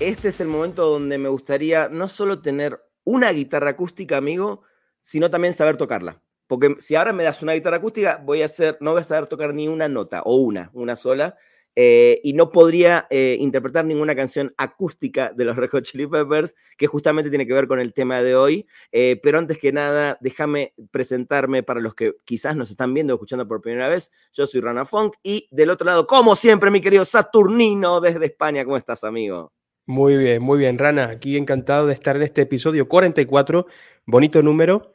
este 0.00 0.28
es 0.28 0.40
el 0.40 0.48
momento 0.48 0.86
donde 0.86 1.18
me 1.18 1.28
gustaría 1.28 1.88
no 1.88 2.08
solo 2.08 2.40
tener 2.40 2.80
una 3.04 3.30
guitarra 3.32 3.70
acústica, 3.70 4.16
amigo, 4.16 4.62
sino 5.00 5.30
también 5.30 5.52
saber 5.52 5.76
tocarla. 5.76 6.22
Porque 6.46 6.74
si 6.80 6.96
ahora 6.96 7.12
me 7.12 7.22
das 7.22 7.42
una 7.42 7.52
guitarra 7.52 7.76
acústica, 7.76 8.20
voy 8.24 8.42
a 8.42 8.46
no 8.80 8.92
voy 8.92 9.00
a 9.00 9.04
saber 9.04 9.28
tocar 9.28 9.54
ni 9.54 9.68
una 9.68 9.88
nota, 9.88 10.22
o 10.22 10.36
una, 10.36 10.70
una 10.72 10.96
sola, 10.96 11.36
eh, 11.76 12.20
y 12.24 12.32
no 12.32 12.50
podría 12.50 13.06
eh, 13.10 13.36
interpretar 13.38 13.84
ninguna 13.84 14.16
canción 14.16 14.52
acústica 14.56 15.32
de 15.34 15.44
los 15.44 15.56
Red 15.56 15.68
Hot 15.68 15.84
Chili 15.84 16.06
Peppers, 16.06 16.56
que 16.78 16.86
justamente 16.86 17.28
tiene 17.28 17.46
que 17.46 17.52
ver 17.52 17.68
con 17.68 17.78
el 17.78 17.92
tema 17.92 18.22
de 18.22 18.34
hoy. 18.34 18.66
Eh, 18.92 19.20
pero 19.22 19.38
antes 19.38 19.58
que 19.58 19.70
nada, 19.70 20.16
déjame 20.22 20.72
presentarme 20.90 21.62
para 21.62 21.78
los 21.78 21.94
que 21.94 22.14
quizás 22.24 22.56
nos 22.56 22.70
están 22.70 22.94
viendo 22.94 23.12
o 23.12 23.16
escuchando 23.16 23.46
por 23.46 23.60
primera 23.60 23.88
vez. 23.90 24.10
Yo 24.32 24.46
soy 24.46 24.62
Rana 24.62 24.86
Funk 24.86 25.16
y 25.22 25.46
del 25.50 25.70
otro 25.70 25.84
lado, 25.84 26.06
como 26.06 26.34
siempre, 26.36 26.70
mi 26.70 26.80
querido 26.80 27.04
Saturnino 27.04 28.00
desde 28.00 28.24
España. 28.24 28.64
¿Cómo 28.64 28.78
estás, 28.78 29.04
amigo? 29.04 29.52
Muy 29.90 30.16
bien, 30.16 30.40
muy 30.40 30.56
bien, 30.56 30.78
Rana. 30.78 31.06
Aquí 31.06 31.36
encantado 31.36 31.88
de 31.88 31.94
estar 31.94 32.14
en 32.14 32.22
este 32.22 32.42
episodio 32.42 32.86
44, 32.86 33.66
bonito 34.06 34.40
número. 34.40 34.94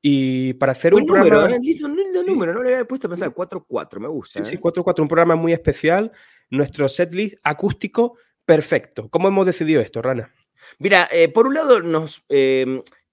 Y 0.00 0.54
para 0.54 0.70
hacer 0.70 0.94
un 0.94 1.04
programa... 1.04 1.50
¿eh? 1.50 1.58
Lindo, 1.60 2.22
número, 2.24 2.54
no 2.54 2.62
le 2.62 2.74
había 2.74 2.84
puesto 2.86 3.08
a 3.08 3.10
pensar 3.10 3.34
4-4, 3.34 3.98
me 3.98 4.06
gusta. 4.06 4.44
Sí, 4.44 4.52
sí, 4.52 4.56
4-4, 4.56 4.98
¿eh? 4.98 5.02
un 5.02 5.08
programa 5.08 5.34
muy 5.34 5.52
especial. 5.52 6.12
Nuestro 6.48 6.88
setlist 6.88 7.38
acústico 7.42 8.18
perfecto. 8.44 9.08
¿Cómo 9.10 9.26
hemos 9.26 9.46
decidido 9.46 9.80
esto, 9.80 10.00
Rana? 10.00 10.32
Mira, 10.78 11.08
eh, 11.10 11.28
por 11.28 11.48
un 11.48 11.54
lado 11.54 11.80
nos 11.80 12.24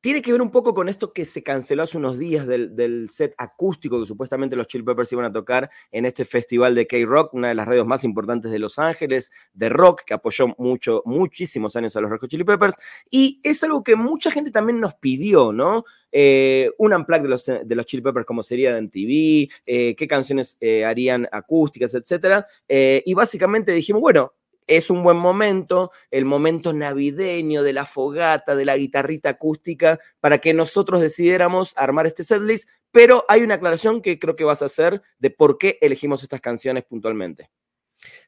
tiene 0.03 0.21
que 0.21 0.34
ver 0.34 0.41
un 0.41 0.52
poco 0.52 0.73
con 0.73 0.89
esto 0.89 1.13
que 1.13 1.23
se 1.23 1.43
canceló 1.43 1.84
hace 1.84 1.98
unos 1.98 2.20
días 2.20 2.45
del, 2.45 3.07
set 3.09 3.34
acústico 3.37 4.01
que 4.01 4.05
supuestamente 4.05 4.57
los 4.57 4.68
Chill 4.68 4.84
Peppers 4.84 5.13
iban 5.13 5.23
a 5.23 5.32
tocar 5.32 5.70
en 5.93 6.05
este 6.05 6.26
festival 6.26 6.76
de 6.76 6.85
K-Rock, 6.85 7.34
una 7.34 7.48
de 7.48 7.55
las 7.55 7.65
radios 7.65 7.87
más 7.87 8.04
importantes 8.04 8.51
de 8.51 8.59
Los 8.59 8.79
Ángeles, 8.79 9.31
de 9.54 9.70
rock, 9.70 10.01
que 10.05 10.13
apoyó 10.13 10.49
mucho, 10.57 11.04
muchísimos 11.05 11.77
años 11.77 11.96
a 11.96 12.01
los 12.01 12.12
Red 12.12 12.27
Chili 12.27 12.43
Peppers. 12.43 12.76
Y 13.09 13.40
es 13.43 13.63
algo 13.63 13.81
que 13.81 13.96
mucha 13.96 14.29
gente 14.29 14.51
también 14.51 14.81
nos 14.81 14.93
pidió, 14.96 15.54
¿no? 15.54 15.85
Eh, 16.12 16.70
un 16.79 16.93
unplug 16.93 17.21
de 17.21 17.29
los, 17.29 17.46
de 17.46 17.74
los 17.74 17.85
Chili 17.85 18.04
Peppers 18.04 18.26
como 18.26 18.43
sería 18.43 18.74
de 18.76 18.81
MTV, 18.81 19.54
eh, 19.65 19.96
qué 19.96 20.05
canciones 20.09 20.57
eh, 20.59 20.84
harían 20.84 21.29
acústicas, 21.31 21.93
etc. 21.93 22.43
y 22.68 23.13
básicamente 23.13 23.71
dijimos, 23.71 24.01
bueno, 24.01 24.34
es 24.67 24.89
un 24.89 25.03
buen 25.03 25.17
momento, 25.17 25.91
el 26.11 26.25
momento 26.25 26.73
navideño 26.73 27.63
de 27.63 27.73
la 27.73 27.85
fogata, 27.85 28.55
de 28.55 28.65
la 28.65 28.77
guitarrita 28.77 29.29
acústica, 29.29 29.99
para 30.19 30.39
que 30.39 30.53
nosotros 30.53 31.01
decidiéramos 31.01 31.73
armar 31.75 32.07
este 32.07 32.23
setlist, 32.23 32.69
pero 32.91 33.25
hay 33.27 33.41
una 33.41 33.55
aclaración 33.55 34.01
que 34.01 34.19
creo 34.19 34.35
que 34.35 34.43
vas 34.43 34.61
a 34.61 34.65
hacer 34.65 35.01
de 35.17 35.29
por 35.31 35.57
qué 35.57 35.77
elegimos 35.81 36.23
estas 36.23 36.41
canciones 36.41 36.84
puntualmente. 36.84 37.49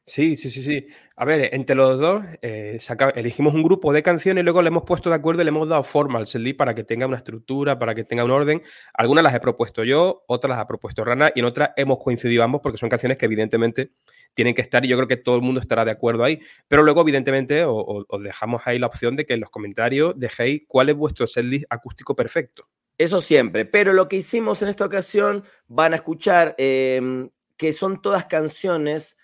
Sí, 0.08 0.36
sí, 0.36 0.52
sí, 0.52 0.62
sí. 0.62 0.88
A 1.16 1.26
ver, 1.26 1.50
entre 1.54 1.76
los 1.76 2.00
dos 2.00 2.24
eh, 2.42 2.78
elegimos 3.16 3.56
un 3.56 3.64
grupo 3.64 3.92
de 3.92 4.04
canciones 4.04 4.42
y 4.42 4.44
luego 4.44 4.62
le 4.62 4.68
hemos 4.68 4.84
puesto 4.84 5.10
de 5.10 5.16
acuerdo 5.16 5.42
y 5.42 5.46
le 5.46 5.50
hemos 5.50 5.68
dado 5.68 5.82
forma 5.82 6.20
al 6.20 6.28
setlist 6.28 6.58
para 6.58 6.76
que 6.76 6.84
tenga 6.84 7.08
una 7.08 7.18
estructura, 7.18 7.80
para 7.80 7.96
que 7.96 8.04
tenga 8.04 8.24
un 8.24 8.30
orden. 8.30 8.62
Algunas 8.94 9.24
las 9.24 9.34
he 9.34 9.40
propuesto 9.40 9.84
yo, 9.84 10.24
otras 10.28 10.50
las 10.50 10.60
ha 10.60 10.68
propuesto 10.68 11.04
Rana 11.04 11.32
y 11.34 11.40
en 11.40 11.46
otras 11.46 11.72
hemos 11.76 11.98
coincidido 11.98 12.44
ambos 12.44 12.62
porque 12.62 12.78
son 12.78 12.90
canciones 12.90 13.18
que 13.18 13.26
evidentemente 13.26 13.94
tienen 14.34 14.54
que 14.54 14.62
estar 14.62 14.86
y 14.86 14.90
yo 14.90 14.96
creo 14.98 15.08
que 15.08 15.18
todo 15.18 15.38
el 15.38 15.42
mundo 15.42 15.60
estará 15.60 15.84
de 15.86 15.92
acuerdo 15.92 16.24
ahí. 16.24 16.40
Pero 16.68 16.84
luego, 16.84 17.02
evidentemente, 17.02 17.64
os, 17.66 18.06
dejamos 18.22 18.62
ahí 18.66 18.78
la 18.78 18.88
opción 18.88 19.16
de 19.16 19.26
que 19.26 19.34
en 19.34 19.40
los 19.40 19.50
comentarios 19.50 20.14
dejéis 20.18 20.64
cuál 20.68 20.90
es 20.90 20.96
vuestro 20.96 21.26
setlist 21.26 21.66
acústico 21.70 22.16
perfecto. 22.16 22.68
Eso 22.98 23.22
siempre, 23.22 23.66
pero 23.66 23.92
lo 23.92 24.08
que 24.08 24.18
hicimos 24.18 24.62
en 24.62 24.70
esta 24.70 24.86
ocasión 24.86 25.44
van 25.68 25.94
a 25.94 25.98
escuchar 25.98 26.56
em, 26.58 27.30
que 27.58 27.74
son 27.74 28.02
todas 28.02 28.26
canciones 28.26 29.18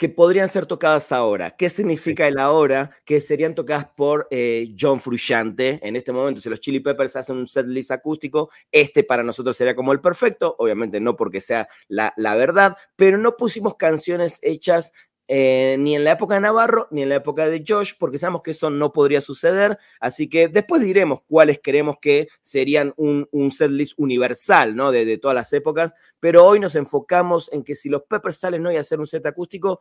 que 0.00 0.08
podrían 0.08 0.48
ser 0.48 0.64
tocadas 0.64 1.12
ahora. 1.12 1.50
¿Qué 1.50 1.68
significa 1.68 2.26
el 2.26 2.38
ahora? 2.38 2.90
Que 3.04 3.20
serían 3.20 3.54
tocadas 3.54 3.84
por 3.94 4.28
eh, 4.30 4.74
John 4.80 4.98
Frusciante. 4.98 5.78
En 5.82 5.94
este 5.94 6.10
momento, 6.10 6.40
si 6.40 6.48
los 6.48 6.58
Chili 6.58 6.80
Peppers 6.80 7.16
hacen 7.16 7.36
un 7.36 7.46
set 7.46 7.66
list 7.66 7.90
acústico, 7.90 8.48
este 8.72 9.04
para 9.04 9.22
nosotros 9.22 9.54
sería 9.54 9.76
como 9.76 9.92
el 9.92 10.00
perfecto. 10.00 10.56
Obviamente 10.58 11.00
no 11.00 11.16
porque 11.16 11.42
sea 11.42 11.68
la, 11.86 12.14
la 12.16 12.34
verdad, 12.34 12.78
pero 12.96 13.18
no 13.18 13.36
pusimos 13.36 13.74
canciones 13.74 14.38
hechas 14.40 14.94
eh, 15.32 15.76
ni 15.78 15.94
en 15.94 16.02
la 16.02 16.10
época 16.10 16.34
de 16.34 16.40
Navarro, 16.40 16.88
ni 16.90 17.02
en 17.02 17.08
la 17.08 17.14
época 17.14 17.48
de 17.48 17.62
Josh, 17.64 17.92
porque 17.96 18.18
sabemos 18.18 18.42
que 18.42 18.50
eso 18.50 18.68
no 18.68 18.92
podría 18.92 19.20
suceder. 19.20 19.78
Así 20.00 20.28
que 20.28 20.48
después 20.48 20.82
diremos 20.82 21.20
cuáles 21.28 21.60
creemos 21.62 21.98
que 22.00 22.26
serían 22.42 22.92
un, 22.96 23.28
un 23.30 23.52
setlist 23.52 23.92
universal, 23.96 24.74
¿no? 24.74 24.90
De, 24.90 25.04
de, 25.04 25.18
todas 25.18 25.36
las 25.36 25.52
épocas. 25.52 25.94
Pero 26.18 26.44
hoy 26.44 26.58
nos 26.58 26.74
enfocamos 26.74 27.48
en 27.52 27.62
que 27.62 27.76
si 27.76 27.88
los 27.88 28.02
Peppers 28.02 28.38
salen 28.38 28.66
hoy 28.66 28.76
a 28.76 28.80
hacer 28.80 28.98
un 28.98 29.06
set 29.06 29.24
acústico 29.24 29.80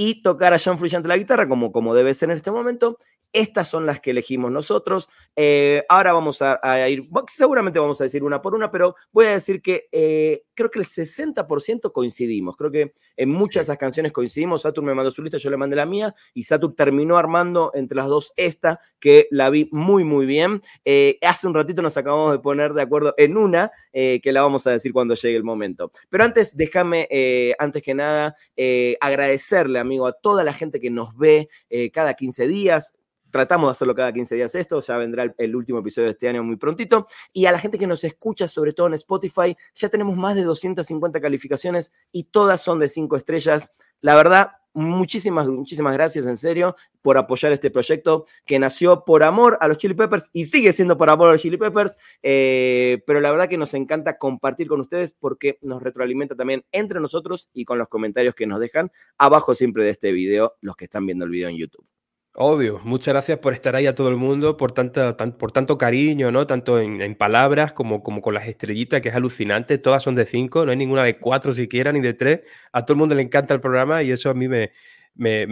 y 0.00 0.22
tocar 0.22 0.54
a 0.54 0.60
John 0.64 0.78
Frusciante 0.78 1.08
la 1.08 1.16
guitarra, 1.16 1.48
como, 1.48 1.72
como 1.72 1.92
debe 1.92 2.14
ser 2.14 2.30
en 2.30 2.36
este 2.36 2.52
momento, 2.52 2.98
estas 3.32 3.68
son 3.68 3.84
las 3.84 4.00
que 4.00 4.12
elegimos 4.12 4.50
nosotros. 4.50 5.08
Eh, 5.36 5.84
ahora 5.88 6.12
vamos 6.12 6.40
a, 6.40 6.88
ir, 6.88 7.02
seguramente 7.26 7.78
vamos 7.78 8.00
a 8.00 8.04
decir 8.04 8.22
una 8.22 8.40
por 8.40 8.54
una, 8.54 8.70
pero 8.70 8.94
voy 9.12 9.26
a 9.26 9.32
decir 9.32 9.60
que 9.60 9.88
eh, 9.92 10.44
creo 10.54 10.70
que 10.70 10.78
el 10.78 10.86
60% 10.86 11.92
coincidimos. 11.92 12.56
Creo 12.56 12.70
que 12.70 12.92
en 13.16 13.30
muchas 13.30 13.54
de 13.66 13.72
esas 13.72 13.78
canciones 13.78 14.12
coincidimos. 14.12 14.62
Satur 14.62 14.84
me 14.84 14.94
mandó 14.94 15.10
su 15.10 15.22
lista, 15.22 15.38
yo 15.38 15.50
le 15.50 15.56
mandé 15.56 15.76
la 15.76 15.84
mía 15.84 16.14
y 16.32 16.44
Satur 16.44 16.74
terminó 16.74 17.18
armando 17.18 17.70
entre 17.74 17.96
las 17.96 18.06
dos 18.06 18.32
esta, 18.36 18.80
que 18.98 19.28
la 19.30 19.50
vi 19.50 19.68
muy, 19.72 20.04
muy 20.04 20.24
bien. 20.24 20.60
Eh, 20.84 21.18
hace 21.22 21.46
un 21.46 21.54
ratito 21.54 21.82
nos 21.82 21.96
acabamos 21.96 22.32
de 22.32 22.38
poner 22.38 22.72
de 22.72 22.82
acuerdo 22.82 23.14
en 23.16 23.36
una, 23.36 23.70
que 23.92 24.30
la 24.32 24.42
vamos 24.42 24.64
a 24.68 24.70
decir 24.70 24.92
cuando 24.92 25.16
llegue 25.16 25.36
el 25.36 25.42
momento. 25.42 25.90
Pero 26.08 26.22
antes, 26.22 26.56
déjame, 26.56 27.08
antes 27.58 27.82
que 27.82 27.94
nada, 27.94 28.36
agradecerle, 29.00 29.80
amigo, 29.88 30.06
a 30.06 30.12
toda 30.12 30.44
la 30.44 30.52
gente 30.52 30.80
que 30.80 30.90
nos 30.90 31.16
ve 31.16 31.48
cada 31.92 32.14
15 32.14 32.46
días 32.46 32.94
Tratamos 33.30 33.68
de 33.68 33.72
hacerlo 33.72 33.94
cada 33.94 34.12
15 34.12 34.36
días 34.36 34.54
esto, 34.54 34.80
ya 34.80 34.96
vendrá 34.96 35.34
el, 35.36 35.56
último 35.56 35.80
episodio 35.80 36.06
de 36.06 36.12
este 36.12 36.28
año 36.28 36.42
muy 36.42 36.56
prontito. 36.56 37.06
Y 37.32 37.46
a 37.46 37.52
la 37.52 37.58
gente 37.58 37.78
que 37.78 37.86
nos 37.86 38.02
escucha, 38.04 38.48
sobre 38.48 38.72
todo 38.72 38.86
en 38.86 38.94
Spotify, 38.94 39.54
ya 39.74 39.88
tenemos 39.88 40.16
más 40.16 40.34
de 40.34 40.44
250 40.44 41.20
calificaciones 41.20 41.92
y 42.10 42.24
todas 42.24 42.62
son 42.62 42.78
de 42.78 42.88
5 42.88 43.16
estrellas. 43.16 43.70
La 44.00 44.14
verdad, 44.14 44.52
muchísimas, 44.78 45.48
muchísimas 45.48 45.92
gracias 45.92 46.26
en 46.26 46.36
serio 46.36 46.76
por 47.02 47.18
apoyar 47.18 47.52
este 47.52 47.70
proyecto 47.70 48.26
que 48.46 48.58
nació 48.58 49.04
por 49.04 49.22
amor 49.22 49.58
a 49.60 49.68
los 49.68 49.78
Chili 49.78 49.94
Peppers 49.94 50.30
y 50.32 50.44
sigue 50.44 50.72
siendo 50.72 50.96
por 50.96 51.10
amor 51.10 51.28
a 51.28 51.32
los 51.32 51.42
Chili 51.42 51.56
Peppers, 51.56 51.96
eh, 52.22 53.02
pero 53.06 53.20
la 53.20 53.30
verdad 53.30 53.48
que 53.48 53.58
nos 53.58 53.74
encanta 53.74 54.18
compartir 54.18 54.68
con 54.68 54.80
ustedes 54.80 55.14
porque 55.18 55.58
nos 55.62 55.82
retroalimenta 55.82 56.36
también 56.36 56.64
entre 56.72 57.00
nosotros 57.00 57.48
y 57.52 57.64
con 57.64 57.78
los 57.78 57.88
comentarios 57.88 58.34
que 58.34 58.46
nos 58.46 58.60
dejan 58.60 58.92
abajo 59.18 59.54
siempre 59.54 59.84
de 59.84 59.90
este 59.90 60.12
video, 60.12 60.54
los 60.60 60.76
que 60.76 60.84
están 60.84 61.06
viendo 61.06 61.24
el 61.24 61.30
video 61.30 61.48
en 61.48 61.56
YouTube. 61.56 61.84
Obvio, 62.40 62.80
muchas 62.84 63.14
gracias 63.14 63.40
por 63.40 63.52
estar 63.52 63.74
ahí 63.74 63.88
a 63.88 63.96
todo 63.96 64.08
el 64.08 64.14
mundo, 64.14 64.56
por, 64.56 64.70
tanta, 64.70 65.16
por 65.16 65.50
tanto 65.50 65.76
cariño, 65.76 66.30
¿no? 66.30 66.46
Tanto 66.46 66.78
en, 66.78 67.16
palabras 67.16 67.72
como, 67.72 68.00
con 68.00 68.32
las 68.32 68.46
estrellitas, 68.46 69.00
que 69.00 69.08
es 69.08 69.14
alucinante. 69.16 69.76
Todas 69.76 70.04
son 70.04 70.14
de 70.14 70.24
cinco, 70.24 70.64
no 70.64 70.70
hay 70.70 70.76
ninguna 70.76 71.02
de 71.02 71.18
cuatro 71.18 71.52
siquiera, 71.52 71.90
ni 71.90 72.00
de 72.00 72.14
tres. 72.14 72.42
A 72.70 72.84
todo 72.84 72.94
el 72.94 72.98
mundo 73.00 73.16
le 73.16 73.22
encanta 73.22 73.54
el 73.54 73.60
programa 73.60 74.04
y 74.04 74.12
eso 74.12 74.30
a 74.30 74.34
mí 74.34 74.46
me, 74.46 74.70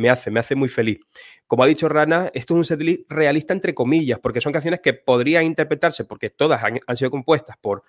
hace, 0.09 0.31
me 0.31 0.39
hace 0.39 0.55
muy 0.55 0.69
feliz. 0.69 1.01
Como 1.49 1.65
ha 1.65 1.67
dicho 1.67 1.89
Rana, 1.89 2.31
esto 2.35 2.55
es 2.55 2.59
un 2.59 2.65
setlist 2.65 3.11
realista 3.11 3.53
entre 3.53 3.75
comillas, 3.75 4.21
porque 4.21 4.41
son 4.41 4.53
canciones 4.53 4.79
que 4.81 4.95
podrían 4.95 5.43
interpretarse, 5.43 6.05
porque 6.05 6.31
todas 6.31 6.63
han, 6.63 6.97
sido 6.97 7.11
compuestas 7.11 7.57
por, 7.61 7.83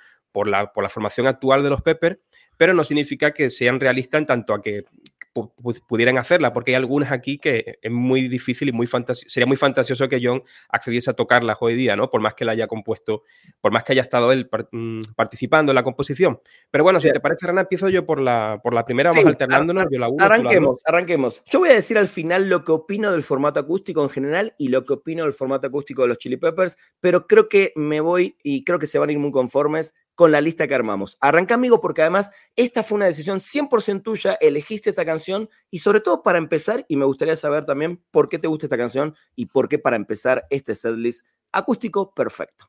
la, 0.48 0.74
por 0.74 0.82
la 0.82 0.90
formación 0.90 1.28
actual 1.28 1.62
de 1.62 1.70
los 1.70 1.84
Pepper, 1.84 2.20
pero 2.58 2.74
no 2.74 2.84
significa 2.84 3.32
que 3.32 3.52
sean 3.52 3.80
realistas 3.80 4.22
en 4.22 4.26
tanto 4.26 4.56
a 4.56 4.62
que 4.64 4.86
pudieran 5.88 6.18
hacerla, 6.18 6.54
porque 6.54 6.72
hay 6.72 6.76
algunas 6.76 7.12
aquí 7.12 7.38
que 7.38 7.80
es 7.82 7.92
muy 7.92 8.28
difícil 8.28 8.70
y 8.70 8.72
muy 8.72 8.88
sería 9.12 9.46
muy 9.46 9.58
fantasioso 9.58 10.08
que 10.08 10.20
John 10.22 10.44
accediese 10.70 11.12
a 11.12 11.14
tocarlas 11.14 11.58
hoy 11.60 11.76
día, 11.76 11.96
¿no? 11.96 12.10
Por 12.10 12.22
más 12.22 12.34
que 12.34 12.46
la 12.46 12.54
haya 12.54 12.68
compuesto, 12.68 13.24
por 13.62 13.72
más 13.72 13.84
que 13.84 13.94
haya 13.94 14.02
estado 14.02 14.32
él 14.32 14.50
mm, 14.72 15.00
participando 15.16 15.72
en 15.72 15.76
la 15.76 15.84
composición. 15.84 16.40
Pero 16.72 16.84
bueno, 16.84 17.00
si 17.00 17.12
te 17.12 17.20
parece, 17.20 17.48
Rana, 17.48 17.62
empiezo 17.62 17.90
yo 17.90 18.06
por 18.06 18.20
la, 18.20 18.60
por 18.64 18.74
la 18.74 18.86
primera, 18.86 19.10
vamos 19.10 19.26
alternándonos. 19.26 19.88
Yo 19.92 20.00
la 20.00 20.10
arranquemos, 20.20 20.82
arranquemos. 20.86 21.44
Yo 21.46 21.60
voy 21.60 21.70
a 21.70 21.74
decir 21.74 21.98
al 21.98 22.08
final 22.08 22.50
lo 22.50 22.64
que 22.64 22.72
opino 22.72 23.12
del 23.12 23.24
formato 23.24 23.60
acústico 23.60 24.04
en 24.04 24.10
general 24.10 24.56
y 24.58 24.70
lo 24.70 24.86
que 24.86 24.94
opino 24.94 25.24
del 25.24 25.34
formato 25.34 25.68
acústico 25.68 26.04
de 26.04 26.10
los 26.10 26.18
Chili 26.18 26.38
Peppers, 26.38 26.78
pero 27.00 27.28
creo 27.28 27.50
que 27.50 27.74
me 27.76 28.02
voy 28.02 28.38
y 28.44 28.64
creo 28.64 28.80
que 28.80 28.88
se 28.88 29.00
van 29.00 29.10
a 29.10 29.12
ir 29.12 29.20
muy 29.20 29.32
conformes 29.32 29.94
con 30.18 30.32
la 30.32 30.42
lista 30.42 30.68
que 30.68 30.74
armamos. 30.74 31.16
Arranca, 31.22 31.54
amigo, 31.54 31.80
porque 31.80 32.02
además 32.02 32.32
esta 32.56 32.82
fue 32.82 32.96
una 32.96 33.06
decisión 33.06 33.40
100% 33.40 34.02
tuya, 34.02 34.34
elegiste 34.42 34.90
esta 34.90 35.06
canción 35.06 35.48
y 35.70 35.78
sobre 35.78 36.02
todo 36.02 36.24
para 36.24 36.40
empezar, 36.40 36.86
y 36.88 36.98
me 36.98 37.06
gustaría 37.06 37.36
saber 37.36 37.66
también 37.68 38.04
por 38.10 38.28
qué 38.28 38.40
te 38.40 38.48
gusta 38.48 38.66
esta 38.66 38.78
canción 38.78 39.16
y 39.36 39.46
por 39.46 39.70
qué 39.70 39.78
para 39.78 39.96
empezar 39.96 40.48
este 40.50 40.74
setlist 40.74 41.28
acústico 41.52 42.16
perfecto. 42.16 42.66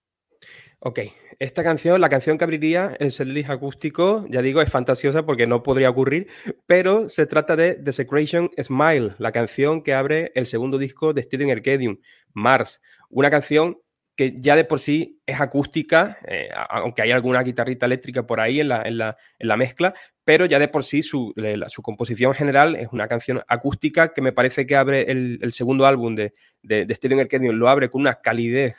Ok, 0.81 1.01
esta 1.39 1.65
canción, 1.65 2.03
la 2.03 2.11
canción 2.11 2.37
que 2.37 2.45
abriría 2.45 2.95
el 3.01 3.11
setlist 3.11 3.49
acústico, 3.49 4.27
ya 4.29 4.43
digo, 4.43 4.61
es 4.61 4.71
fantasiosa 4.71 5.25
porque 5.25 5.47
no 5.47 5.63
podría 5.63 5.89
ocurrir, 5.89 6.29
pero 6.67 7.09
se 7.09 7.25
trata 7.25 7.57
de 7.57 7.77
Desecration 7.77 8.51
Smile, 8.63 9.15
la 9.17 9.33
canción 9.33 9.83
que 9.83 9.95
abre 9.95 10.33
el 10.35 10.45
segundo 10.45 10.77
disco 10.77 11.15
de 11.15 11.23
Steven 11.23 11.51
Arcadium, 11.51 11.97
Mars, 12.35 12.83
una 13.09 13.31
canción 13.31 13.79
que 14.19 14.35
ya 14.41 14.57
de 14.57 14.65
por 14.65 14.81
sí 14.81 15.23
es 15.27 15.41
acústica, 15.41 16.19
eh, 16.27 16.49
aunque 16.71 17.03
hay 17.03 17.13
alguna 17.13 17.41
guitarrita 17.45 17.87
eléctrica 17.87 18.27
por 18.27 18.41
ahí 18.41 18.59
en 18.59 18.67
la, 18.67 18.83
en 18.83 18.99
la, 18.99 19.57
mezcla, 19.57 19.95
pero 20.25 20.45
ya 20.45 20.59
de 20.59 20.67
por 20.67 20.83
sí 20.83 21.03
su, 21.03 21.33
su, 21.69 21.83
composición 21.83 22.35
general 22.35 22.75
es 22.75 22.89
una 22.91 23.07
canción 23.07 23.45
acústica 23.47 24.13
que 24.13 24.21
me 24.21 24.33
parece 24.33 24.67
que 24.67 24.75
abre 24.75 25.03
el, 25.03 25.53
segundo 25.53 25.87
álbum 25.87 26.17
de, 26.17 26.33
de, 26.63 26.85
de 26.85 27.21
Arcadium, 27.21 27.55
lo 27.55 27.69
abre 27.69 27.91
con 27.91 28.01
una 28.01 28.17
calidez 28.17 28.75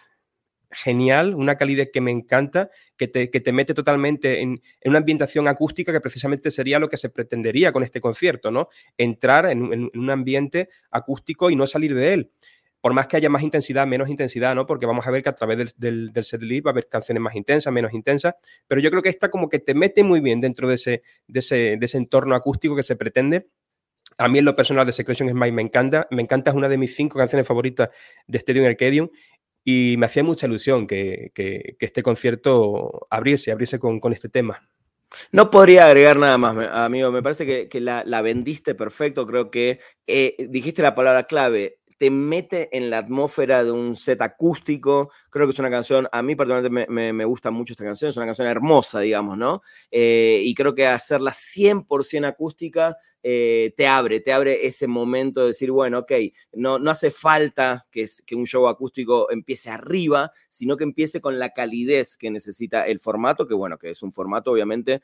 genial, 0.71 1.33
una 1.35 1.55
calidez 1.55 1.89
que 1.91 2.01
me 2.01 2.11
encanta, 2.11 2.69
que 2.97 3.07
te, 3.07 3.29
que 3.29 3.39
te 3.39 3.53
mete 3.53 3.73
totalmente 3.73 4.41
en, 4.41 4.61
una 4.83 4.97
ambientación 4.97 5.47
acústica 5.47 5.93
que 5.93 6.01
precisamente 6.01 6.51
sería 6.51 6.79
lo 6.79 6.89
que 6.89 6.97
se 6.97 7.09
pretendería 7.09 7.71
con 7.71 7.83
este 7.83 8.01
concierto, 8.01 8.51
¿no? 8.51 8.67
Entrar 8.97 9.45
en, 9.49 9.89
un 9.93 10.09
ambiente 10.09 10.67
acústico 10.91 11.49
y 11.49 11.55
no 11.55 11.65
salir 11.65 11.95
de 11.95 12.13
él. 12.13 12.31
Por 12.81 12.93
más 12.93 13.07
que 13.07 13.17
haya 13.17 13.29
más 13.29 13.43
intensidad, 13.43 13.85
menos 13.85 14.09
intensidad, 14.09 14.55
¿no? 14.55 14.65
Porque 14.65 14.85
vamos 14.85 15.05
a 15.05 15.11
ver 15.11 15.21
que 15.21 15.29
a 15.29 15.35
través 15.35 15.57
del, 15.57 15.71
del, 15.77 16.13
del 16.13 16.23
setlist 16.23 16.65
va 16.65 16.71
a 16.71 16.73
haber 16.73 16.87
canciones 16.87 17.21
más 17.21 17.35
intensas, 17.35 17.73
menos 17.73 17.93
intensas, 17.93 18.35
pero 18.67 18.79
yo 18.79 18.89
creo 18.89 19.01
que 19.01 19.09
esta 19.09 19.29
como 19.29 19.49
que 19.49 19.59
te 19.59 19.73
mete 19.73 20.03
muy 20.03 20.21
bien 20.21 20.39
dentro 20.39 20.67
de 20.67 20.75
ese, 20.75 21.03
de 21.27 21.39
ese, 21.39 21.55
de 21.77 21.85
ese 21.85 21.97
entorno 21.97 22.35
acústico 22.35 22.75
que 22.75 22.83
se 22.83 22.95
pretende 22.95 23.47
a 24.19 24.27
mí 24.27 24.39
en 24.39 24.45
lo 24.45 24.55
personal 24.55 24.85
de 24.85 24.91
Secretion 24.91 25.29
Smile 25.29 25.53
me 25.53 25.61
encanta. 25.61 26.05
Me 26.11 26.21
encanta, 26.21 26.51
es 26.51 26.57
una 26.57 26.67
de 26.67 26.77
mis 26.77 26.93
cinco 26.93 27.17
canciones 27.17 27.47
favoritas 27.47 27.89
de 28.27 28.37
Stadium 28.37 28.65
Arcadium. 28.65 29.09
Y 29.63 29.95
me 29.97 30.07
hacía 30.07 30.23
mucha 30.23 30.45
ilusión 30.45 30.87
que, 30.87 31.31
este 31.79 32.03
concierto 32.03 33.07
abriese, 33.09 33.51
abriese 33.51 33.79
con, 33.79 34.01
este 34.11 34.27
tema. 34.27 34.67
No 35.31 35.49
podría 35.49 35.87
agregar 35.87 36.17
nada 36.17 36.37
más, 36.37 36.55
amigo. 36.71 37.11
Me 37.11 37.23
parece 37.23 37.69
que, 37.69 37.79
la, 37.79 38.21
vendiste 38.21 38.75
perfecto. 38.75 39.25
Creo 39.25 39.49
que 39.49 39.79
eh, 40.05 40.35
dijiste 40.49 40.81
la 40.81 40.95
palabra 40.95 41.23
clave 41.23 41.78
te 41.99 42.09
mete 42.09 42.75
en 42.75 42.89
la 42.89 42.99
atmósfera 42.99 43.61
de 43.61 43.71
un 43.71 43.93
set 43.97 44.21
acústico. 44.21 45.11
Creo 45.29 45.45
que 45.45 45.51
es 45.51 45.59
una 45.59 45.69
canción, 45.69 46.07
a 46.13 46.21
mí 46.23 46.33
particularmente 46.33 46.87
me, 46.89 47.25
gusta 47.25 47.51
mucho 47.51 47.73
esta 47.73 47.83
canción, 47.83 48.09
es 48.09 48.15
una 48.15 48.25
canción 48.25 48.47
hermosa, 48.47 49.01
digamos, 49.01 49.37
¿no? 49.37 49.61
Eh, 49.91 50.41
y 50.45 50.55
creo 50.55 50.73
que 50.73 50.87
hacerla 50.87 51.31
100% 51.31 52.25
acústica 52.25 52.95
eh, 53.21 53.73
te 53.75 53.85
abre, 53.85 54.21
te 54.21 54.31
abre 54.31 54.65
ese 54.65 54.87
momento 54.87 55.41
de 55.41 55.47
decir, 55.47 55.71
bueno, 55.71 55.99
ok, 55.99 56.11
no, 56.53 56.79
no 56.79 56.89
hace 56.89 57.11
falta 57.11 57.85
que, 57.91 58.05
que 58.25 58.35
un 58.35 58.45
show 58.45 58.69
acústico 58.69 59.29
empiece 59.29 59.69
arriba, 59.69 60.31
sino 60.47 60.77
que 60.77 60.85
empiece 60.85 61.19
con 61.19 61.37
la 61.37 61.49
calidez 61.49 62.15
que 62.15 62.31
necesita 62.31 62.87
el 62.87 63.01
formato, 63.01 63.45
que 63.45 63.55
bueno, 63.55 63.77
que 63.77 63.89
es 63.89 64.01
un 64.01 64.13
formato 64.13 64.51
obviamente 64.51 65.01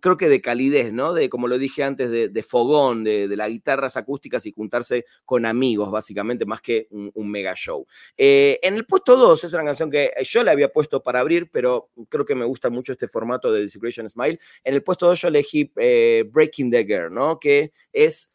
creo 0.00 0.16
que 0.16 0.28
de 0.28 0.40
calidez, 0.40 0.92
¿no? 0.92 1.14
De, 1.14 1.28
como 1.28 1.48
lo 1.48 1.58
dije 1.58 1.82
antes, 1.82 2.10
de, 2.10 2.42
fogón, 2.42 3.04
de, 3.04 3.28
las 3.36 3.48
guitarras 3.48 3.96
acústicas 3.96 4.46
y 4.46 4.52
juntarse 4.52 5.04
con 5.24 5.46
amigos, 5.46 5.90
básicamente, 5.90 6.44
más 6.44 6.60
que 6.60 6.88
un, 6.90 7.30
mega 7.30 7.54
show. 7.54 7.86
Eh, 8.16 8.58
en 8.62 8.74
el 8.74 8.84
puesto 8.86 9.16
2 9.16 9.44
es 9.44 9.52
una 9.52 9.64
canción 9.64 9.90
que 9.90 10.12
yo 10.22 10.42
le 10.42 10.50
había 10.50 10.72
puesto 10.72 11.02
para 11.02 11.20
abrir, 11.20 11.50
pero 11.50 11.90
creo 12.08 12.24
que 12.24 12.34
me 12.34 12.44
gusta 12.44 12.70
mucho 12.70 12.92
este 12.92 13.08
formato 13.08 13.52
de 13.52 13.62
Desecration 13.62 14.08
Smile. 14.08 14.38
En 14.64 14.74
el 14.74 14.82
puesto 14.82 15.06
2 15.06 15.20
yo 15.20 15.28
elegí 15.28 15.72
eh, 15.76 16.24
Breaking 16.30 16.70
the 16.70 16.84
Girl, 16.84 17.12
¿no? 17.12 17.38
Que 17.38 17.72
es 17.92 18.34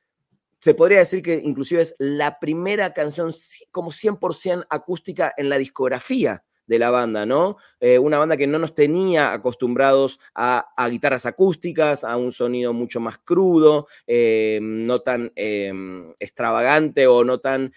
se 0.59 0.73
podría 0.73 0.97
decir 0.97 1.21
que 1.21 1.35
inclusive 1.35 1.81
es 1.81 1.95
la 1.99 2.39
primera 2.39 2.91
canción 2.91 3.31
como 3.69 3.91
100% 3.91 4.65
acústica 4.67 5.31
en 5.37 5.49
la 5.49 5.59
discografía 5.59 6.43
de 6.67 6.79
la 6.79 6.89
banda, 6.89 7.25
¿no? 7.25 7.57
Eh, 7.79 7.99
una 7.99 8.17
banda 8.17 8.37
que 8.37 8.47
no 8.47 8.59
nos 8.59 8.73
tenía 8.73 9.33
acostumbrados 9.33 10.19
a, 10.33 10.65
guitarras 10.89 11.25
acústicas, 11.25 12.03
a 12.03 12.17
un 12.17 12.31
sonido 12.31 12.73
mucho 12.73 12.99
más 12.99 13.17
crudo, 13.17 13.87
eh, 14.07 14.59
no 14.61 15.01
tan 15.01 15.31
eh, 15.35 15.71
extravagante 16.19 17.07
o 17.07 17.23
no 17.23 17.39
tan 17.39 17.71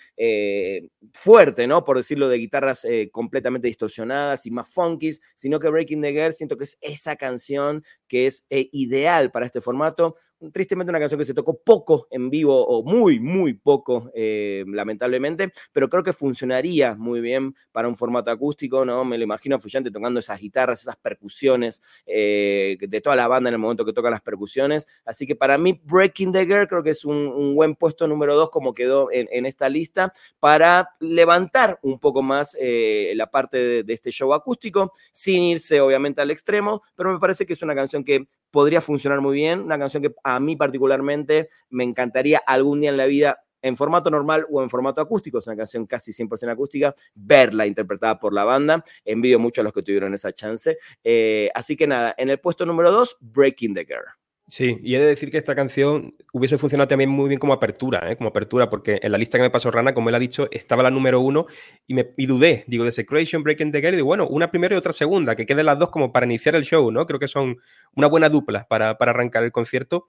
fuerte, 1.12 1.66
¿no? 1.66 1.84
Por 1.84 1.96
decirlo, 1.96 2.28
de 2.28 2.38
guitarras 2.38 2.86
completamente 3.12 3.68
distorsionadas 3.68 4.46
y 4.46 4.50
más 4.50 4.68
funkies, 4.68 5.20
sino 5.34 5.58
que 5.58 5.68
Breaking 5.68 6.02
the 6.02 6.12
Girl 6.12 6.32
siento 6.32 6.56
que 6.56 6.64
es 6.64 6.78
esa 6.80 7.16
canción 7.16 7.82
que 8.06 8.26
es 8.26 8.44
ideal 8.48 9.30
para 9.30 9.46
este 9.46 9.60
formato 9.60 10.16
tristemente 10.52 10.90
una 10.90 11.00
canción 11.00 11.18
que 11.18 11.24
se 11.24 11.34
tocó 11.34 11.58
poco 11.58 12.06
en 12.10 12.30
vivo 12.30 12.66
o 12.66 12.82
muy, 12.82 13.20
muy 13.20 13.54
poco, 13.54 14.10
eh, 14.14 14.64
lamentablemente, 14.66 15.52
pero 15.72 15.88
creo 15.88 16.02
que 16.02 16.12
funcionaría 16.12 16.94
muy 16.96 17.20
bien 17.20 17.54
para 17.72 17.88
un 17.88 17.96
formato 17.96 18.30
acústico, 18.30 18.84
¿no? 18.84 19.04
Me 19.04 19.18
lo 19.18 19.24
imagino 19.24 19.56
a 19.56 19.58
tocando 19.90 20.20
esas 20.20 20.40
guitarras, 20.40 20.82
esas 20.82 20.96
percusiones 20.96 21.82
eh, 22.06 22.76
de 22.80 23.00
toda 23.00 23.16
la 23.16 23.28
banda 23.28 23.48
en 23.48 23.54
el 23.54 23.58
momento 23.58 23.84
que 23.84 23.92
toca 23.92 24.10
las 24.10 24.20
percusiones. 24.20 24.86
Así 25.04 25.26
que 25.26 25.36
para 25.36 25.58
mí, 25.58 25.80
Breaking 25.84 26.32
the 26.32 26.46
Girl 26.46 26.66
creo 26.66 26.82
que 26.82 26.90
es 26.90 27.04
un, 27.04 27.54
buen 27.54 27.74
puesto 27.74 28.06
número 28.06 28.34
dos, 28.34 28.50
como 28.50 28.74
quedó 28.74 29.08
en, 29.10 29.46
esta 29.46 29.68
lista, 29.68 30.12
para 30.38 30.90
levantar 31.00 31.78
un 31.82 31.98
poco 31.98 32.22
más 32.22 32.56
eh, 32.60 33.12
la 33.16 33.30
parte 33.30 33.82
de 33.82 33.92
este 33.92 34.10
show 34.10 34.32
acústico, 34.34 34.92
sin 35.12 35.42
irse 35.42 35.80
obviamente 35.80 36.20
al 36.20 36.30
extremo, 36.30 36.82
pero 36.94 37.12
me 37.12 37.18
parece 37.18 37.46
que 37.46 37.54
es 37.54 37.62
una 37.62 37.74
canción 37.74 38.04
que 38.04 38.28
podría 38.50 38.80
funcionar 38.80 39.20
muy 39.20 39.34
bien, 39.34 39.60
una 39.60 39.78
canción 39.78 40.02
que 40.02 40.14
a 40.24 40.40
mí 40.40 40.56
particularmente 40.56 41.48
me 41.70 41.84
encantaría 41.84 42.42
algún 42.46 42.80
día 42.80 42.90
en 42.90 42.96
la 42.96 43.06
vida 43.06 43.40
en 43.62 43.76
formato 43.76 44.10
normal 44.10 44.46
o 44.50 44.62
en 44.62 44.70
formato 44.70 45.00
acústico, 45.00 45.38
es 45.38 45.46
una 45.46 45.56
canción 45.56 45.86
casi 45.86 46.12
100% 46.12 46.50
acústica, 46.50 46.94
verla 47.14 47.66
interpretada 47.66 48.18
por 48.18 48.32
la 48.32 48.44
banda. 48.44 48.84
Envidio 49.04 49.38
mucho 49.38 49.60
a 49.60 49.64
los 49.64 49.72
que 49.72 49.82
tuvieron 49.82 50.14
esa 50.14 50.32
chance. 50.32 50.78
Eh, 51.02 51.50
así 51.54 51.76
que 51.76 51.86
nada, 51.86 52.14
en 52.16 52.30
el 52.30 52.38
puesto 52.40 52.64
número 52.64 52.92
2, 52.92 53.18
Breaking 53.20 53.74
the 53.74 53.84
Girl. 53.84 54.17
Sí, 54.48 54.78
y 54.82 54.94
he 54.94 54.98
de 54.98 55.04
decir 55.04 55.30
que 55.30 55.36
esta 55.36 55.54
canción 55.54 56.14
hubiese 56.32 56.56
funcionado 56.56 56.88
también 56.88 57.10
muy 57.10 57.28
bien 57.28 57.38
como 57.38 57.52
apertura, 57.52 58.10
¿eh? 58.10 58.16
como 58.16 58.30
apertura, 58.30 58.70
porque 58.70 58.98
en 59.02 59.12
la 59.12 59.18
lista 59.18 59.36
que 59.36 59.42
me 59.42 59.50
pasó 59.50 59.70
Rana, 59.70 59.92
como 59.92 60.08
él 60.08 60.14
ha 60.14 60.18
dicho, 60.18 60.48
estaba 60.50 60.82
la 60.82 60.90
número 60.90 61.20
uno 61.20 61.44
y 61.86 61.92
me 61.92 62.14
dudé, 62.16 62.64
digo, 62.66 62.82
de 62.86 62.90
Secretion, 62.90 63.42
Breaking 63.42 63.72
the 63.72 63.82
Girl, 63.82 63.98
y 63.98 64.00
bueno, 64.00 64.26
una 64.26 64.50
primera 64.50 64.74
y 64.74 64.78
otra 64.78 64.94
segunda, 64.94 65.36
que 65.36 65.44
queden 65.44 65.66
las 65.66 65.78
dos 65.78 65.90
como 65.90 66.12
para 66.12 66.24
iniciar 66.24 66.54
el 66.54 66.64
show, 66.64 66.90
¿no? 66.90 67.04
Creo 67.04 67.20
que 67.20 67.28
son 67.28 67.58
una 67.94 68.06
buena 68.06 68.30
dupla 68.30 68.66
para, 68.68 68.96
arrancar 68.98 69.44
el 69.44 69.52
concierto. 69.52 70.08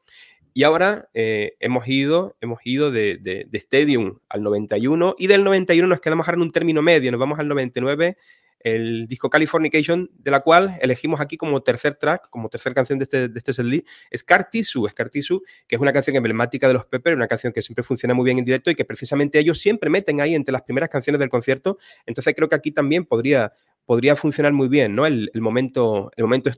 Y 0.53 0.63
ahora 0.63 1.09
eh, 1.13 1.57
hemos 1.59 1.85
ido, 1.89 2.37
hemos 2.39 2.59
ido 2.63 2.91
de, 2.91 3.17
de, 3.17 3.45
de, 3.49 3.57
Stadium 3.57 4.19
al 4.29 4.41
91 4.41 5.15
y 5.17 5.27
del 5.27 5.43
91 5.43 5.85
nos 5.85 5.99
quedamos 5.99 6.27
ahora 6.29 6.37
en 6.37 6.43
un 6.43 6.51
término 6.53 6.81
medio, 6.81 7.11
nos 7.11 7.19
vamos 7.19 7.39
al 7.39 7.49
99 7.49 8.15
el 8.59 9.07
disco 9.07 9.29
Californication, 9.29 10.09
de 10.17 10.31
la 10.31 10.41
cual 10.41 10.77
elegimos 10.81 11.21
aquí 11.21 11.37
como 11.37 11.61
tercer 11.61 11.95
track, 11.95 12.29
como 12.29 12.49
tercer 12.49 12.73
canción 12.73 12.99
de 12.99 13.03
este, 13.03 13.29
de 13.29 13.37
este 13.37 13.53
setlist, 13.53 13.87
Scar 14.15 14.49
Tissue, 14.49 14.87
Scar 14.89 15.09
Tissue, 15.09 15.41
que 15.67 15.75
es 15.75 15.81
una 15.81 15.93
canción 15.93 16.15
emblemática 16.15 16.67
de 16.67 16.73
los 16.73 16.85
Pepper, 16.85 17.15
una 17.15 17.27
canción 17.27 17.53
que 17.53 17.61
siempre 17.61 17.83
funciona 17.83 18.13
muy 18.13 18.25
bien 18.25 18.37
en 18.37 18.43
directo 18.43 18.69
y 18.71 18.75
que 18.75 18.85
precisamente 18.85 19.39
ellos 19.39 19.59
siempre 19.59 19.89
meten 19.89 20.21
ahí 20.21 20.35
entre 20.35 20.51
las 20.51 20.63
primeras 20.63 20.89
canciones 20.89 21.19
del 21.19 21.29
concierto. 21.29 21.77
Entonces 22.05 22.33
creo 22.35 22.49
que 22.49 22.55
aquí 22.55 22.71
también 22.71 23.05
podría, 23.05 23.53
podría 23.89 24.15
funcionar 24.15 24.53
muy 24.53 24.67
bien, 24.67 24.93
¿no? 24.93 25.07
El, 25.07 25.31
momento, 25.33 26.11
el 26.15 26.23
momento 26.23 26.51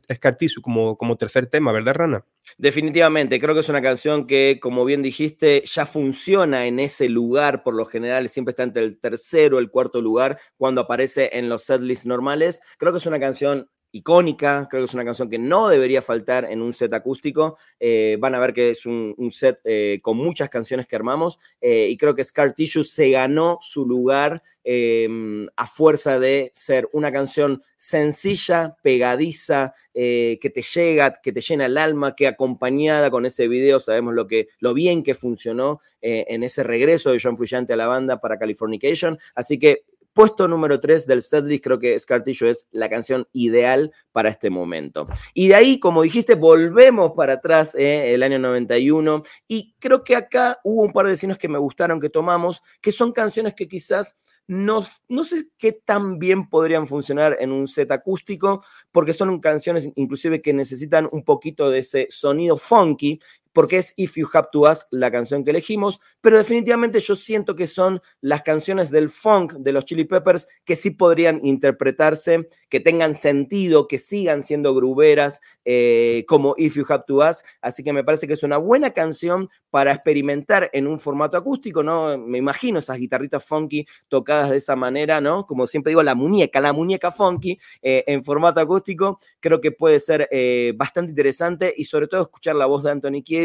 como, 0.62 0.98
como 0.98 1.16
tercer 1.16 1.48
tema, 1.48 1.72
¿verdad, 1.72 1.94
Rana? 1.94 2.26
Definitivamente, 2.58 3.40
creo 3.40 3.54
que 3.56 3.62
es 3.62 3.70
una 3.70 3.82
canción 3.82 4.28
que, 4.28 4.60
como 4.62 4.84
bien 4.84 5.02
dijiste, 5.02 5.64
ya 5.66 5.86
funciona 5.86 6.66
en 6.66 6.82
ese 6.82 7.08
lugar, 7.08 7.64
por 7.64 7.74
lo 7.74 7.86
general 7.86 8.28
siempre 8.28 8.50
está 8.50 8.64
entre 8.64 8.84
el 8.84 9.00
tercero, 9.00 9.60
el 9.60 9.72
cuarto 9.72 10.02
lugar, 10.02 10.42
cuando 10.58 10.82
aparece 10.82 11.30
en 11.32 11.48
los 11.48 11.64
setlists 11.64 12.06
normales. 12.06 12.60
Creo 12.78 12.92
que 12.92 12.98
es 12.98 13.06
una 13.06 13.22
canción 13.22 13.70
icónica, 13.92 14.68
creo 14.70 14.84
que 14.84 14.86
es 14.86 14.94
una 14.94 15.04
canción 15.04 15.30
que 15.30 15.38
no 15.38 15.68
debería 15.68 16.02
faltar 16.02 16.46
en 16.46 16.62
un 16.62 16.74
set 16.74 16.94
acústico. 16.94 17.58
Eh, 17.80 18.18
van 18.20 18.36
a 18.36 18.40
ver 18.40 18.54
que 18.54 18.72
es 18.72 18.86
un, 18.86 19.16
set 19.32 19.60
eh, 19.64 20.00
con 20.02 20.18
muchas 20.18 20.50
canciones 20.50 20.88
que 20.88 20.96
armamos 20.96 21.40
eh, 21.60 21.88
y 21.90 21.98
creo 21.98 22.16
que 22.16 22.24
Scar 22.24 22.54
Tissue 22.54 22.84
se 22.84 23.10
ganó 23.10 23.60
su 23.62 23.86
lugar 23.86 24.42
em, 24.64 25.48
a 25.56 25.68
fuerza 25.68 26.20
de 26.20 26.52
ser 26.54 26.88
una 26.94 27.12
canción 27.12 27.62
sencilla, 27.76 28.78
pegadiza, 28.82 29.74
que 29.94 30.52
te 30.54 30.62
llega, 30.62 31.14
que 31.22 31.34
te 31.34 31.42
llena 31.42 31.66
el 31.66 31.78
alma, 31.78 32.16
que 32.16 32.28
acompañada 32.28 33.12
con 33.12 33.26
ese 33.26 33.50
video 33.50 33.80
sabemos 33.80 34.14
lo, 34.14 34.26
que, 34.26 34.48
lo 34.60 34.74
bien 34.74 35.04
que 35.04 35.16
funcionó 35.16 35.82
en 36.02 36.44
ese 36.44 36.64
regreso 36.64 37.12
de 37.12 37.20
John 37.22 37.36
Frusciante 37.36 37.74
a 37.74 37.76
la 37.76 37.88
banda 37.88 38.22
para 38.22 38.40
Californication. 38.40 39.20
Así 39.36 39.60
que 39.60 39.84
Puesto 40.14 40.48
número 40.48 40.80
3 40.80 41.08
del 41.08 41.22
setlist, 41.22 41.64
creo 41.64 41.80
que 41.80 41.98
Scartillo 41.98 42.48
es 42.48 42.68
la 42.72 42.90
canción 42.90 43.28
ideal 43.32 43.94
para 44.12 44.30
este 44.30 44.50
momento. 44.50 45.06
Y 45.34 45.48
de 45.48 45.56
ahí, 45.56 45.80
como 45.80 46.02
dijiste, 46.02 46.36
volvemos 46.36 47.14
para 47.16 47.34
atrás, 47.34 47.76
eh, 47.76 48.14
el 48.14 48.24
año 48.24 48.38
91, 48.40 49.24
y 49.48 49.74
creo 49.80 50.04
que 50.04 50.16
acá 50.16 50.60
hubo 50.64 50.84
un 50.84 50.92
par 50.92 51.08
de 51.08 51.14
escenas 51.14 51.38
que 51.38 51.48
me 51.48 51.60
gustaron, 51.60 52.00
que 52.00 52.10
tomamos, 52.10 52.62
que 52.82 52.92
son 52.92 53.12
canciones 53.12 53.54
que 53.54 53.68
quizás 53.68 54.18
no, 54.48 54.84
no, 55.08 55.24
sé 55.24 55.48
qué 55.58 55.72
tan 55.72 56.20
bien 56.20 56.50
podrían 56.50 56.86
funcionar 56.86 57.38
en 57.40 57.54
un 57.54 57.70
set 57.70 57.90
acústico, 57.92 58.66
porque 58.92 59.14
son 59.14 59.40
canciones 59.40 59.88
inclusive 59.96 60.42
que 60.42 60.52
necesitan 60.52 61.08
un 61.12 61.24
poquito 61.24 61.70
de 61.70 61.80
ese 61.80 62.08
sonido 62.10 62.58
funky, 62.58 63.20
porque 63.54 63.78
es 63.78 63.94
If 63.98 64.16
You 64.16 64.28
Have 64.34 64.50
to 64.52 64.68
Ask 64.68 64.88
la 64.92 65.12
canción 65.12 65.44
que 65.44 65.52
elegimos, 65.52 66.00
pero 66.22 66.38
definitivamente 66.38 67.00
yo 67.00 67.16
siento 67.16 67.56
que 67.56 67.68
son 67.68 68.02
las 68.22 68.42
canciones 68.42 68.92
del 68.92 69.10
funk 69.10 69.54
de 69.54 69.72
los 69.72 69.86
Chili 69.86 70.06
Peppers 70.06 70.48
que 70.66 70.76
sí 70.76 70.92
podrían 70.92 71.40
interpretarse, 71.44 72.50
que 72.70 72.80
tengan 72.80 73.14
sentido, 73.14 73.88
que 73.88 74.00
sigan 74.00 74.42
siendo 74.44 74.74
gruberas, 74.74 75.42
eh, 75.66 76.26
como 76.28 76.56
If 76.58 76.76
You 76.76 76.86
Have 76.88 77.04
to 77.08 77.22
Ask, 77.22 77.46
así 77.62 77.84
que 77.84 77.94
me 77.94 78.04
parece 78.04 78.28
que 78.28 78.34
es 78.34 78.44
una 78.44 78.58
buena 78.58 78.92
canción 78.92 79.50
para 79.70 79.94
experimentar 79.94 80.70
en 80.74 80.88
un 80.88 81.00
formato 81.00 81.38
acústico, 81.38 81.84
¿no? 81.84 82.18
Me 82.18 82.38
imagino 82.38 82.80
esas 82.80 82.98
guitarritas 82.98 83.44
funky 83.44 83.86
tocadas 84.08 84.50
de 84.50 84.58
esa 84.58 84.76
manera, 84.76 85.22
¿no? 85.22 85.46
Como 85.46 85.68
siempre 85.68 85.92
digo, 85.92 86.04
la 86.04 86.16
muñeca, 86.16 86.60
la 86.60 86.74
muñeca 86.74 87.12
funky 87.12 87.58
eh, 87.82 88.04
en 88.08 88.24
formato 88.24 88.60
acústico, 88.60 89.20
creo 89.40 89.62
que 89.62 89.72
puede 89.72 90.00
ser 90.00 90.28
eh, 90.32 90.74
bastante 90.76 91.12
interesante 91.12 91.74
y 91.76 91.86
sobre 91.86 92.08
todo 92.08 92.22
escuchar 92.22 92.56
la 92.56 92.66
voz 92.66 92.84
de 92.84 92.92
Anthony 92.92 93.24
Kiedis 93.24 93.41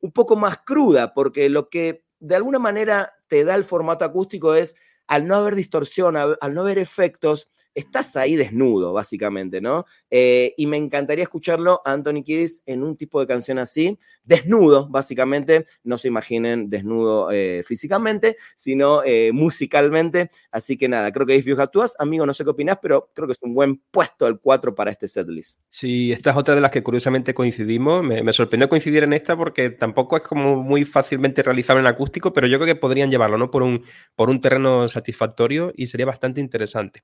un 0.00 0.12
poco 0.12 0.36
más 0.36 0.58
cruda, 0.64 1.14
porque 1.14 1.48
lo 1.48 1.68
que 1.68 2.04
de 2.20 2.36
alguna 2.36 2.58
manera 2.58 3.12
te 3.28 3.44
da 3.44 3.54
el 3.54 3.64
formato 3.64 4.04
acústico 4.04 4.54
es, 4.54 4.74
al 5.06 5.26
no 5.26 5.36
haber 5.36 5.54
distorsión, 5.54 6.16
al 6.16 6.54
no 6.54 6.60
haber 6.62 6.78
efectos, 6.78 7.48
estás 7.74 8.16
ahí 8.16 8.36
desnudo, 8.36 8.92
básicamente, 8.92 9.60
¿no? 9.60 9.84
Eh, 10.10 10.54
y 10.56 10.66
me 10.66 10.76
encantaría 10.76 11.24
escucharlo 11.24 11.82
a 11.84 11.92
Anthony 11.92 12.22
Kiddis 12.24 12.62
en 12.66 12.82
un 12.82 12.96
tipo 12.96 13.20
de 13.20 13.26
canción 13.26 13.58
así, 13.58 13.98
desnudo, 14.22 14.88
básicamente, 14.88 15.64
no 15.82 15.98
se 15.98 16.08
imaginen 16.08 16.70
desnudo 16.70 17.30
eh, 17.30 17.62
físicamente, 17.64 18.36
sino 18.56 19.02
eh, 19.04 19.30
musicalmente. 19.32 20.30
Así 20.50 20.76
que 20.76 20.88
nada, 20.88 21.12
creo 21.12 21.26
que 21.26 21.36
If 21.36 21.46
You 21.46 21.56
to 21.56 21.84
amigo, 21.98 22.26
no 22.26 22.34
sé 22.34 22.44
qué 22.44 22.50
opinas, 22.50 22.78
pero 22.80 23.10
creo 23.14 23.26
que 23.26 23.32
es 23.32 23.38
un 23.42 23.54
buen 23.54 23.76
puesto 23.90 24.26
el 24.26 24.38
4 24.38 24.74
para 24.74 24.90
este 24.90 25.08
setlist. 25.08 25.60
Sí, 25.68 26.12
esta 26.12 26.30
es 26.30 26.36
otra 26.36 26.54
de 26.54 26.60
las 26.60 26.70
que 26.70 26.82
curiosamente 26.82 27.34
coincidimos. 27.34 28.02
Me, 28.02 28.32
sorprendió 28.32 28.68
coincidir 28.68 29.04
en 29.04 29.12
esta 29.12 29.36
porque 29.36 29.70
tampoco 29.70 30.16
es 30.16 30.22
como 30.22 30.56
muy 30.62 30.84
fácilmente 30.84 31.42
realizable 31.42 31.80
en 31.80 31.86
acústico, 31.86 32.32
pero 32.32 32.46
yo 32.46 32.58
creo 32.58 32.66
que 32.66 32.80
podrían 32.80 33.10
llevarlo, 33.10 33.38
¿no? 33.38 33.50
Por 33.50 33.62
un, 33.62 33.84
por 34.14 34.30
un 34.30 34.40
terreno 34.40 34.88
satisfactorio 34.88 35.72
y 35.76 35.86
sería 35.86 36.06
bastante 36.06 36.40
interesante. 36.40 37.02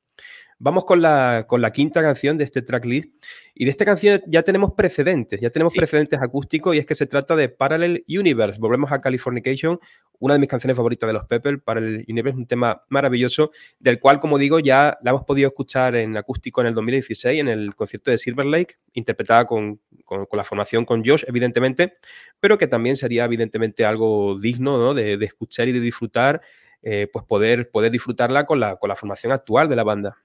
Vamos 0.62 0.84
con 0.84 1.00
la, 1.00 1.46
con 1.48 1.62
la 1.62 1.72
quinta 1.72 2.02
canción 2.02 2.36
de 2.36 2.44
este 2.44 2.60
tracklist. 2.60 3.08
Y 3.54 3.64
de 3.64 3.70
esta 3.70 3.86
canción 3.86 4.20
ya 4.26 4.42
tenemos 4.42 4.72
precedentes, 4.72 5.40
ya 5.40 5.48
tenemos 5.48 5.72
precedentes 5.74 6.20
acústicos 6.20 6.76
y 6.76 6.78
es 6.78 6.84
que 6.84 6.94
se 6.94 7.06
trata 7.06 7.34
de 7.34 7.48
Parallel 7.48 8.04
Universe. 8.06 8.60
Volvemos 8.60 8.92
a 8.92 9.00
Californication, 9.00 9.80
una 10.18 10.34
de 10.34 10.40
mis 10.40 10.50
canciones 10.50 10.76
favoritas 10.76 11.08
de 11.08 11.14
los 11.14 11.24
Pepper, 11.24 11.62
Parallel 11.62 12.04
Universe, 12.06 12.36
un 12.36 12.46
tema 12.46 12.82
maravilloso, 12.90 13.52
del 13.78 13.98
cual, 13.98 14.20
como 14.20 14.36
digo, 14.36 14.58
ya 14.58 14.98
la 15.02 15.12
hemos 15.12 15.24
podido 15.24 15.48
escuchar 15.48 15.96
en 15.96 16.14
acústico 16.18 16.60
en 16.60 16.66
el 16.66 16.74
2016, 16.74 17.40
en 17.40 17.48
el 17.48 17.74
concierto 17.74 18.10
de 18.10 18.18
Silver 18.18 18.44
Lake, 18.44 18.74
interpretada 18.92 19.46
con, 19.46 19.80
la 20.30 20.44
formación 20.44 20.84
con 20.84 21.02
Josh, 21.02 21.24
evidentemente, 21.26 21.94
pero 22.38 22.58
que 22.58 22.66
también 22.66 22.96
sería, 22.96 23.24
evidentemente, 23.24 23.86
algo 23.86 24.38
digno 24.38 24.92
de, 24.92 25.14
escuchar 25.24 25.68
y 25.68 25.72
de 25.72 25.80
disfrutar, 25.80 26.42
eh, 26.82 27.08
pues 27.10 27.24
poder, 27.24 27.70
poder 27.70 27.90
disfrutarla 27.90 28.44
con 28.44 28.60
la, 28.60 28.76
con 28.76 28.88
la 28.88 28.94
formación 28.94 29.32
actual 29.32 29.66
de 29.66 29.76
la 29.76 29.84
banda. 29.84 30.18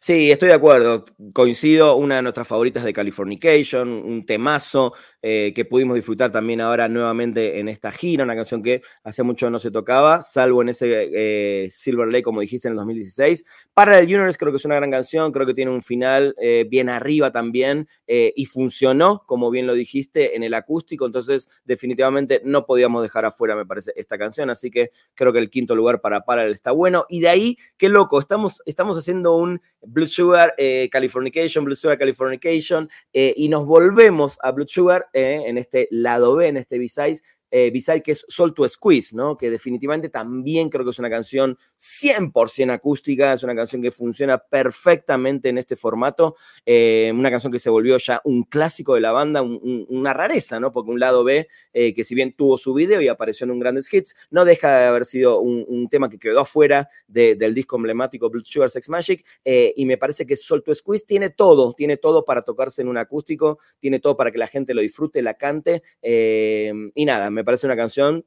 Sí, 0.00 0.30
estoy 0.30 0.48
de 0.48 0.54
acuerdo. 0.54 1.04
Coincido, 1.32 1.96
una 1.96 2.16
de 2.16 2.22
nuestras 2.22 2.48
favoritas 2.48 2.84
de 2.84 2.92
Californication, 2.92 3.88
un 3.88 4.24
temazo 4.24 4.94
eh, 5.20 5.52
que 5.54 5.64
pudimos 5.64 5.94
disfrutar 5.96 6.32
también 6.32 6.60
ahora 6.60 6.88
nuevamente 6.88 7.58
en 7.58 7.68
esta 7.68 7.92
gira, 7.92 8.24
una 8.24 8.34
canción 8.34 8.62
que 8.62 8.82
hace 9.02 9.22
mucho 9.22 9.48
no 9.50 9.58
se 9.58 9.70
tocaba, 9.70 10.22
salvo 10.22 10.62
en 10.62 10.70
ese 10.70 11.10
eh, 11.12 11.70
Silver 11.70 12.08
Lake, 12.08 12.22
como 12.22 12.40
dijiste, 12.40 12.68
en 12.68 12.72
el 12.72 12.76
2016. 12.76 13.44
Para 13.74 13.98
el 13.98 14.06
Universe 14.06 14.38
creo 14.38 14.52
que 14.52 14.56
es 14.56 14.64
una 14.64 14.76
gran 14.76 14.90
canción, 14.90 15.32
creo 15.32 15.46
que 15.46 15.54
tiene 15.54 15.70
un 15.70 15.82
final 15.82 16.34
eh, 16.40 16.66
bien 16.68 16.88
arriba 16.88 17.32
también 17.32 17.88
y 18.06 18.44
funcionó, 18.46 19.24
como 19.26 19.50
bien 19.50 19.66
lo 19.66 19.74
dijiste, 19.74 20.36
en 20.36 20.42
el 20.42 20.54
acústico, 20.54 21.06
entonces 21.06 21.48
definitivamente 21.64 22.42
no 22.44 22.66
podíamos 22.66 23.02
dejar 23.02 23.24
afuera, 23.24 23.56
me 23.56 23.66
parece, 23.66 23.92
esta 23.96 24.18
canción, 24.18 24.50
así 24.50 24.70
que 24.70 24.90
creo 25.14 25.32
que 25.32 25.38
el 25.38 25.50
quinto 25.50 25.74
lugar 25.74 26.00
para 26.00 26.20
Parallel 26.20 26.52
está 26.52 26.70
bueno. 26.72 27.06
Y 27.08 27.20
de 27.20 27.28
ahí, 27.28 27.56
qué 27.76 27.88
loco, 27.88 28.20
estamos, 28.20 28.62
estamos 28.66 28.96
haciendo 28.98 29.36
un 29.36 29.60
Blue 29.86 30.06
Sugar 30.06 30.54
eh, 30.58 30.88
Californication, 30.90 31.64
Blue 31.64 31.76
Sugar 31.76 31.98
Californication, 31.98 32.88
eh, 33.12 33.34
y 33.36 33.48
nos 33.48 33.66
volvemos 33.66 34.38
a 34.42 34.52
Blue 34.52 34.66
Sugar 34.68 35.06
eh, 35.12 35.42
en 35.46 35.58
este 35.58 35.88
lado 35.90 36.36
B, 36.36 36.48
en 36.48 36.56
este 36.56 36.78
B-Size, 36.78 37.22
eh, 37.56 38.02
que 38.02 38.10
es 38.10 38.24
Sol 38.28 38.52
to 38.52 38.68
Squeeze, 38.68 39.14
¿no? 39.14 39.36
Que 39.36 39.48
definitivamente 39.48 40.08
también 40.08 40.68
creo 40.68 40.84
que 40.84 40.90
es 40.90 40.98
una 40.98 41.08
canción 41.08 41.56
100% 41.78 42.72
acústica, 42.72 43.32
es 43.32 43.44
una 43.44 43.54
canción 43.54 43.80
que 43.80 43.92
funciona 43.92 44.38
perfectamente 44.38 45.50
en 45.50 45.58
este 45.58 45.76
formato, 45.76 46.34
eh, 46.66 47.12
una 47.14 47.30
canción 47.30 47.52
que 47.52 47.60
se 47.60 47.70
volvió 47.70 47.96
ya 47.98 48.20
un 48.24 48.42
clásico 48.42 48.96
de 48.96 49.02
la 49.02 49.12
banda, 49.12 49.42
una 49.42 50.12
rareza, 50.12 50.58
¿no? 50.58 50.72
Porque 50.72 50.90
un 50.90 50.98
lado 50.98 51.22
B, 51.22 51.46
eh, 51.72 51.94
que 51.94 52.02
si 52.02 52.16
bien 52.16 52.32
tuvo 52.32 52.58
su 52.58 52.74
video 52.74 53.00
y 53.00 53.06
apareció 53.06 53.44
en 53.44 53.52
un 53.52 53.60
Grandes 53.60 53.92
Hits, 53.92 54.16
no 54.30 54.44
deja 54.44 54.76
de 54.80 54.86
haber 54.86 55.04
sido 55.04 55.40
un, 55.40 55.84
tema 55.90 56.08
que 56.08 56.18
quedó 56.18 56.40
afuera 56.40 56.88
del 57.06 57.54
disco 57.54 57.76
emblemático 57.76 58.30
Blood 58.30 58.46
Sugar 58.46 58.70
Sex 58.70 58.88
Magic, 58.88 59.24
eh, 59.44 59.72
y 59.76 59.86
me 59.86 59.96
parece 59.96 60.26
que 60.26 60.34
Sol 60.34 60.64
to 60.64 60.74
Squeeze 60.74 61.04
tiene 61.06 61.30
todo, 61.30 61.74
tiene 61.74 61.98
todo 61.98 62.24
para 62.24 62.42
tocarse 62.42 62.82
en 62.82 62.88
un 62.88 62.96
acústico, 62.96 63.58
tiene 63.78 64.00
todo 64.00 64.16
para 64.16 64.32
que 64.32 64.38
la 64.38 64.48
gente 64.48 64.74
lo 64.74 64.80
disfrute, 64.80 65.22
la 65.22 65.34
cante, 65.34 65.82
y 66.02 67.04
nada, 67.04 67.30
me 67.30 67.43
parece 67.44 67.66
una 67.66 67.76
canción 67.76 68.24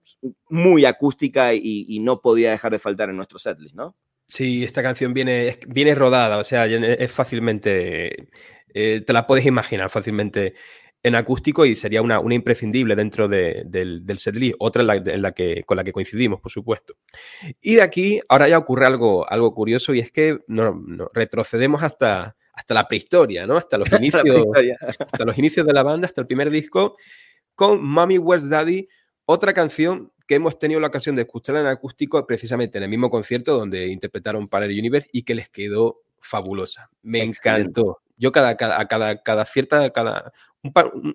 muy 0.49 0.85
acústica 0.85 1.53
y, 1.53 1.99
no 1.99 2.21
podía 2.21 2.51
dejar 2.51 2.71
de 2.71 2.79
faltar 2.79 3.09
en 3.09 3.17
nuestro 3.17 3.39
setlist, 3.39 3.75
¿no? 3.75 3.95
Sí, 4.27 4.63
esta 4.63 4.83
canción 4.83 5.13
viene, 5.13 5.57
viene 5.67 5.95
rodada, 5.95 6.37
o 6.37 6.43
sea, 6.43 6.65
es 6.65 7.11
fácilmente, 7.11 8.29
eh, 8.73 9.01
te 9.05 9.13
la 9.13 9.25
puedes 9.25 9.45
imaginar 9.45 9.89
fácilmente 9.89 10.53
en 11.03 11.15
acústico 11.15 11.65
y 11.65 11.75
sería 11.75 12.01
una, 12.01 12.19
una 12.19 12.35
imprescindible 12.35 12.95
dentro 12.95 13.27
del, 13.27 14.05
del 14.05 14.17
setlist, 14.17 14.55
otra 14.59 14.81
en 14.81 15.21
la, 15.21 15.31
que, 15.31 15.63
con 15.63 15.77
la 15.77 15.83
que 15.83 15.93
coincidimos, 15.93 16.41
por 16.41 16.51
supuesto. 16.51 16.95
Y 17.61 17.75
de 17.75 17.81
aquí, 17.81 18.19
ahora 18.27 18.47
ya 18.47 18.57
ocurre 18.57 18.85
algo, 18.85 19.29
algo 19.29 19.53
curioso 19.53 19.93
y 19.93 19.99
es 19.99 20.11
que 20.11 20.39
no, 20.47 21.09
retrocedemos 21.13 21.83
hasta, 21.83 22.35
hasta 22.53 22.73
la 22.73 22.87
prehistoria, 22.87 23.45
¿no? 23.45 23.57
Hasta 23.57 23.77
los, 23.77 23.91
inicios, 23.93 24.25
hasta 24.99 25.25
los 25.25 25.37
inicios 25.37 25.65
de 25.65 25.73
la 25.73 25.83
banda, 25.83 26.07
hasta 26.07 26.21
el 26.21 26.27
primer 26.27 26.49
disco, 26.49 26.97
con 27.55 27.83
Mommy 27.83 28.17
Where's 28.17 28.49
Daddy, 28.49 28.87
otra 29.29 29.53
canción 29.53 30.11
que 30.25 30.35
hemos 30.35 30.57
tenido 30.57 30.79
la 30.79 30.87
ocasión 30.87 31.15
de 31.15 31.23
escuchar 31.23 31.57
en 31.57 31.67
acústico 31.67 32.25
precisamente 32.25 32.77
en 32.77 32.85
el 32.85 32.89
mismo 32.89 33.09
concierto 33.09 33.57
donde 33.57 33.87
interpretaron 33.87 34.47
para 34.47 34.65
el 34.65 34.71
Universe 34.71 35.09
y 35.11 35.23
que 35.23 35.35
les 35.35 35.49
quedó 35.49 36.01
fabulosa. 36.21 36.89
Me 37.03 37.21
encantó. 37.23 37.99
Yo 38.15 38.31
cada, 38.31 38.55
cada, 38.55 38.87
cada, 38.87 39.21
cada 39.21 39.45
cierta, 39.45 39.91
cada, 39.91 40.31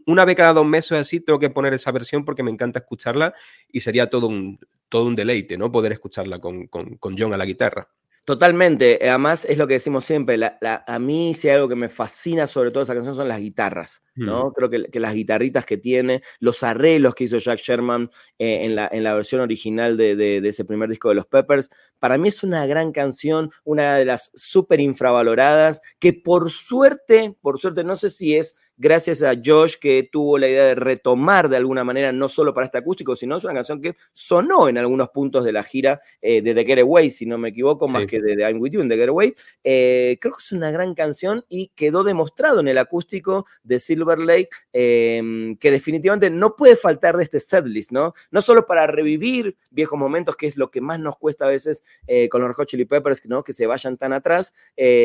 una 0.07 0.25
vez 0.27 0.37
cada 0.37 0.53
dos 0.53 0.67
meses 0.67 0.93
así 0.93 1.21
tengo 1.21 1.39
que 1.39 1.51
poner 1.51 1.73
esa 1.73 1.91
versión 1.91 2.25
porque 2.25 2.43
me 2.43 2.51
encanta 2.51 2.81
escucharla 2.81 3.35
y 3.71 3.81
sería 3.81 4.11
todo 4.11 4.29
un, 4.29 4.61
todo 4.91 5.07
un 5.07 5.17
deleite, 5.17 5.57
¿no? 5.57 5.73
Poder 5.73 5.93
escucharla 5.93 6.39
con, 6.39 6.67
con, 6.67 6.97
con 6.99 7.17
John 7.19 7.33
a 7.33 7.39
la 7.39 7.47
guitarra. 7.47 7.89
Totalmente. 8.25 9.01
Además, 9.03 9.45
es 9.45 9.59
lo 9.59 9.67
que 9.67 9.75
decimos 9.75 10.05
siempre. 10.05 10.39
a 10.63 10.99
mí, 11.01 11.35
si 11.35 11.49
hay 11.49 11.57
algo 11.57 11.69
que 11.69 11.75
me 11.75 11.89
fascina 11.89 12.47
sobre 12.47 12.71
todo 12.71 12.85
esa 12.85 12.95
canción 12.95 13.17
son 13.17 13.27
las 13.27 13.41
guitarras, 13.41 14.01
¿no? 14.15 14.47
Mm. 14.47 14.53
Creo 14.53 14.71
que, 14.71 15.01
las 15.01 15.15
guitarritas 15.15 15.67
que 15.67 15.77
tiene, 15.77 16.23
los 16.39 16.63
arreglos 16.63 17.17
que 17.17 17.25
hizo 17.25 17.39
Jack 17.39 17.59
Sherman 17.59 18.11
eh, 18.39 18.65
en, 18.65 18.77
la, 18.77 18.89
en, 18.93 19.03
la, 19.03 19.15
versión 19.15 19.41
original 19.41 19.97
de, 19.97 20.15
de, 20.15 20.49
ese 20.49 20.65
primer 20.65 20.89
disco 20.89 21.09
de 21.09 21.17
los 21.17 21.27
Peppers, 21.27 21.69
para 21.99 22.17
mí 22.17 22.29
es 22.29 22.45
una 22.45 22.65
gran 22.65 22.93
canción, 22.93 23.51
una 23.65 23.97
de 23.97 24.05
las 24.05 24.31
súper 24.37 24.79
infravaloradas, 24.79 25.81
que 25.99 26.13
por 26.13 26.51
suerte, 26.53 27.37
por 27.41 27.61
suerte, 27.61 27.83
no 27.83 27.97
sé 27.97 28.09
si 28.09 28.37
es 28.37 28.55
gracias 28.77 29.23
a 29.23 29.35
Josh 29.43 29.77
que 29.81 30.09
tuvo 30.11 30.39
la 30.39 30.49
idea 30.49 30.65
de 30.65 30.75
retomar 30.75 31.49
de 31.49 31.57
alguna 31.57 31.85
manera, 31.85 32.13
no 32.13 32.29
solo 32.29 32.55
para 32.55 32.67
este 32.67 32.79
acústico, 32.79 33.17
sino 33.17 33.37
es 33.37 33.45
una 33.45 33.55
canción 33.55 33.81
que 33.81 33.95
sonó 34.13 34.69
en 34.69 34.79
algunos 34.79 35.11
puntos 35.11 35.45
de 35.45 35.53
la 35.53 35.63
gira 35.63 36.01
eh, 36.21 36.43
de 36.43 36.55
The 36.55 36.65
Getaway, 36.65 37.11
si 37.11 37.27
no 37.27 37.39
me 37.39 37.51
equivoco, 37.51 37.89
más 37.89 38.07
que 38.07 38.21
de, 38.21 38.35
I'm 38.43 38.61
With 38.61 38.73
You 38.73 38.81
en 38.81 38.89
The 38.89 38.97
Getaway. 38.97 39.35
Eh, 39.63 40.19
creo 40.21 40.35
que 40.35 40.41
es 40.41 40.53
una 40.53 40.71
gran 40.71 40.95
canción 40.95 41.45
y 41.49 41.69
quedó 41.75 42.05
demostrado 42.05 42.61
en 42.61 42.69
el 42.69 42.79
acústico 42.79 43.47
de 43.63 43.79
Silver 43.79 44.19
Lake 44.19 44.49
em, 44.73 45.57
que 45.57 45.71
definitivamente 45.71 46.31
no 46.31 46.57
puede 46.57 46.77
faltar 46.77 47.17
de 47.17 47.25
este 47.25 47.41
setlist, 47.41 47.93
¿no? 47.93 48.15
No 48.31 48.43
solo 48.43 48.67
para 48.67 48.87
revivir 48.87 49.57
viejos 49.71 49.99
momentos, 49.99 50.37
que 50.37 50.47
es 50.47 50.57
lo 50.57 50.71
que 50.71 50.81
más 50.81 50.99
nos 51.01 51.19
cuesta 51.19 51.45
a 51.45 51.49
veces 51.49 51.83
eh, 52.07 52.29
con 52.29 52.43
los 52.43 52.57
Hot 52.57 52.69
Chili 52.69 52.85
Peppers, 52.85 53.23
¿no? 53.29 53.43
que 53.43 53.53
se 53.53 53.67
vayan 53.67 53.97
tan 53.97 54.13
atrás, 54.13 54.53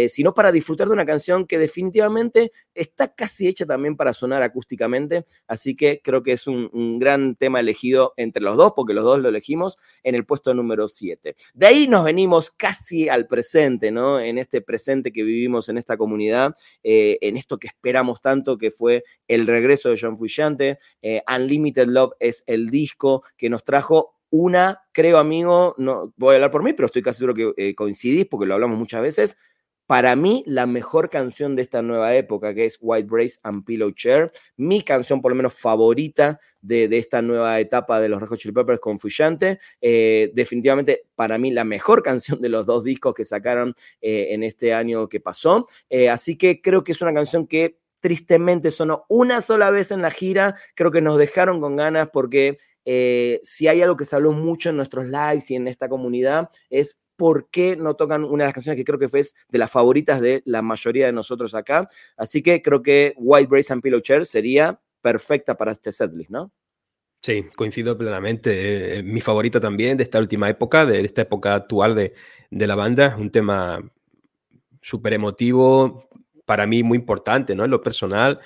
sino 0.10 0.34
para 0.34 0.52
disfrutar 0.52 0.88
de 0.88 0.94
una 0.94 1.06
canción 1.06 1.46
que 1.48 1.58
definitivamente 1.58 2.52
está 2.74 3.14
casi 3.14 3.48
hecha 3.48 3.57
también 3.66 3.96
para 3.96 4.14
sonar 4.14 4.44
acústicamente, 4.44 5.26
así 5.48 5.76
que 5.76 6.02
creo 6.04 6.24
que 6.24 6.34
es 6.34 6.48
un, 6.48 7.00
gran 7.00 7.36
tema 7.36 7.60
elegido 7.60 8.14
entre 8.18 8.42
los 8.42 8.58
dos, 8.58 8.74
porque 8.76 8.94
los 8.94 9.04
dos 9.04 9.20
lo 9.20 9.30
elegimos 9.30 9.78
en 10.04 10.16
el 10.16 10.26
puesto 10.26 10.54
número 10.54 10.88
7. 10.88 11.36
De 11.54 11.66
ahí 11.66 11.88
nos 11.88 12.04
venimos 12.04 12.52
casi 12.52 13.10
al 13.10 13.28
presente, 13.28 13.92
¿no? 13.92 14.20
En 14.20 14.38
este 14.38 14.62
presente 14.62 15.12
que 15.12 15.24
vivimos 15.24 15.70
en 15.70 15.78
esta 15.78 15.98
comunidad, 15.98 16.56
eh, 16.84 17.18
en 17.22 17.38
esto 17.38 17.58
que 17.58 17.68
esperamos 17.68 18.22
tanto, 18.22 18.58
que 18.58 18.72
fue 18.72 19.04
el 19.28 19.48
regreso 19.48 19.90
de 19.90 19.98
John 20.00 20.18
Fuyante. 20.18 20.78
Eh, 21.02 21.22
Unlimited 21.28 21.88
Love 21.88 22.14
es 22.20 22.44
el 22.48 22.70
disco 22.70 23.24
que 23.38 23.50
nos 23.50 23.64
trajo 23.64 24.18
una, 24.30 24.82
creo 24.92 25.20
amigo, 25.20 25.74
no 25.78 26.14
voy 26.18 26.34
a 26.34 26.36
hablar 26.36 26.52
por 26.52 26.64
mí, 26.64 26.74
pero 26.74 26.88
estoy 26.88 27.02
casi 27.02 27.20
seguro 27.20 27.34
que 27.34 27.54
eh, 27.70 27.76
coincidís 27.76 28.26
porque 28.26 28.46
lo 28.46 28.56
hablamos 28.56 28.78
muchas 28.78 29.02
veces, 29.02 29.38
para 29.88 30.17
mí 30.17 30.44
la 30.46 30.67
mejor 30.67 31.10
canción 31.10 31.56
de 31.56 31.62
esta 31.62 31.82
nueva 31.82 32.13
época, 32.13 32.53
que 32.53 32.65
es 32.65 32.77
White 32.82 33.08
Brace 33.10 33.39
and 33.44 33.63
Pillow 33.63 33.91
Chair, 33.91 34.32
mi 34.58 34.82
canción 34.82 35.22
por 35.22 35.32
lo 35.32 35.38
menos 35.38 35.53
favorita 35.53 36.39
de, 36.62 36.89
esta 36.98 37.22
nueva 37.22 37.60
etapa 37.62 38.01
de 38.01 38.10
los 38.10 38.20
Red 38.20 38.27
Hot 38.27 38.38
Chili 38.38 38.53
Peppers 38.53 38.82
con 38.82 39.00
Fuyante. 39.00 39.60
Eh, 39.79 40.32
definitivamente 40.34 41.06
para 41.15 41.38
mí 41.38 41.51
la 41.51 41.63
mejor 41.63 42.03
canción 42.03 42.41
de 42.41 42.50
los 42.50 42.65
dos 42.65 42.84
discos 42.84 43.13
que 43.13 43.24
sacaron 43.24 43.74
eh, 44.01 44.27
en 44.32 44.44
este 44.44 44.74
año 44.74 45.08
que 45.08 45.22
pasó. 45.22 45.65
Eh, 45.89 46.10
así 46.10 46.38
que 46.38 46.62
creo 46.62 46.84
que 46.84 46.91
es 46.91 47.01
una 47.01 47.13
canción 47.13 47.48
que 47.48 47.79
tristemente 48.01 48.72
sonó 48.72 49.06
una 49.08 49.41
sola 49.41 49.72
vez 49.72 49.91
en 49.91 50.01
la 50.01 50.12
gira, 50.12 50.56
creo 50.75 50.91
que 50.91 51.01
nos 51.01 51.17
dejaron 51.17 51.62
con 51.62 51.77
ganas 51.77 52.10
porque 52.12 52.58
si 53.44 53.67
hay 53.67 53.82
algo 53.82 53.98
que 53.98 54.06
se 54.06 54.15
habló 54.15 54.32
mucho 54.32 54.70
en 54.70 54.77
nuestros 54.77 55.08
lives 55.08 55.51
y 55.51 55.56
en 55.56 55.67
esta 55.67 55.89
comunidad 55.89 56.50
es 56.70 56.96
por 57.18 57.50
qué 57.50 57.76
no 57.76 57.96
tocan 57.96 58.24
una 58.24 58.44
de 58.44 58.48
las 58.48 58.54
canciones 58.54 58.78
que 58.78 58.86
creo 58.86 59.00
que 59.00 59.10
fue 59.10 59.22
de 59.50 59.58
las 59.58 59.70
favoritas 59.70 60.22
de 60.22 60.44
la 60.46 60.62
mayoría 60.62 61.08
de 61.08 61.12
nosotros 61.12 61.54
acá. 61.56 61.90
Así 62.16 62.42
que 62.42 62.62
creo 62.62 62.82
que 62.82 63.14
White 63.18 63.48
Brace 63.50 63.74
and 63.74 63.82
Pillow 63.82 64.00
Chair 64.00 64.26
sería 64.26 64.80
perfecta 65.02 65.58
para 65.58 65.72
este 65.72 65.92
setlist, 65.92 66.30
¿no? 66.30 66.52
Sí, 67.22 67.46
coincido 67.56 67.98
plenamente. 67.98 69.00
Eh, 69.00 69.04
mi 69.04 69.22
favorita 69.22 69.60
también 69.60 69.98
de 69.98 70.04
esta 70.04 70.20
última 70.20 70.50
época, 70.50 70.86
de 70.86 71.02
esta 71.02 71.24
época 71.24 71.56
actual 71.56 71.96
de, 71.96 72.14
la 72.68 72.76
banda. 72.76 73.08
Es 73.08 73.16
un 73.16 73.32
tema 73.32 73.80
súper 74.82 75.14
emotivo, 75.14 76.08
para 76.46 76.68
mí 76.68 76.84
muy 76.84 76.98
importante, 76.98 77.56
¿no? 77.56 77.66
En 77.66 77.72
lo 77.72 77.82
personal. 77.82 78.40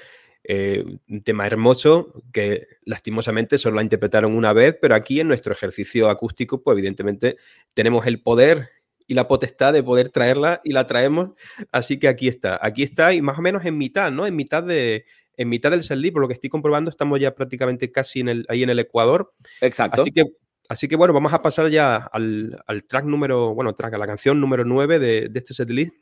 Eh, 0.53 0.83
un 1.07 1.23
tema 1.23 1.47
hermoso 1.47 2.11
que 2.33 2.67
lastimosamente 2.83 3.57
solo 3.57 3.77
la 3.77 3.83
interpretaron 3.83 4.35
una 4.35 4.51
vez, 4.51 4.75
pero 4.81 4.95
aquí 4.95 5.21
en 5.21 5.29
nuestro 5.29 5.53
ejercicio 5.53 6.09
acústico, 6.09 6.61
pues 6.61 6.75
evidentemente 6.75 7.37
tenemos 7.73 8.05
el 8.05 8.21
poder 8.21 8.67
y 9.07 9.13
la 9.13 9.29
potestad 9.29 9.71
de 9.71 9.81
poder 9.81 10.09
traerla 10.09 10.59
y 10.65 10.73
la 10.73 10.87
traemos. 10.87 11.29
Así 11.71 11.99
que 11.99 12.09
aquí 12.09 12.27
está, 12.27 12.59
aquí 12.61 12.83
está 12.83 13.13
y 13.13 13.21
más 13.21 13.39
o 13.39 13.41
menos 13.41 13.63
en 13.63 13.77
mitad, 13.77 14.11
¿no? 14.11 14.27
En 14.27 14.35
mitad 14.35 14.61
de, 14.61 15.05
en 15.37 15.47
mitad 15.47 15.71
del 15.71 15.83
setlist, 15.83 16.11
por 16.11 16.23
lo 16.23 16.27
que 16.27 16.33
estoy 16.33 16.49
comprobando, 16.49 16.89
estamos 16.89 17.17
ya 17.17 17.33
prácticamente 17.33 17.89
casi 17.89 18.19
en 18.19 18.27
el, 18.27 18.45
ahí 18.49 18.61
en 18.63 18.71
el 18.71 18.79
Ecuador. 18.79 19.33
Exacto. 19.61 20.01
Así 20.01 20.11
que, 20.11 20.25
así 20.67 20.89
que 20.89 20.97
bueno, 20.97 21.13
vamos 21.13 21.31
a 21.31 21.41
pasar 21.41 21.69
ya 21.69 21.95
al, 21.95 22.61
track 22.89 23.05
número, 23.05 23.55
bueno, 23.55 23.73
track, 23.73 23.93
a 23.93 23.97
la 23.97 24.05
canción 24.05 24.41
número 24.41 24.65
9 24.65 24.99
de, 24.99 25.29
de 25.29 25.39
este 25.39 25.53
setlist, 25.53 25.95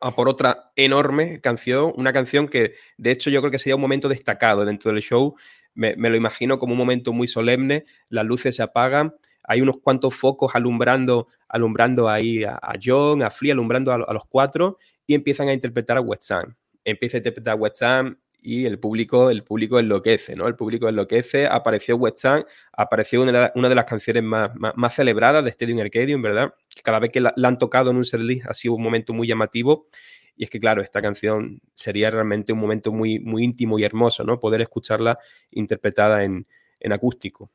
a 0.00 0.14
por 0.14 0.28
otra 0.28 0.72
enorme 0.76 1.40
canción, 1.40 1.92
una 1.96 2.12
canción 2.12 2.48
que 2.48 2.74
de 2.96 3.10
hecho 3.10 3.30
yo 3.30 3.40
creo 3.40 3.50
que 3.50 3.58
sería 3.58 3.76
un 3.76 3.80
momento 3.80 4.08
destacado 4.08 4.64
dentro 4.64 4.92
del 4.92 5.02
show. 5.02 5.34
Me, 5.74 5.94
lo 5.96 6.16
imagino 6.16 6.58
como 6.58 6.72
un 6.72 6.78
momento 6.78 7.12
muy 7.12 7.26
solemne, 7.26 7.84
las 8.08 8.24
luces 8.24 8.54
se 8.56 8.62
apagan, 8.62 9.14
hay 9.42 9.60
unos 9.60 9.78
cuantos 9.78 10.14
focos 10.14 10.54
alumbrando, 10.54 11.28
alumbrando 11.48 12.08
ahí 12.08 12.44
a, 12.44 12.60
John, 12.82 13.22
a 13.22 13.30
Flea, 13.30 13.52
alumbrando 13.54 13.92
a, 13.92 14.12
los 14.12 14.24
cuatro 14.26 14.78
y 15.06 15.14
empiezan 15.14 15.48
a 15.48 15.52
interpretar 15.52 15.96
a 15.96 16.00
Wet 16.00 16.20
Sam. 16.20 16.54
Empieza 16.84 17.16
a 17.16 17.18
interpretar 17.18 17.52
a 17.54 17.56
Wet 17.56 17.74
Sam 17.74 18.18
y 18.46 18.66
el 18.66 18.78
público, 18.78 19.30
el 19.30 19.42
público 19.42 19.78
enloquece, 19.78 20.36
¿no? 20.36 20.46
El 20.46 20.54
público 20.54 20.86
enloquece. 20.86 21.46
Apareció 21.46 21.96
Wet 21.96 22.16
Sam, 22.16 22.44
apareció 22.74 23.22
una 23.22 23.50
de, 23.54 23.74
las 23.74 23.84
canciones 23.86 24.22
más, 24.22 24.50
más, 24.54 24.94
celebradas 24.94 25.42
de 25.42 25.48
Stadium 25.48 25.80
Arcadium, 25.80 26.20
¿verdad? 26.20 26.54
Cada 26.82 26.98
vez 26.98 27.10
que 27.10 27.22
la, 27.22 27.32
han 27.42 27.58
tocado 27.58 27.90
en 27.90 27.96
un 27.96 28.04
setlist 28.04 28.46
ha 28.46 28.52
sido 28.52 28.74
un 28.74 28.82
momento 28.82 29.14
muy 29.14 29.26
llamativo. 29.26 29.88
Y 30.36 30.44
es 30.44 30.50
que, 30.50 30.60
claro, 30.60 30.82
esta 30.82 31.00
canción 31.00 31.62
sería 31.74 32.10
realmente 32.10 32.52
un 32.52 32.58
momento 32.58 32.92
muy, 32.92 33.18
muy 33.18 33.44
íntimo 33.44 33.78
y 33.78 33.84
hermoso, 33.84 34.24
¿no? 34.24 34.38
Poder 34.38 34.60
escucharla 34.60 35.18
interpretada 35.52 36.22
en, 36.22 36.46
en 36.80 36.92
acústico. 36.92 37.50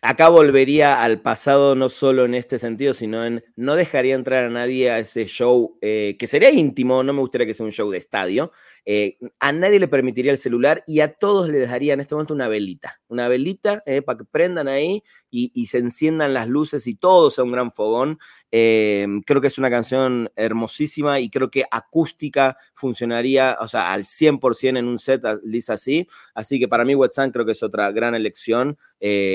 Acá 0.00 0.28
volvería 0.28 1.02
al 1.02 1.20
pasado 1.20 1.74
no 1.74 1.88
solo 1.88 2.24
en 2.24 2.34
este 2.34 2.58
sentido, 2.58 2.94
sino 2.94 3.24
en 3.24 3.44
no 3.56 3.76
dejaría 3.76 4.14
entrar 4.14 4.44
a 4.44 4.50
nadie 4.50 4.90
a 4.90 4.98
ese 4.98 5.26
show 5.26 5.78
eh, 5.82 6.16
que 6.18 6.26
sería 6.26 6.50
íntimo, 6.50 7.02
no 7.02 7.12
me 7.12 7.20
gustaría 7.20 7.46
que 7.46 7.54
sea 7.54 7.66
un 7.66 7.72
show 7.72 7.90
de 7.90 7.98
estadio, 7.98 8.52
eh, 8.86 9.16
a 9.40 9.52
nadie 9.52 9.80
le 9.80 9.88
permitiría 9.88 10.30
el 10.32 10.38
celular 10.38 10.84
y 10.86 11.00
a 11.00 11.14
todos 11.14 11.48
les 11.48 11.68
daría 11.70 11.94
en 11.94 12.00
este 12.00 12.14
momento 12.14 12.34
una 12.34 12.48
velita, 12.48 13.00
una 13.08 13.28
velita 13.28 13.82
eh, 13.86 14.02
para 14.02 14.18
que 14.18 14.24
prendan 14.24 14.68
ahí 14.68 15.02
y, 15.36 15.66
se 15.66 15.78
enciendan 15.78 16.32
las 16.32 16.46
luces 16.46 16.86
y 16.86 16.94
todo 16.94 17.28
sea 17.28 17.42
un 17.42 17.50
gran 17.50 17.72
fogón. 17.72 18.20
Eh, 18.52 19.04
creo 19.26 19.40
que 19.40 19.48
es 19.48 19.58
una 19.58 19.68
canción 19.68 20.30
hermosísima 20.36 21.18
y 21.18 21.28
creo 21.28 21.50
que 21.50 21.64
acústica 21.68 22.56
funcionaría, 22.74 23.58
o 23.60 23.66
sea, 23.66 23.92
al 23.92 24.04
100% 24.04 24.78
en 24.78 24.86
un 24.86 25.00
set 25.00 25.24
lisa 25.42 25.72
así. 25.72 26.06
Así 26.34 26.60
que 26.60 26.68
para 26.68 26.84
mí 26.84 26.94
Wet 26.94 27.10
creo 27.32 27.44
que 27.44 27.50
es 27.50 27.64
otra 27.64 27.90
gran 27.90 28.14
elección. 28.14 28.78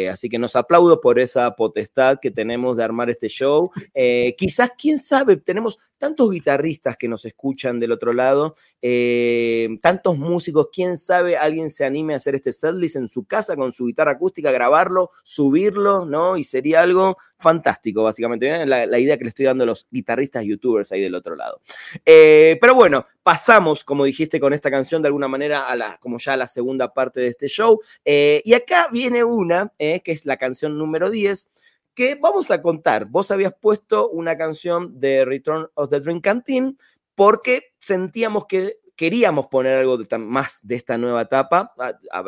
así 0.10 0.30
que 0.30 0.40
nos 0.40 0.56
aplaudo 0.56 1.02
por 1.02 1.20
esa 1.20 1.54
potestad 1.58 2.20
que 2.22 2.32
tenemos 2.32 2.78
de 2.78 2.84
armar 2.86 3.10
este 3.10 3.28
show. 3.28 3.70
quizás, 4.38 4.72
quién 4.78 5.00
sabe, 5.00 5.36
tenemos 5.36 5.78
tantos 5.98 6.32
guitarristas 6.32 6.96
que 6.96 7.10
nos 7.10 7.26
escuchan 7.26 7.78
del 7.78 7.92
otro 7.92 8.14
lado. 8.14 8.56
Eh, 9.42 9.78
tantos 9.82 10.18
músicos, 10.18 10.68
quién 10.74 10.98
sabe, 10.98 11.38
alguien 11.38 11.70
se 11.70 11.86
anime 11.86 12.14
a 12.14 12.18
hacer 12.18 12.36
este 12.36 12.52
setlist 12.52 12.98
en 12.98 13.08
su 13.08 13.24
casa 13.24 13.56
con 13.56 13.72
su 13.72 13.86
guitarra 13.86 14.12
acústica, 14.12 14.52
grabarlo, 14.52 15.12
subirlo, 15.24 16.06
¿no? 16.06 16.36
Y 16.36 16.44
sería 16.44 16.82
algo 16.82 17.16
fantástico, 17.38 18.04
básicamente. 18.04 18.66
La, 18.66 18.86
la, 18.86 19.00
idea 19.00 19.18
que 19.18 19.24
le 19.24 19.30
estoy 19.30 19.46
dando 19.46 19.64
a 19.64 19.68
los 19.68 19.88
guitarristas 19.90 20.44
youtubers 20.44 20.92
ahí 20.92 21.00
del 21.00 21.16
otro 21.16 21.38
lado. 21.38 21.62
Eh, 22.06 22.58
pero 22.60 22.76
bueno, 22.76 23.06
pasamos, 23.24 23.86
como 23.86 24.04
dijiste, 24.04 24.42
con 24.42 24.52
esta 24.52 24.70
canción 24.70 25.02
de 25.02 25.08
alguna 25.08 25.30
manera 25.30 25.62
a 25.62 25.76
la, 25.78 25.98
como 26.02 26.18
ya 26.18 26.34
a 26.34 26.38
la 26.38 26.48
segunda 26.48 26.94
parte 26.94 27.22
de 27.22 27.28
este 27.28 27.48
show. 27.48 27.80
Eh, 28.04 28.42
y 28.44 28.54
acá 28.54 28.90
viene 28.92 29.24
una, 29.24 29.72
que 29.78 30.02
es 30.06 30.26
la 30.26 30.36
canción 30.36 30.78
número 30.78 31.10
10 31.10 31.50
que 31.94 32.16
vamos 32.16 32.52
a 32.52 32.62
contar. 32.62 33.06
Vos 33.06 33.32
habías 33.32 33.54
puesto 33.54 34.10
una 34.10 34.38
canción 34.38 35.00
de 35.00 35.24
Return 35.24 35.68
of 35.76 35.90
the 35.90 36.00
Dream 36.00 36.20
Canteen 36.22 36.78
porque 37.16 37.74
sentíamos 37.80 38.46
que 38.46 38.80
queríamos 39.00 39.48
poner 39.48 39.80
algo 39.80 39.98
más 40.20 40.60
de 40.62 40.76
esta 40.76 40.98
nueva 40.98 41.22
etapa, 41.22 41.74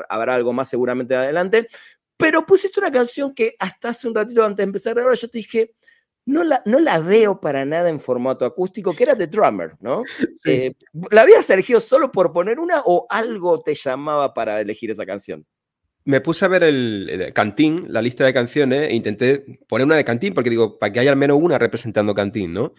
habrá 0.07 0.35
algo 0.35 0.53
más 0.53 0.69
seguramente 0.69 1.13
adelante, 1.13 1.67
pero 2.15 2.45
pusiste 2.45 2.79
una 2.79 2.89
canción 2.89 3.33
que 3.33 3.57
hasta 3.59 3.89
hace 3.89 4.07
un 4.07 4.15
ratito 4.15 4.41
antes 4.41 4.55
de 4.55 4.63
empezar 4.63 4.91
a 4.91 5.01
grabar 5.01 5.17
yo 5.17 5.29
te 5.29 5.39
dije, 5.39 5.73
no 6.25 6.45
la, 6.45 6.61
no 6.65 6.79
la 6.79 6.99
veo 6.99 7.41
para 7.41 7.65
nada 7.65 7.89
en 7.89 7.99
formato 7.99 8.45
acústico, 8.45 8.95
que 8.95 9.03
era 9.03 9.17
The 9.17 9.27
Drummer, 9.27 9.73
¿no? 9.81 10.03
Eh, 10.45 10.73
¿La 11.11 11.23
habías 11.23 11.49
elegido 11.49 11.81
solo 11.81 12.09
por 12.09 12.31
poner 12.31 12.57
una 12.57 12.83
o 12.85 13.05
algo 13.09 13.59
te 13.59 13.75
llamaba 13.75 14.33
para 14.33 14.61
elegir 14.61 14.91
esa 14.91 15.05
canción? 15.05 15.45
Me 16.05 16.21
puse 16.21 16.45
a 16.45 16.47
ver 16.47 16.63
el, 16.63 17.09
el, 17.09 17.33
Cantín, 17.33 17.87
la 17.89 18.01
lista 18.01 18.23
de 18.23 18.33
canciones, 18.33 18.89
e 18.89 18.95
intenté 18.95 19.59
poner 19.67 19.85
una 19.85 19.97
de 19.97 20.05
Cantín, 20.05 20.33
porque 20.33 20.49
digo, 20.49 20.79
para 20.79 20.93
que 20.93 21.01
haya 21.01 21.11
al 21.11 21.17
menos 21.17 21.37
una 21.41 21.59
representando 21.59 22.15
Cantín, 22.15 22.53
¿no? 22.53 22.73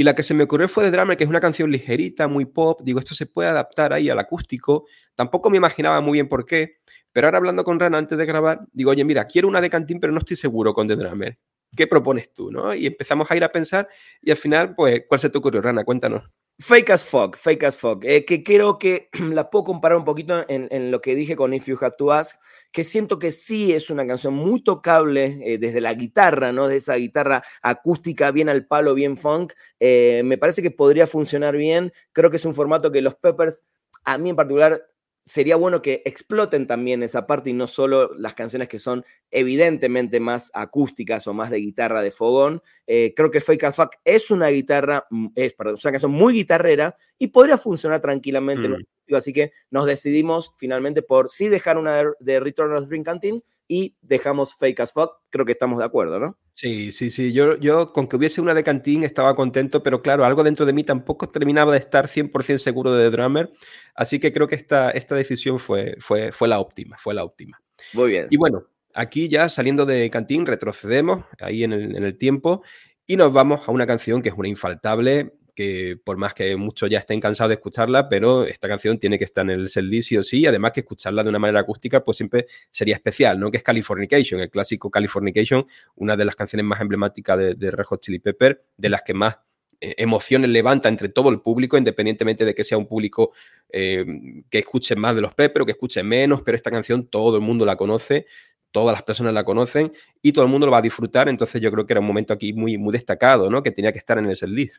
Y 0.00 0.04
la 0.04 0.14
que 0.14 0.22
se 0.22 0.32
me 0.32 0.44
ocurrió 0.44 0.68
fue 0.68 0.84
de 0.84 0.92
Drummer, 0.92 1.16
que 1.16 1.24
es 1.24 1.30
una 1.30 1.40
canción 1.40 1.72
ligerita, 1.72 2.28
muy 2.28 2.44
pop. 2.44 2.80
Digo, 2.84 3.00
esto 3.00 3.16
se 3.16 3.26
puede 3.26 3.48
adaptar 3.48 3.92
ahí 3.92 4.08
al 4.08 4.20
acústico. 4.20 4.86
Tampoco 5.16 5.50
me 5.50 5.56
imaginaba 5.56 6.00
muy 6.00 6.12
bien 6.12 6.28
por 6.28 6.46
qué. 6.46 6.76
Pero 7.10 7.26
ahora 7.26 7.38
hablando 7.38 7.64
con 7.64 7.80
Rana 7.80 7.98
antes 7.98 8.16
de 8.16 8.24
grabar, 8.24 8.60
digo, 8.72 8.92
oye, 8.92 9.04
mira, 9.04 9.26
quiero 9.26 9.48
una 9.48 9.60
de 9.60 9.68
Cantín, 9.68 9.98
pero 9.98 10.12
no 10.12 10.20
estoy 10.20 10.36
seguro 10.36 10.72
con 10.72 10.86
The 10.86 10.94
Drummer. 10.94 11.36
¿Qué 11.76 11.88
propones 11.88 12.32
tú? 12.32 12.52
¿no? 12.52 12.72
Y 12.72 12.86
empezamos 12.86 13.28
a 13.28 13.36
ir 13.36 13.42
a 13.42 13.50
pensar 13.50 13.88
y 14.22 14.30
al 14.30 14.36
final, 14.36 14.76
pues, 14.76 15.02
¿cuál 15.08 15.18
se 15.18 15.30
te 15.30 15.38
ocurrió, 15.38 15.60
Rana? 15.60 15.82
Cuéntanos. 15.82 16.30
Fake 16.60 16.90
as 16.90 17.04
fuck, 17.04 17.36
fake 17.36 17.62
as 17.62 17.76
fuck. 17.76 18.04
Eh, 18.04 18.24
que 18.24 18.42
creo 18.42 18.80
que 18.80 19.10
la 19.32 19.48
puedo 19.48 19.62
comparar 19.62 19.96
un 19.96 20.04
poquito 20.04 20.44
en, 20.48 20.90
lo 20.90 21.00
que 21.00 21.14
dije 21.14 21.36
con 21.36 21.54
If 21.54 21.66
You 21.66 21.78
Had 21.80 21.94
to 21.98 22.10
Ask, 22.10 22.40
que 22.72 22.82
siento 22.82 23.20
que 23.20 23.30
sí 23.30 23.72
es 23.72 23.90
una 23.90 24.04
canción 24.04 24.34
muy 24.34 24.60
tocable 24.64 25.38
eh, 25.44 25.58
desde 25.58 25.80
la 25.80 25.94
guitarra, 25.94 26.50
¿no? 26.50 26.66
De 26.66 26.78
esa 26.78 26.96
guitarra 26.96 27.44
acústica, 27.62 28.32
bien 28.32 28.48
al 28.48 28.66
palo, 28.66 28.94
bien 28.94 29.16
funk. 29.16 29.52
Eh, 29.78 30.22
me 30.24 30.36
parece 30.36 30.60
que 30.60 30.72
podría 30.72 31.06
funcionar 31.06 31.56
bien. 31.56 31.92
Creo 32.12 32.28
que 32.28 32.38
es 32.38 32.44
un 32.44 32.56
formato 32.56 32.90
que 32.90 33.02
los 33.02 33.14
Peppers, 33.14 33.62
a 34.02 34.18
mí 34.18 34.30
en 34.30 34.36
particular, 34.36 34.82
sería 35.28 35.56
bueno 35.56 35.82
que 35.82 36.00
exploten 36.06 36.66
también 36.66 37.02
esa 37.02 37.26
parte 37.26 37.50
y 37.50 37.52
no 37.52 37.66
solo 37.66 38.14
las 38.14 38.32
canciones 38.32 38.66
que 38.66 38.78
son 38.78 39.04
evidentemente 39.30 40.20
más 40.20 40.50
acústicas 40.54 41.26
o 41.26 41.34
más 41.34 41.50
de 41.50 41.58
guitarra 41.58 42.02
de 42.02 42.10
fogón. 42.10 42.62
Eh, 42.86 43.12
creo 43.14 43.30
que 43.30 43.42
Fake 43.42 43.64
as 43.64 43.76
Fuck 43.76 43.96
es 44.04 44.30
una 44.30 44.48
guitarra, 44.48 45.06
mm, 45.10 45.26
es, 45.34 45.52
perdón, 45.52 45.76
una 45.82 45.92
canción 45.92 46.12
muy 46.12 46.32
guitarrera 46.32 46.96
y 47.18 47.26
podría 47.26 47.58
funcionar 47.58 48.00
tranquilamente. 48.00 48.70
Mm. 48.70 49.14
Así 49.14 49.34
que 49.34 49.52
nos 49.70 49.84
decidimos 49.84 50.52
finalmente 50.56 51.02
por 51.02 51.30
sí 51.30 51.48
dejar 51.48 51.76
una 51.76 52.02
de, 52.20 52.40
Return 52.40 52.72
of 52.72 52.88
Dream 52.88 53.04
Canteen 53.04 53.42
y 53.68 53.96
dejamos 54.00 54.54
Fake 54.54 54.80
as 54.80 54.92
Fuck. 54.92 55.12
Creo 55.30 55.44
que 55.44 55.52
estamos 55.52 55.78
de 55.78 55.84
acuerdo, 55.84 56.18
¿no? 56.18 56.38
Sí, 56.54 56.90
sí, 56.90 57.10
sí. 57.10 57.32
Yo, 57.32 57.56
yo 57.58 57.92
con 57.92 58.08
que 58.08 58.16
hubiese 58.16 58.40
una 58.40 58.54
de 58.54 58.64
Cantín 58.64 59.04
estaba 59.04 59.36
contento, 59.36 59.82
pero 59.82 60.02
claro, 60.02 60.24
algo 60.24 60.42
dentro 60.42 60.66
de 60.66 60.72
mí 60.72 60.82
tampoco 60.82 61.28
terminaba 61.28 61.72
de 61.72 61.78
estar 61.78 62.08
100% 62.08 62.58
seguro 62.58 62.92
de 62.94 63.04
The 63.04 63.16
Drummer. 63.16 63.52
Así 63.94 64.18
que 64.18 64.32
creo 64.32 64.48
que 64.48 64.54
esta, 64.54 64.90
esta 64.90 65.14
decisión 65.14 65.58
fue, 65.58 65.94
fue, 66.00 66.32
fue 66.32 66.48
la 66.48 66.58
óptima, 66.58 66.96
fue 66.98 67.14
la 67.14 67.24
óptima. 67.24 67.60
Muy 67.92 68.10
bien. 68.10 68.26
Y 68.30 68.38
bueno, 68.38 68.64
aquí 68.94 69.28
ya 69.28 69.48
saliendo 69.48 69.84
de 69.84 70.08
Cantín, 70.10 70.46
retrocedemos 70.46 71.26
ahí 71.38 71.62
en 71.62 71.74
el, 71.74 71.94
en 71.94 72.02
el 72.02 72.16
tiempo 72.16 72.62
y 73.06 73.16
nos 73.16 73.32
vamos 73.32 73.68
a 73.68 73.70
una 73.70 73.86
canción 73.86 74.22
que 74.22 74.30
es 74.30 74.34
una 74.36 74.48
infaltable 74.48 75.37
que 75.58 75.98
por 76.04 76.16
más 76.18 76.34
que 76.34 76.54
muchos 76.54 76.88
ya 76.88 77.00
estén 77.00 77.18
cansados 77.18 77.48
de 77.48 77.54
escucharla, 77.54 78.08
pero 78.08 78.44
esta 78.44 78.68
canción 78.68 78.96
tiene 78.96 79.18
que 79.18 79.24
estar 79.24 79.42
en 79.42 79.50
el 79.50 79.68
setlist 79.68 80.08
sí 80.10 80.16
o 80.16 80.22
sí, 80.22 80.46
además 80.46 80.70
que 80.70 80.80
escucharla 80.80 81.24
de 81.24 81.30
una 81.30 81.40
manera 81.40 81.58
acústica 81.58 82.04
pues 82.04 82.16
siempre 82.16 82.46
sería 82.70 82.94
especial, 82.94 83.40
¿no? 83.40 83.50
Que 83.50 83.56
es 83.56 83.64
Californication, 83.64 84.38
el 84.38 84.50
clásico 84.50 84.88
Californication, 84.88 85.66
una 85.96 86.16
de 86.16 86.24
las 86.24 86.36
canciones 86.36 86.64
más 86.64 86.80
emblemáticas 86.80 87.36
de, 87.36 87.54
de 87.56 87.72
Red 87.72 87.86
Hot 87.86 88.00
Chili 88.00 88.20
Pepper, 88.20 88.66
de 88.76 88.88
las 88.88 89.02
que 89.02 89.14
más 89.14 89.38
eh, 89.80 89.96
emociones 89.98 90.48
levanta 90.48 90.88
entre 90.88 91.08
todo 91.08 91.28
el 91.28 91.40
público, 91.40 91.76
independientemente 91.76 92.44
de 92.44 92.54
que 92.54 92.62
sea 92.62 92.78
un 92.78 92.86
público 92.86 93.32
eh, 93.68 94.06
que 94.48 94.60
escuche 94.60 94.94
más 94.94 95.16
de 95.16 95.22
los 95.22 95.34
Pepper 95.34 95.62
o 95.62 95.66
que 95.66 95.72
escuche 95.72 96.04
menos, 96.04 96.42
pero 96.42 96.54
esta 96.54 96.70
canción 96.70 97.08
todo 97.08 97.34
el 97.34 97.42
mundo 97.42 97.66
la 97.66 97.74
conoce, 97.74 98.26
todas 98.70 98.92
las 98.92 99.02
personas 99.02 99.34
la 99.34 99.42
conocen 99.42 99.92
y 100.22 100.30
todo 100.30 100.44
el 100.44 100.52
mundo 100.52 100.66
lo 100.66 100.72
va 100.72 100.78
a 100.78 100.82
disfrutar, 100.82 101.28
entonces 101.28 101.60
yo 101.60 101.72
creo 101.72 101.84
que 101.84 101.94
era 101.94 102.00
un 102.00 102.06
momento 102.06 102.32
aquí 102.32 102.52
muy, 102.52 102.78
muy 102.78 102.92
destacado, 102.92 103.50
¿no? 103.50 103.60
Que 103.60 103.72
tenía 103.72 103.90
que 103.90 103.98
estar 103.98 104.18
en 104.18 104.26
el 104.26 104.36
setlist. 104.36 104.76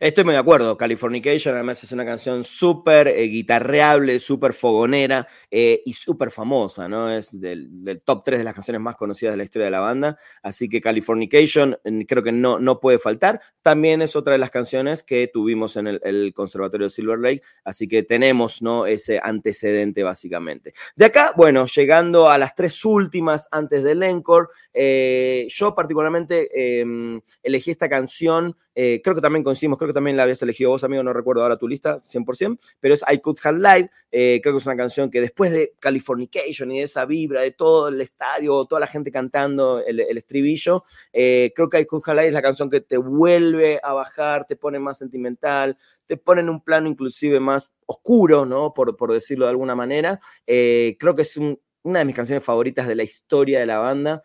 Estoy 0.00 0.24
muy 0.24 0.32
de 0.34 0.40
acuerdo. 0.40 0.76
Californication, 0.76 1.54
además, 1.54 1.82
es 1.84 1.92
una 1.92 2.04
canción 2.04 2.44
súper 2.44 3.08
eh, 3.08 3.22
guitarreable, 3.24 4.18
súper 4.18 4.52
fogonera 4.52 5.28
eh, 5.50 5.82
y 5.84 5.92
súper 5.92 6.30
famosa, 6.30 6.88
¿no? 6.88 7.12
Es 7.12 7.40
del, 7.40 8.02
top 8.04 8.24
3 8.24 8.38
de 8.40 8.44
las 8.44 8.54
canciones 8.54 8.80
más 8.80 8.96
conocidas 8.96 9.34
de 9.34 9.36
la 9.38 9.44
historia 9.44 9.66
de 9.66 9.70
la 9.70 9.80
banda. 9.80 10.18
Así 10.42 10.68
que 10.68 10.80
Californication 10.80 11.78
creo 12.06 12.22
que 12.22 12.32
no, 12.32 12.58
no 12.58 12.80
puede 12.80 12.98
faltar. 12.98 13.40
También 13.62 14.02
es 14.02 14.16
otra 14.16 14.32
de 14.32 14.38
las 14.38 14.50
canciones 14.50 15.02
que 15.02 15.28
tuvimos 15.32 15.76
en 15.76 15.86
el, 15.86 16.32
Conservatorio 16.34 16.86
de 16.86 16.90
Silver 16.90 17.18
Lake. 17.18 17.42
Así 17.64 17.86
que 17.86 18.02
tenemos, 18.02 18.62
¿no? 18.62 18.86
Ese 18.86 19.20
antecedente, 19.22 20.02
básicamente. 20.02 20.74
De 20.96 21.04
acá, 21.04 21.32
bueno, 21.36 21.66
llegando 21.66 22.28
a 22.28 22.38
las 22.38 22.54
tres 22.54 22.84
últimas 22.84 23.48
antes 23.50 23.84
del 23.84 24.02
encore, 24.02 24.48
eh, 24.72 25.46
yo 25.48 25.74
particularmente 25.74 26.80
em, 26.80 27.20
elegí 27.42 27.70
esta 27.70 27.88
canción 27.88 28.56
eh, 28.78 29.00
creo 29.02 29.16
que 29.16 29.22
también 29.22 29.42
creo 29.76 29.88
que 29.88 29.94
también 29.94 30.16
la 30.16 30.22
habías 30.22 30.40
elegido 30.42 30.70
vos, 30.70 30.84
amigo, 30.84 31.02
no 31.02 31.12
recuerdo 31.12 31.42
ahora 31.42 31.56
tu 31.56 31.66
lista 31.66 31.98
100%, 32.00 32.58
pero 32.78 32.94
es 32.94 33.04
I 33.12 33.18
Could 33.18 33.38
Have 33.42 33.58
Lied. 33.58 33.88
Eh, 34.12 34.40
creo 34.42 34.54
que 34.54 34.58
es 34.58 34.66
una 34.66 34.76
canción 34.76 35.10
que 35.10 35.20
después 35.20 35.50
de 35.50 35.74
Californication 35.80 36.70
y 36.70 36.78
de 36.78 36.84
esa 36.84 37.04
vibra 37.04 37.42
de 37.42 37.50
todo 37.50 37.88
el 37.88 38.00
estadio, 38.00 38.64
toda 38.66 38.80
la 38.80 38.86
gente 38.86 39.10
cantando 39.10 39.82
el, 39.84 40.00
estribillo, 40.16 40.84
eh, 41.12 41.52
creo 41.54 41.68
que 41.68 41.80
I 41.80 41.86
Could 41.86 42.04
Have 42.06 42.20
Lied 42.20 42.28
es 42.28 42.34
la 42.34 42.42
canción 42.42 42.70
que 42.70 42.80
te 42.80 42.96
vuelve 42.96 43.80
a 43.82 43.92
bajar, 43.92 44.46
te 44.46 44.56
pone 44.56 44.78
más 44.78 44.98
sentimental, 44.98 45.76
te 46.06 46.16
pone 46.16 46.40
en 46.40 46.48
un 46.48 46.62
plano 46.62 46.88
inclusive 46.88 47.40
más 47.40 47.72
oscuro, 47.86 48.46
¿no? 48.46 48.72
Por, 48.72 48.96
por 48.96 49.12
decirlo 49.12 49.46
de 49.46 49.50
alguna 49.50 49.74
manera. 49.74 50.20
creo 50.46 51.14
que 51.14 51.22
es 51.22 51.36
una 51.86 52.00
de 52.00 52.04
mis 52.04 52.16
canciones 52.16 52.44
favoritas 52.44 52.88
de 52.88 52.96
la 52.96 53.04
historia 53.04 53.60
de 53.60 53.66
la 53.66 53.78
banda. 53.78 54.20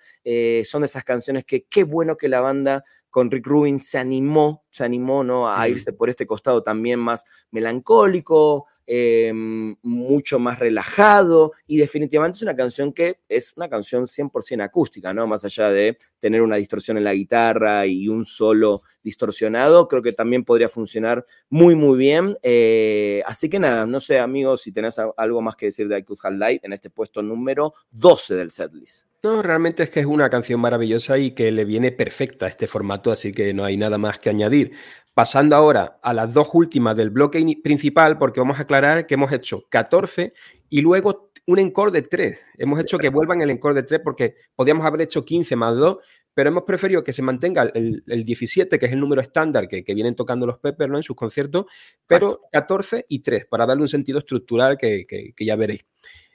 son 0.66 0.82
de 0.82 0.86
esas 0.86 1.04
canciones 1.04 1.46
que 1.46 1.66
qué 1.66 1.84
bueno 1.84 2.18
que 2.18 2.28
la 2.28 2.42
banda 2.42 2.84
con 3.12 3.30
Rick 3.30 3.46
Rubin 3.46 3.78
se 3.78 4.00
animó, 4.00 4.64
se 4.72 4.84
animó 4.84 5.24
¿no? 5.24 5.48
a 5.54 5.70
irse 5.70 5.94
por 5.94 6.10
este 6.10 6.26
costado 6.26 6.64
también 6.64 7.00
más 7.00 7.24
melancólico, 7.52 8.66
em, 8.94 9.74
mucho 9.84 10.38
más 10.38 10.60
relajado 10.60 11.54
y 11.66 11.78
definitivamente 11.78 12.36
es 12.36 12.42
una 12.42 12.58
canción 12.58 12.92
que 12.92 13.20
es 13.30 13.54
una 13.56 13.70
canción 13.70 14.06
100% 14.06 14.62
acústica, 14.62 15.14
¿no? 15.14 15.26
Más 15.28 15.46
allá 15.46 15.70
de 15.70 15.98
tener 16.20 16.42
una 16.42 16.58
distorsión 16.58 16.98
en 16.98 17.06
la 17.06 17.14
guitarra 17.14 17.86
y 17.86 18.10
un 18.10 18.26
solo 18.26 18.82
distorsionado, 19.02 19.88
creo 19.88 20.02
que 20.02 20.12
también 20.12 20.44
podría 20.44 20.68
funcionar 20.68 21.24
muy, 21.50 21.74
muy 21.74 21.98
bien. 21.98 22.38
Eh, 22.44 23.24
así 23.26 23.50
que 23.50 23.60
nada, 23.60 23.86
no 23.86 24.02
sé, 24.02 24.20
amigos, 24.20 24.62
si 24.64 24.74
tenés 24.74 24.98
algo 25.00 25.42
más 25.42 25.56
que 25.56 25.68
decir 25.68 25.88
de 25.88 25.98
I 25.98 26.04
Could 26.04 26.20
Light 26.34 26.66
en 26.66 26.74
este 26.74 26.90
puesto 26.90 27.22
número 27.22 27.74
12 27.92 28.36
del 28.36 28.52
setlist. 28.52 29.11
No, 29.24 29.44
realmente 29.44 29.84
es 29.84 29.92
que 29.92 30.00
es 30.00 30.08
una 30.08 30.32
canción 30.32 30.60
maravillosa 30.60 31.20
y 31.20 31.32
que 31.32 31.52
le 31.52 31.64
viene 31.64 31.92
perfecta 31.92 32.48
a 32.48 32.50
este 32.50 32.66
formato, 32.66 33.12
así 33.12 33.32
que 33.32 33.54
no 33.54 33.64
hay 33.64 33.78
nada 33.78 34.00
más 34.00 34.18
que 34.18 34.32
añadir. 34.32 34.72
Pasando 35.14 35.56
ahora 35.56 36.00
a 36.02 36.14
las 36.16 36.34
dos 36.34 36.48
últimas 36.54 36.98
del 36.98 37.12
bloque 37.12 37.46
principal, 37.64 38.18
porque 38.18 38.40
vamos 38.40 38.58
a 38.58 38.64
aclarar 38.64 39.06
que 39.06 39.14
hemos 39.14 39.32
hecho 39.32 39.66
14 39.70 40.34
y 40.70 40.82
luego 40.82 41.32
un 41.46 41.60
encore 41.60 41.92
de 41.92 42.02
3. 42.02 42.40
Hemos 42.58 42.80
hecho 42.80 42.98
que 42.98 43.10
vuelvan 43.10 43.42
el 43.44 43.52
encore 43.52 43.76
de 43.76 43.84
3 43.84 44.02
porque 44.04 44.34
podíamos 44.56 44.86
haber 44.88 45.02
hecho 45.02 45.24
15 45.24 45.56
más 45.56 45.76
2, 45.76 45.98
pero 46.34 46.50
hemos 46.50 46.64
preferido 46.64 47.04
que 47.04 47.14
se 47.14 47.22
mantenga 47.22 47.70
el, 47.76 48.04
17, 48.26 48.80
que 48.80 48.86
es 48.88 48.92
el 48.92 49.00
número 49.00 49.22
estándar 49.22 49.68
que, 49.68 49.84
vienen 49.94 50.16
tocando 50.16 50.48
los 50.48 50.58
Peppers 50.58 50.90
¿no? 50.90 50.98
en 50.98 51.04
sus 51.04 51.16
conciertos, 51.16 51.66
pero 52.08 52.42
14 52.52 53.06
y 53.08 53.20
3, 53.20 53.46
para 53.46 53.68
darle 53.68 53.84
un 53.84 53.88
sentido 53.88 54.18
estructural 54.18 54.80
que 54.80 55.06
ya 55.38 55.56
veréis. 55.56 55.86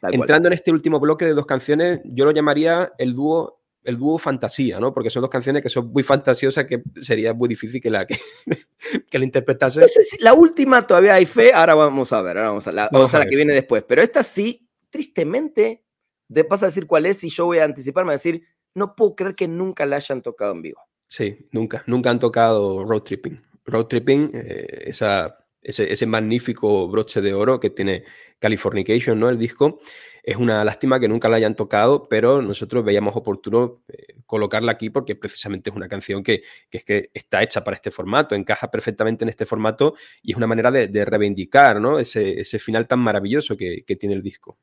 Entrando 0.03 0.49
en 0.49 0.53
este 0.53 0.71
último 0.71 1.01
bloque 1.01 1.25
de 1.25 1.35
dos 1.35 1.47
canciones, 1.47 2.01
yo 2.05 2.25
lo 2.25 2.31
llamaría 2.33 2.93
el 2.99 3.15
dúo 3.15 3.57
el 3.87 3.97
dúo 3.99 4.19
fantasía, 4.19 4.81
¿no? 4.81 4.93
Porque 4.93 5.11
son 5.11 5.23
dos 5.23 5.31
canciones 5.31 5.63
que 5.63 5.69
son 5.69 5.93
muy 5.93 6.03
fantasiosas 6.03 6.67
que 6.67 6.83
sería 6.99 7.33
muy 7.33 7.49
difícil 7.49 7.81
que 7.81 7.89
la, 7.89 8.05
que, 8.05 8.19
la 9.19 9.25
interpretase. 9.25 9.81
la 10.19 10.35
última 10.35 10.83
todavía 10.83 11.15
hay 11.15 11.25
fe, 11.25 11.53
ahora 11.55 11.77
vamos 11.77 12.13
a 12.13 12.21
ver, 12.21 12.37
ahora 12.37 12.49
vamos 12.49 12.67
a, 12.67 12.73
la, 12.73 12.89
vamos 12.91 13.15
a, 13.15 13.21
la 13.21 13.27
que 13.27 13.37
viene 13.37 13.55
después. 13.55 13.85
Pero 13.87 14.03
esta 14.03 14.25
sí, 14.25 14.69
tristemente, 14.91 15.85
de, 16.27 16.43
vas 16.43 16.65
a 16.65 16.67
decir 16.67 16.87
cuál 16.87 17.07
es 17.07 17.23
y 17.23 17.31
yo 17.31 17.47
voy 17.47 17.59
a 17.59 17.65
anticiparme 17.65 18.11
a 18.11 18.15
decir, 18.15 18.43
no 18.75 18.97
puedo 18.97 19.15
creer 19.15 19.37
que 19.37 19.47
nunca 19.47 19.87
la 19.87 19.97
hayan 19.97 20.21
tocado 20.21 20.53
en 20.53 20.63
vivo. 20.63 20.81
Sí, 21.07 21.49
nunca, 21.53 21.85
nunca 21.87 22.11
han 22.11 22.19
tocado 22.19 22.85
Road 22.85 23.03
Tripping. 23.03 23.41
Road 23.65 23.87
Tripping, 23.87 24.31
eh, 24.35 24.83
esa 24.87 25.37
ese, 25.67 26.07
magnífico 26.07 26.89
broche 26.89 27.21
de 27.21 27.35
oro 27.35 27.59
que 27.59 27.71
tiene 27.71 28.05
Californication, 28.39 29.19
¿no? 29.19 29.29
El 29.29 29.39
disco. 29.39 29.81
Es 30.23 30.37
una 30.37 30.65
lástima 30.65 30.99
que 30.99 31.09
nunca 31.09 31.29
la 31.29 31.37
hayan 31.37 31.55
tocado, 31.55 32.09
pero 32.09 32.43
nosotros 32.43 32.85
veíamos 32.85 33.15
oportuno 33.17 33.83
eh, 33.89 34.15
colocarla 34.27 34.73
aquí 34.73 34.91
porque 34.91 35.15
precisamente 35.15 35.71
es 35.71 35.77
una 35.77 35.89
canción 35.89 36.23
que, 36.23 36.43
es 36.71 36.85
que 36.85 37.11
está 37.15 37.43
hecha 37.43 37.63
para 37.63 37.77
este 37.77 37.91
formato, 37.91 38.35
encaja 38.35 38.71
perfectamente 38.71 39.25
en 39.25 39.29
este 39.29 39.47
formato 39.47 39.95
y 40.23 40.33
es 40.33 40.37
una 40.37 40.49
manera 40.49 40.71
de, 40.71 41.05
reivindicar 41.05 41.81
¿no? 41.81 41.99
ese, 42.01 42.59
final 42.59 42.89
tan 42.89 42.99
maravilloso 42.99 43.57
que, 43.57 43.85
tiene 43.99 44.15
el 44.15 44.23
disco. 44.23 44.59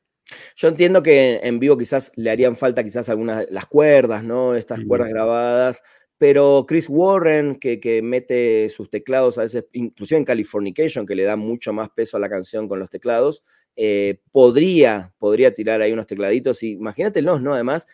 Yo 0.56 0.68
entiendo 0.68 1.02
que 1.02 1.40
en 1.42 1.58
vivo 1.58 1.76
quizás 1.76 2.12
le 2.16 2.30
harían 2.30 2.56
falta 2.56 2.82
quizás 2.82 3.08
algunas 3.08 3.46
las 3.50 3.66
cuerdas, 3.66 4.24
¿no? 4.24 4.54
Estas 4.54 4.80
cuerdas 4.86 5.10
grabadas, 5.10 5.82
pero 6.24 6.64
Chris 6.66 6.86
Warren, 6.88 7.56
que, 7.56 8.00
mete 8.02 8.70
sus 8.70 8.88
teclados 8.88 9.36
a 9.36 9.42
veces, 9.42 9.66
inclusive 9.74 10.16
en 10.16 10.24
Californication, 10.24 11.04
que 11.04 11.14
le 11.14 11.22
da 11.22 11.36
mucho 11.36 11.74
más 11.74 11.90
peso 11.90 12.16
a 12.16 12.20
la 12.20 12.30
canción 12.30 12.66
con 12.66 12.78
los 12.78 12.88
teclados, 12.88 13.42
eh, 13.76 14.22
podría, 14.32 15.12
podría 15.18 15.52
tirar 15.52 15.82
ahí 15.82 15.92
unos 15.92 16.06
tecladitos. 16.06 16.62
Y 16.62 16.70
imagínatelos, 16.70 17.42
¿no? 17.42 17.52
Además, 17.52 17.86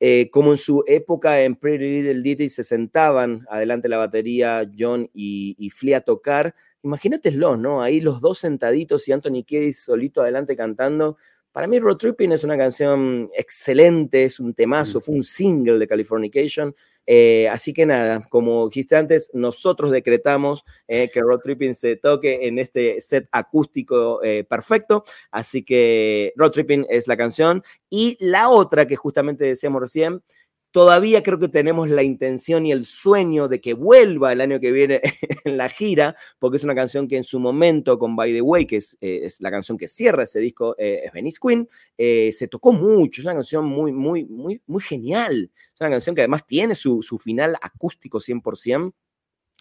eh, 0.00 0.30
como 0.32 0.50
en 0.50 0.58
su 0.58 0.82
época 0.88 1.40
en 1.42 1.54
Pretty 1.54 2.02
Little 2.02 2.22
Ditty 2.22 2.48
se 2.48 2.64
sentaban 2.64 3.46
adelante 3.48 3.88
la 3.88 3.98
batería 3.98 4.68
John 4.76 5.08
y, 5.14 5.54
y 5.56 5.70
Flea 5.70 5.98
a 5.98 6.00
tocar, 6.00 6.56
imagínatelos, 6.82 7.56
¿no? 7.56 7.82
Ahí 7.82 8.00
los 8.00 8.20
dos 8.20 8.38
sentaditos 8.38 9.06
y 9.06 9.12
Anthony 9.12 9.44
Kiedis 9.46 9.84
solito 9.84 10.22
adelante 10.22 10.56
cantando. 10.56 11.18
Para 11.56 11.68
mí, 11.68 11.78
Road 11.78 11.96
Tripping 11.96 12.32
es 12.32 12.44
una 12.44 12.58
canción 12.58 13.30
excelente, 13.34 14.24
es 14.24 14.40
un 14.40 14.52
temazo, 14.52 15.00
fue 15.00 15.14
un 15.14 15.22
single 15.22 15.78
de 15.78 15.86
Californication. 15.86 16.74
Eh, 17.06 17.48
así 17.48 17.72
que 17.72 17.86
nada, 17.86 18.20
como 18.28 18.68
dijiste 18.68 18.94
antes, 18.94 19.30
nosotros 19.32 19.90
decretamos 19.90 20.64
eh, 20.86 21.08
que 21.08 21.22
Road 21.22 21.40
Tripping 21.40 21.74
se 21.74 21.96
toque 21.96 22.46
en 22.46 22.58
este 22.58 23.00
set 23.00 23.26
acústico 23.32 24.22
eh, 24.22 24.44
perfecto. 24.44 25.04
Así 25.30 25.64
que 25.64 26.34
Road 26.36 26.50
Tripping 26.50 26.84
es 26.90 27.08
la 27.08 27.16
canción. 27.16 27.62
Y 27.88 28.18
la 28.20 28.50
otra 28.50 28.86
que 28.86 28.96
justamente 28.96 29.46
decíamos 29.46 29.80
recién, 29.80 30.22
Todavía 30.76 31.22
creo 31.22 31.38
que 31.38 31.48
tenemos 31.48 31.88
la 31.88 32.02
intención 32.02 32.66
y 32.66 32.70
el 32.70 32.84
sueño 32.84 33.48
de 33.48 33.62
que 33.62 33.72
vuelva 33.72 34.34
el 34.34 34.42
año 34.42 34.60
que 34.60 34.72
viene 34.72 35.00
en 35.46 35.56
la 35.56 35.70
gira, 35.70 36.14
porque 36.38 36.58
es 36.58 36.64
una 36.64 36.74
canción 36.74 37.08
que 37.08 37.16
en 37.16 37.24
su 37.24 37.40
momento 37.40 37.98
con 37.98 38.14
By 38.14 38.34
the 38.34 38.42
Way, 38.42 38.66
que 38.66 38.76
es, 38.76 38.94
eh, 39.00 39.26
la 39.38 39.50
canción 39.50 39.78
que 39.78 39.88
cierra 39.88 40.24
ese 40.24 40.38
disco, 40.38 40.74
eh, 40.76 41.00
es 41.06 41.12
Venice 41.14 41.38
Queen, 41.40 41.66
eh, 41.96 42.30
se 42.30 42.46
tocó 42.48 42.74
mucho, 42.74 43.22
es 43.22 43.24
una 43.24 43.32
canción 43.32 43.64
muy, 43.64 43.90
muy, 43.90 44.26
muy, 44.26 44.60
muy 44.66 44.82
genial. 44.82 45.50
Es 45.72 45.80
una 45.80 45.88
canción 45.88 46.14
que 46.14 46.20
además 46.20 46.46
tiene 46.46 46.74
su, 46.74 47.00
su 47.00 47.16
final 47.16 47.56
acústico 47.62 48.20
100%. 48.20 48.92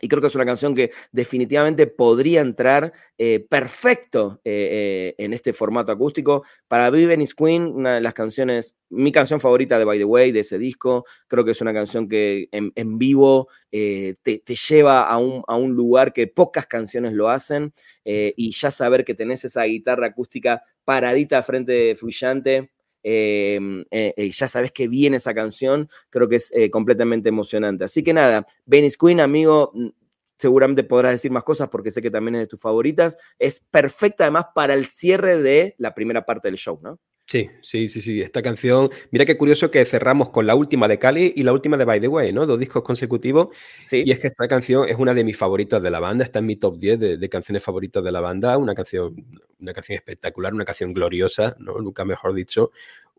Y 0.05 0.07
creo 0.07 0.21
que 0.21 0.27
es 0.27 0.35
una 0.35 0.45
canción 0.45 0.75
que 0.75 0.91
definitivamente 1.11 1.87
podría 1.87 2.41
entrar 2.41 2.93
eh, 3.17 3.43
perfecto 3.49 4.39
eh, 4.43 5.15
eh, 5.17 5.23
en 5.23 5.33
este 5.33 5.51
formato 5.51 5.91
acústico. 5.91 6.43
Para 6.67 6.91
Viven 6.91 7.21
is 7.21 7.33
Queen, 7.33 7.63
una 7.63 7.95
de 7.95 8.01
las 8.01 8.13
canciones, 8.13 8.75
mi 8.89 9.11
canción 9.11 9.39
favorita 9.39 9.79
de 9.79 9.85
By 9.85 9.97
the 9.97 10.05
Way, 10.05 10.31
de 10.31 10.41
ese 10.41 10.59
disco, 10.59 11.05
creo 11.27 11.43
que 11.43 11.51
es 11.53 11.61
una 11.61 11.73
canción 11.73 12.07
que 12.07 12.49
en, 12.51 12.97
vivo 12.99 13.47
te, 13.71 14.21
lleva 14.69 15.09
a 15.09 15.17
un, 15.17 15.41
a 15.47 15.55
un, 15.55 15.73
lugar 15.73 16.13
que 16.13 16.27
pocas 16.27 16.67
canciones 16.67 17.13
lo 17.13 17.29
hacen. 17.31 17.73
y 18.03 18.51
ya 18.51 18.69
saber 18.69 19.05
que 19.05 19.15
tenés 19.15 19.43
esa 19.43 19.63
guitarra 19.63 20.05
acústica 20.05 20.61
paradita 20.83 21.41
frente 21.41 21.95
Fluyante 21.95 22.74
eh, 23.07 23.85
eh, 23.91 24.29
ya 24.31 24.47
sabes 24.47 24.71
que 24.71 24.87
viene 24.87 25.17
esa 25.17 25.35
canción, 25.35 25.87
creo 26.09 26.27
que 26.27 26.37
es 26.37 26.51
eh, 26.55 26.71
completamente 26.71 27.29
emocionante. 27.29 27.83
Así 27.83 28.03
que 28.03 28.13
nada, 28.13 28.47
Venice 28.65 28.97
Queen, 28.99 29.19
amigo, 29.19 29.71
mm, 29.75 29.89
seguramente 30.37 30.83
podrás 30.83 31.11
decir 31.11 31.29
más 31.31 31.43
cosas 31.43 31.69
porque 31.69 31.91
sé 31.91 32.01
que 32.01 32.09
también 32.09 32.35
es 32.35 32.41
de 32.41 32.47
tus 32.47 32.59
favoritas. 32.59 33.17
Es 33.37 33.59
perfecta 33.59 34.23
además 34.23 34.47
para 34.55 34.73
el 34.73 34.87
cierre 34.87 35.41
de 35.41 35.75
la 35.77 35.93
primera 35.93 36.25
parte 36.25 36.47
del 36.47 36.57
show, 36.57 36.79
¿no? 36.81 36.99
Sí, 37.27 37.49
sí, 37.63 37.87
sí, 37.87 38.01
sí. 38.01 38.21
Esta 38.21 38.43
canción, 38.43 38.91
mira 39.09 39.25
qué 39.25 39.35
curioso 39.35 39.71
que 39.71 39.83
cerramos 39.85 40.29
con 40.29 40.45
la 40.45 40.53
última 40.53 40.87
de 40.87 40.99
Cali 40.99 41.33
y 41.35 41.41
la 41.41 41.53
última 41.53 41.75
de 41.75 41.83
By 41.83 41.99
the 41.99 42.07
Way, 42.07 42.31
¿no? 42.33 42.45
Dos 42.45 42.59
discos 42.59 42.83
consecutivos. 42.83 43.47
Sí. 43.83 44.03
Y 44.05 44.11
es 44.11 44.19
que 44.19 44.27
esta 44.27 44.47
canción 44.47 44.87
es 44.87 44.95
una 44.99 45.11
de 45.15 45.23
mis 45.23 45.35
favoritas 45.35 45.81
de 45.81 45.89
la 45.89 45.99
banda, 45.99 46.23
está 46.23 46.37
en 46.39 46.45
mi 46.45 46.55
top 46.55 46.77
10 46.77 46.99
de, 47.19 47.29
canciones 47.29 47.63
favoritas 47.63 48.03
de 48.03 48.11
la 48.11 48.21
banda. 48.21 48.55
Una 48.57 48.75
canción, 48.75 49.15
una 49.59 49.73
canción 49.73 49.95
espectacular, 49.95 50.53
una 50.53 50.65
canción 50.65 50.93
gloriosa, 50.93 51.55
¿no? 51.59 51.79
Nunca 51.79 52.05
mejor 52.05 52.35
dicho. 52.35 52.71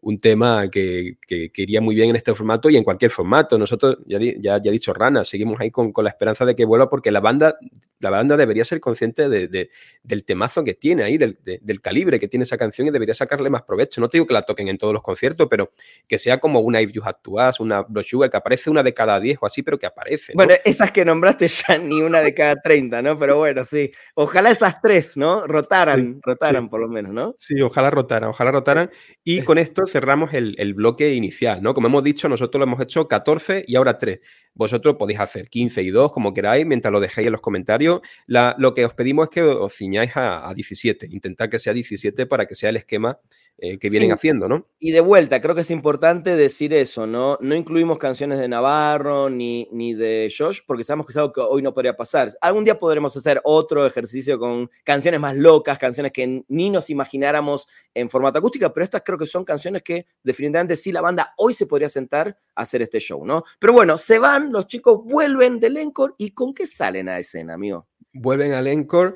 un 0.03 0.19
tema 0.19 0.71
que, 0.71 1.17
que, 1.27 1.51
iría 1.57 1.81
muy 1.81 1.97
bien 1.97 2.11
en 2.11 2.17
este 2.17 2.33
formato 2.33 2.71
y 2.71 2.77
en 2.77 2.85
cualquier 2.85 3.11
formato. 3.11 3.59
Nosotros, 3.59 3.99
ya, 4.07 4.21
ya, 4.21 4.63
ya 4.63 4.69
he 4.69 4.71
dicho 4.71 4.95
Rana, 4.95 5.25
seguimos 5.25 5.59
ahí 5.61 5.73
con, 5.73 5.91
con, 5.91 6.05
la 6.05 6.11
esperanza 6.11 6.45
de 6.45 6.55
que 6.55 6.65
vuelva 6.65 6.89
porque 6.89 7.11
la 7.11 7.21
banda, 7.21 7.59
la 8.01 8.11
banda 8.11 8.37
debería 8.37 8.65
ser 8.65 8.81
consciente 8.81 9.29
de, 9.29 9.49
de, 9.49 9.71
del 10.03 10.25
temazo 10.25 10.65
que 10.65 10.75
tiene 10.75 11.03
ahí, 11.03 11.19
del, 11.19 11.39
del, 11.43 11.81
calibre 11.81 12.21
que 12.21 12.29
tiene 12.29 12.43
esa 12.43 12.59
canción 12.59 12.89
y 12.89 12.91
debería 12.91 13.15
sacarle 13.15 13.51
más 13.51 13.63
provecho. 13.63 14.01
No 14.01 14.09
te 14.09 14.19
digo 14.19 14.27
que 14.27 14.35
la 14.35 14.43
toquen 14.43 14.69
en 14.69 14.79
todos 14.79 14.93
los 14.93 15.03
conciertos, 15.03 15.47
pero 15.51 15.73
que 16.07 16.19
sea 16.19 16.39
como 16.39 16.61
una 16.61 16.81
If 16.81 16.93
You 16.93 17.03
Had 17.05 17.17
To 17.23 17.37
una 17.61 17.83
brochure 17.83 18.31
que 18.31 18.37
aparece 18.37 18.71
una 18.71 18.83
de 18.83 18.95
cada 18.95 19.21
diez 19.21 19.39
o 19.41 19.47
así, 19.47 19.63
pero 19.63 19.79
que 19.79 19.87
aparece. 19.87 20.33
Bueno, 20.35 20.55
esas 20.65 20.91
que 20.91 21.05
nombraste 21.05 21.49
ya 21.49 21.79
ni 21.79 22.01
una 22.01 22.21
de 22.21 22.35
cada 22.35 22.57
treinta, 22.61 23.03
¿no? 23.03 23.19
Pero 23.19 23.39
bueno, 23.39 23.65
sí. 23.65 23.91
Ojalá 24.15 24.51
esas 24.51 24.81
tres, 24.81 25.17
¿no? 25.17 25.47
Rotaran, 25.47 26.21
rotaran 26.23 26.69
por 26.69 26.81
lo 26.81 26.89
menos, 26.89 27.13
¿no? 27.13 27.35
Sí, 27.37 27.61
ojalá 27.61 27.91
rotaran, 27.91 28.31
ojalá 28.31 28.51
rotaran. 28.51 28.91
Y 29.25 29.43
con 29.43 29.59
esto 29.59 29.87
cerramos 29.87 30.33
el, 30.35 30.75
bloque 30.75 31.15
inicial, 31.15 31.63
¿no? 31.63 31.73
Como 31.73 31.87
hemos 31.87 32.05
dicho, 32.05 32.29
nosotros 32.29 32.59
lo 32.59 32.65
hemos 32.65 32.81
hecho 32.81 33.09
14 33.09 33.65
y 33.67 33.77
ahora 33.77 33.97
3. 33.97 34.21
Vosotros 34.55 34.97
podéis 34.97 35.21
hacer 35.21 35.49
15 35.49 35.83
y 35.83 35.91
2, 35.91 36.13
como 36.13 36.35
queráis, 36.35 36.67
mientras 36.67 36.93
lo 36.93 37.01
dejéis 37.01 37.27
en 37.27 37.33
los 37.33 37.41
comentarios. 37.41 37.86
Lo 38.27 38.75
que 38.75 38.85
os 38.85 38.95
pedimos 38.95 39.25
es 39.25 39.31
que 39.31 39.43
os 39.43 39.75
ciñáis 39.75 40.17
a, 40.17 40.49
a 40.49 40.55
17, 40.55 41.09
intentar 41.11 41.49
que 41.49 41.59
sea 41.59 41.73
17 41.73 42.27
para 42.27 42.47
que 42.47 42.55
sea 42.55 42.71
el 42.71 42.77
esquema 42.77 43.19
eh, 43.59 43.79
que 43.79 43.89
vienen 43.89 44.13
haciendo, 44.13 44.49
¿no? 44.49 44.67
Y 44.79 44.93
de 44.93 45.01
vuelta, 45.01 45.41
creo 45.41 45.55
que 45.55 45.63
es 45.63 45.71
importante 45.71 46.37
decir 46.37 46.75
eso, 46.75 47.07
¿no? 47.07 47.39
No 47.41 47.55
incluimos 47.55 47.97
canciones 47.97 48.39
de 48.39 48.49
Navarro 48.49 49.31
ni, 49.31 49.67
ni 49.73 49.95
de 49.95 50.31
Josh, 50.37 50.61
porque 50.67 50.85
sabemos 50.85 51.07
que 51.07 51.13
es 51.13 51.17
algo 51.17 51.33
que 51.33 51.41
hoy 51.41 51.63
no 51.63 51.73
podría 51.73 51.97
pasar. 51.97 52.29
Algún 52.43 52.65
día 52.65 52.79
podremos 52.79 53.17
hacer 53.17 53.41
otro 53.45 53.87
ejercicio 53.87 54.39
con 54.39 54.71
canciones 54.85 55.21
más 55.21 55.35
locas, 55.37 55.79
canciones 55.79 56.13
que 56.13 56.45
ni 56.49 56.69
nos 56.69 56.91
imagináramos 56.91 57.67
en 57.95 58.11
formato 58.11 58.39
acústica, 58.39 58.71
pero 58.75 58.85
estas 58.85 59.01
creo 59.03 59.17
que 59.17 59.25
son 59.25 59.43
canciones 59.43 59.83
que 59.83 60.05
definitivamente 60.23 60.77
sí 60.77 60.93
la 60.93 61.01
banda 61.01 61.33
hoy 61.39 61.55
se 61.55 61.65
podría 61.65 61.89
sentar 61.89 62.37
a 62.55 62.61
hacer 62.61 62.83
este 62.83 62.99
show, 62.99 63.25
¿no? 63.25 63.43
Pero 63.59 63.73
bueno, 63.73 63.97
se 63.97 64.19
van, 64.19 64.53
los 64.53 64.67
chicos 64.67 65.01
vuelven 65.03 65.61
del 65.61 65.79
Encore 65.79 66.13
y 66.19 66.33
¿con 66.33 66.53
qué 66.53 66.67
salen 66.67 67.09
a 67.09 67.19
escena, 67.19 67.55
amigo? 67.55 67.89
Vuelven 68.13 68.53
al 68.53 68.67
Encore 68.67 69.15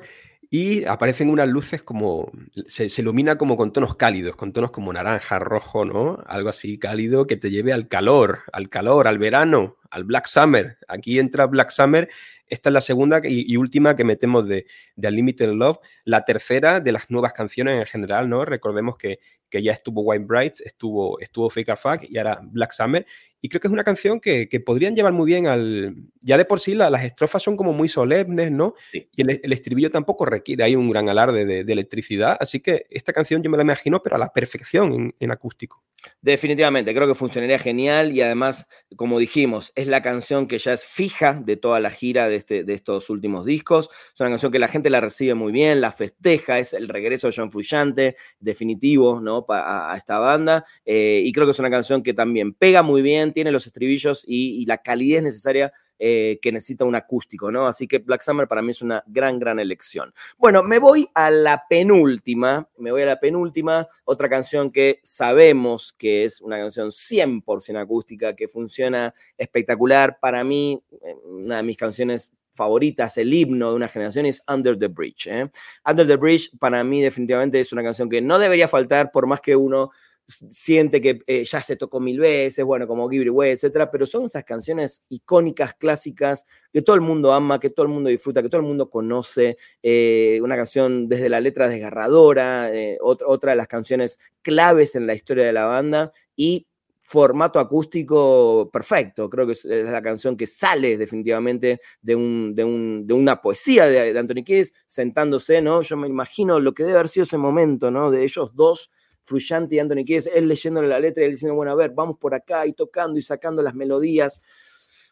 y 0.53 0.83
aparecen 0.83 1.29
unas 1.29 1.47
luces 1.47 1.81
como, 1.81 2.29
se, 2.67 2.87
ilumina 2.97 3.37
como 3.37 3.55
con 3.55 3.71
tonos 3.71 3.95
cálidos, 3.95 4.35
con 4.35 4.51
tonos 4.51 4.71
como 4.71 4.91
naranja, 4.91 5.39
rojo, 5.39 5.85
¿no? 5.85 6.21
Algo 6.27 6.49
así 6.49 6.77
cálido 6.77 7.25
que 7.25 7.37
te 7.37 7.49
lleve 7.49 7.71
al 7.71 7.87
calor, 7.87 8.39
al 8.51 8.67
calor, 8.67 9.07
al 9.07 9.17
verano, 9.17 9.77
al 9.91 10.03
Black 10.05 10.25
Summer. 10.25 10.77
Aquí 10.87 11.19
entra 11.19 11.45
Black 11.45 11.69
Summer. 11.69 12.09
Esta 12.47 12.69
es 12.69 12.73
la 12.73 12.81
segunda 12.81 13.21
y, 13.23 13.55
última 13.55 13.95
que 13.95 14.03
metemos 14.03 14.47
de, 14.47 14.65
de 14.95 15.07
Unlimited 15.07 15.49
Love. 15.53 15.77
La 16.03 16.25
tercera 16.25 16.79
de 16.79 16.91
las 16.91 17.09
nuevas 17.09 17.33
canciones 17.33 17.79
en 17.79 17.85
general, 17.85 18.27
¿no? 18.27 18.43
Recordemos 18.43 18.97
que, 18.97 19.19
que 19.51 19.61
ya 19.61 19.73
estuvo 19.73 20.01
White 20.01 20.25
Brights, 20.25 20.61
estuvo, 20.61 21.19
estuvo 21.19 21.49
Fake 21.49 21.75
Fuck 21.75 22.09
y 22.09 22.17
ahora 22.17 22.39
Black 22.41 22.71
Summer. 22.71 23.05
Y 23.41 23.49
creo 23.49 23.59
que 23.59 23.67
es 23.67 23.73
una 23.73 23.83
canción 23.83 24.19
que, 24.19 24.47
podrían 24.65 24.95
llevar 24.95 25.13
muy 25.13 25.25
bien 25.25 25.47
al... 25.47 25.95
Ya 26.21 26.37
de 26.37 26.45
por 26.45 26.59
sí 26.59 26.73
las 26.73 27.03
estrofas 27.03 27.43
son 27.43 27.57
como 27.57 27.73
muy 27.73 27.89
solemnes, 27.89 28.51
¿no? 28.51 28.75
Y 28.93 29.21
el, 29.21 29.51
estribillo 29.51 29.89
tampoco 29.89 30.25
requiere 30.25 30.63
ahí 30.63 30.75
un 30.75 30.89
gran 30.89 31.09
alarde 31.09 31.45
de, 31.45 31.71
electricidad. 31.71 32.37
Así 32.39 32.59
que 32.59 32.85
esta 32.89 33.13
canción 33.13 33.43
yo 33.43 33.49
me 33.49 33.57
la 33.57 33.63
imagino, 33.63 34.01
pero 34.01 34.15
a 34.15 34.19
la 34.19 34.31
perfección 34.31 35.13
en, 35.19 35.31
acústico. 35.31 35.83
Definitivamente, 36.21 36.93
creo 36.93 37.07
que 37.07 37.15
funcionaría 37.15 37.59
genial 37.59 38.11
y 38.11 38.21
además, 38.21 38.67
como 38.95 39.19
dijimos, 39.19 39.71
es 39.81 39.87
la 39.87 40.01
canción 40.01 40.47
que 40.47 40.57
ya 40.57 40.73
es 40.73 40.85
fija 40.85 41.41
de 41.43 41.57
toda 41.57 41.79
la 41.79 41.89
gira 41.89 42.29
de, 42.29 42.35
este, 42.35 42.63
de 42.63 42.73
estos 42.73 43.09
últimos 43.09 43.45
discos. 43.45 43.89
Es 44.13 44.19
una 44.19 44.29
canción 44.29 44.51
que 44.51 44.59
la 44.59 44.67
gente 44.67 44.89
la 44.89 45.01
recibe 45.01 45.33
muy 45.33 45.51
bien, 45.51 45.81
la 45.81 45.91
festeja, 45.91 46.59
es 46.59 46.73
el 46.73 46.87
regreso 46.87 47.27
de 47.27 47.33
John 47.35 47.51
Frusciante, 47.51 48.15
definitivo, 48.39 49.19
¿no? 49.19 49.45
a, 49.49 49.93
esta 49.97 50.19
banda. 50.19 50.65
Eh, 50.85 51.21
y 51.25 51.31
creo 51.31 51.45
que 51.45 51.51
es 51.51 51.59
una 51.59 51.69
canción 51.69 52.03
que 52.03 52.13
también 52.13 52.53
pega 52.53 52.83
muy 52.83 53.01
bien 53.01 53.31
tiene 53.33 53.51
los 53.51 53.67
estribillos 53.67 54.23
y, 54.25 54.65
la 54.65 54.77
calidez 54.77 55.23
necesaria 55.23 55.73
eh, 56.03 56.39
que 56.41 56.51
necesita 56.51 56.83
un 56.83 56.95
acústico, 56.95 57.51
¿no? 57.51 57.67
Así 57.67 57.87
que 57.87 57.99
Black 57.99 58.23
Summer 58.23 58.47
para 58.47 58.63
mí 58.63 58.71
es 58.71 58.81
una 58.81 59.03
gran, 59.05 59.37
gran 59.37 59.59
elección. 59.59 60.11
Bueno, 60.35 60.63
me 60.63 60.79
voy 60.79 61.07
a 61.13 61.29
la 61.29 61.67
penúltima, 61.69 62.67
me 62.79 62.91
voy 62.91 63.03
a 63.03 63.05
la 63.05 63.19
penúltima, 63.19 63.87
otra 64.03 64.27
canción 64.27 64.71
que 64.71 64.99
sabemos 65.03 65.93
que 65.93 66.23
es 66.23 66.41
una 66.41 66.57
canción 66.57 66.89
100% 66.89 67.79
acústica, 67.79 68.35
que 68.35 68.47
funciona 68.47 69.13
espectacular. 69.37 70.17
Para 70.19 70.43
mí, 70.43 70.81
eh, 71.03 71.15
una 71.23 71.57
de 71.57 71.63
mis 71.63 71.77
canciones 71.77 72.33
favoritas, 72.55 73.15
el 73.17 73.31
himno 73.31 73.69
de 73.69 73.75
una 73.75 73.87
generación 73.87 74.25
es 74.25 74.43
Under 74.51 74.79
the 74.79 74.87
Bridge. 74.87 75.27
¿eh? 75.27 75.51
Under 75.87 76.07
the 76.07 76.15
Bridge 76.15 76.49
para 76.57 76.83
mí 76.83 77.03
definitivamente 77.03 77.59
es 77.59 77.71
una 77.71 77.83
canción 77.83 78.09
que 78.09 78.21
no 78.21 78.39
debería 78.39 78.67
faltar 78.67 79.11
por 79.11 79.27
más 79.27 79.39
que 79.39 79.55
uno 79.55 79.91
siente 80.27 81.01
que 81.01 81.21
eh, 81.27 81.43
ya 81.43 81.61
se 81.61 81.75
tocó 81.75 81.99
mil 81.99 82.19
veces, 82.19 82.63
bueno, 82.63 82.87
como 82.87 83.09
Give 83.09 83.23
It 83.23 83.29
Away, 83.29 83.51
etcétera, 83.51 83.91
pero 83.91 84.05
son 84.05 84.25
esas 84.25 84.43
canciones 84.43 85.03
icónicas, 85.09 85.73
clásicas, 85.73 86.45
que 86.71 86.81
todo 86.81 86.95
el 86.95 87.01
mundo 87.01 87.33
ama, 87.33 87.59
que 87.59 87.69
todo 87.69 87.85
el 87.85 87.91
mundo 87.91 88.09
disfruta, 88.09 88.41
que 88.41 88.49
todo 88.49 88.61
el 88.61 88.67
mundo 88.67 88.89
conoce. 88.89 89.57
Eh, 89.83 90.39
una 90.41 90.55
canción 90.55 91.07
desde 91.07 91.29
la 91.29 91.39
letra 91.39 91.67
desgarradora, 91.67 92.73
eh, 92.73 92.97
otra, 93.01 93.27
otra 93.27 93.51
de 93.51 93.57
las 93.57 93.67
canciones 93.67 94.19
claves 94.41 94.95
en 94.95 95.07
la 95.07 95.13
historia 95.13 95.45
de 95.45 95.53
la 95.53 95.65
banda 95.65 96.11
y 96.35 96.67
formato 97.11 97.59
acústico 97.59 98.69
perfecto. 98.71 99.29
Creo 99.29 99.45
que 99.45 99.51
es, 99.51 99.65
la 99.65 100.01
canción 100.01 100.37
que 100.37 100.47
sale 100.47 100.97
definitivamente 100.97 101.81
de, 102.01 102.15
un, 102.15 102.55
de, 102.55 102.63
un, 102.63 103.05
de 103.05 103.13
una 103.13 103.41
poesía 103.41 103.85
de, 103.87 104.13
de 104.13 104.17
Anthony 104.17 104.45
Kiedis 104.45 104.73
sentándose, 104.85 105.61
¿no? 105.61 105.81
Yo 105.81 105.97
me 105.97 106.07
imagino 106.07 106.61
lo 106.61 106.73
que 106.73 106.83
debe 106.83 106.99
haber 106.99 107.09
sido 107.09 107.25
ese 107.25 107.37
momento, 107.37 107.91
¿no? 107.91 108.11
De 108.11 108.23
ellos 108.23 108.55
dos 108.55 108.91
Frusciante 109.23 109.75
y 109.75 109.79
Anthony 109.79 110.03
Kiedis, 110.05 110.29
él 110.33 110.47
leyéndole 110.47 110.87
la 110.87 110.99
letra 110.99 111.23
y 111.23 111.25
él 111.27 111.31
diciendo, 111.31 111.55
bueno, 111.55 111.71
a 111.71 111.75
ver, 111.75 111.91
vamos 111.91 112.17
por 112.17 112.33
acá 112.33 112.65
y 112.65 112.73
tocando 112.73 113.19
y 113.19 113.21
sacando 113.21 113.61
las 113.61 113.75
melodías. 113.75 114.41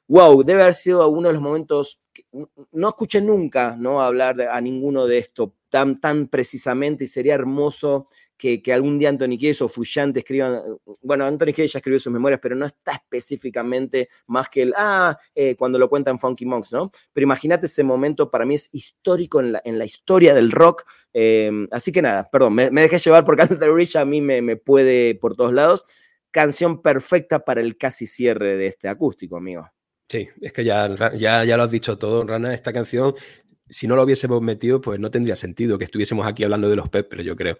Wow, 0.07 0.43
debe 0.43 0.63
haber 0.63 0.73
sido 0.73 1.07
uno 1.09 1.29
de 1.29 1.33
los 1.33 1.41
momentos, 1.41 2.01
no 2.71 2.89
escuché 2.89 3.21
nunca 3.21 3.75
¿no? 3.77 4.01
hablar 4.01 4.41
a 4.41 4.59
ninguno 4.59 5.05
de 5.05 5.19
esto 5.19 5.53
tan, 5.69 5.99
tan 5.99 6.27
precisamente 6.27 7.03
y 7.03 7.07
sería 7.07 7.35
hermoso 7.35 8.07
que, 8.39 8.73
algún 8.73 8.97
día 8.97 9.09
Anthony 9.09 9.37
Kiedis 9.37 9.61
o 9.61 9.67
Fuyante 9.67 10.19
escriban, 10.19 10.61
bueno, 11.01 11.25
Anthony 11.25 11.53
Kiedis 11.53 11.73
ya 11.73 11.79
escribió 11.79 11.99
sus 11.99 12.11
memorias, 12.11 12.39
pero 12.41 12.55
no 12.55 12.65
está 12.65 12.93
específicamente 12.93 14.07
más 14.27 14.47
que 14.47 14.61
el, 14.61 14.73
ah, 14.77 15.15
eh, 15.35 15.55
cuando 15.57 15.77
lo 15.77 15.89
cuentan 15.89 16.17
Funky 16.17 16.45
Monks, 16.45 16.71
¿no? 16.71 16.89
Pero 17.11 17.25
imagínate 17.25 17.65
ese 17.65 17.83
momento, 17.83 18.31
para 18.31 18.45
mí 18.45 18.55
es 18.55 18.69
histórico 18.71 19.41
en 19.41 19.51
la, 19.51 19.61
en 19.65 19.77
la 19.77 19.85
historia 19.85 20.33
del 20.33 20.51
rock. 20.51 20.85
Em, 21.11 21.67
así 21.71 21.91
que 21.91 22.01
nada, 22.01 22.29
perdón, 22.31 22.53
me, 22.53 22.69
dejé 22.69 22.97
llevar 22.97 23.25
por 23.25 23.39
Anthony 23.41 23.75
Rich, 23.75 23.97
a 23.97 24.05
mí 24.05 24.21
me, 24.21 24.41
me 24.41 24.55
puede 24.55 25.15
por 25.15 25.35
todos 25.35 25.53
lados. 25.53 25.83
Canción 26.31 26.81
perfecta 26.81 27.39
para 27.39 27.59
el 27.59 27.77
casi 27.77 28.07
cierre 28.07 28.55
de 28.55 28.67
este 28.67 28.87
acústico, 28.87 29.35
amigo. 29.35 29.69
Sí, 30.07 30.27
es 30.41 30.53
que 30.53 30.63
ya, 30.63 30.89
ya, 31.17 31.43
ya 31.43 31.57
lo 31.57 31.63
has 31.63 31.71
dicho 31.71 31.97
todo, 31.97 32.25
Rana. 32.25 32.53
Esta 32.53 32.71
canción 32.71 33.13
si 33.69 33.87
no 33.87 33.95
lo 33.95 34.03
hubiésemos 34.03 34.41
metido, 34.41 34.81
pues 34.81 34.99
no 34.99 35.11
tendría 35.11 35.35
sentido 35.35 35.77
que 35.77 35.85
estuviésemos 35.85 36.25
aquí 36.27 36.43
hablando 36.43 36.69
de 36.69 36.75
los 36.75 36.89
Pep, 36.89 37.07
pero 37.09 37.23
yo 37.23 37.35
creo. 37.35 37.57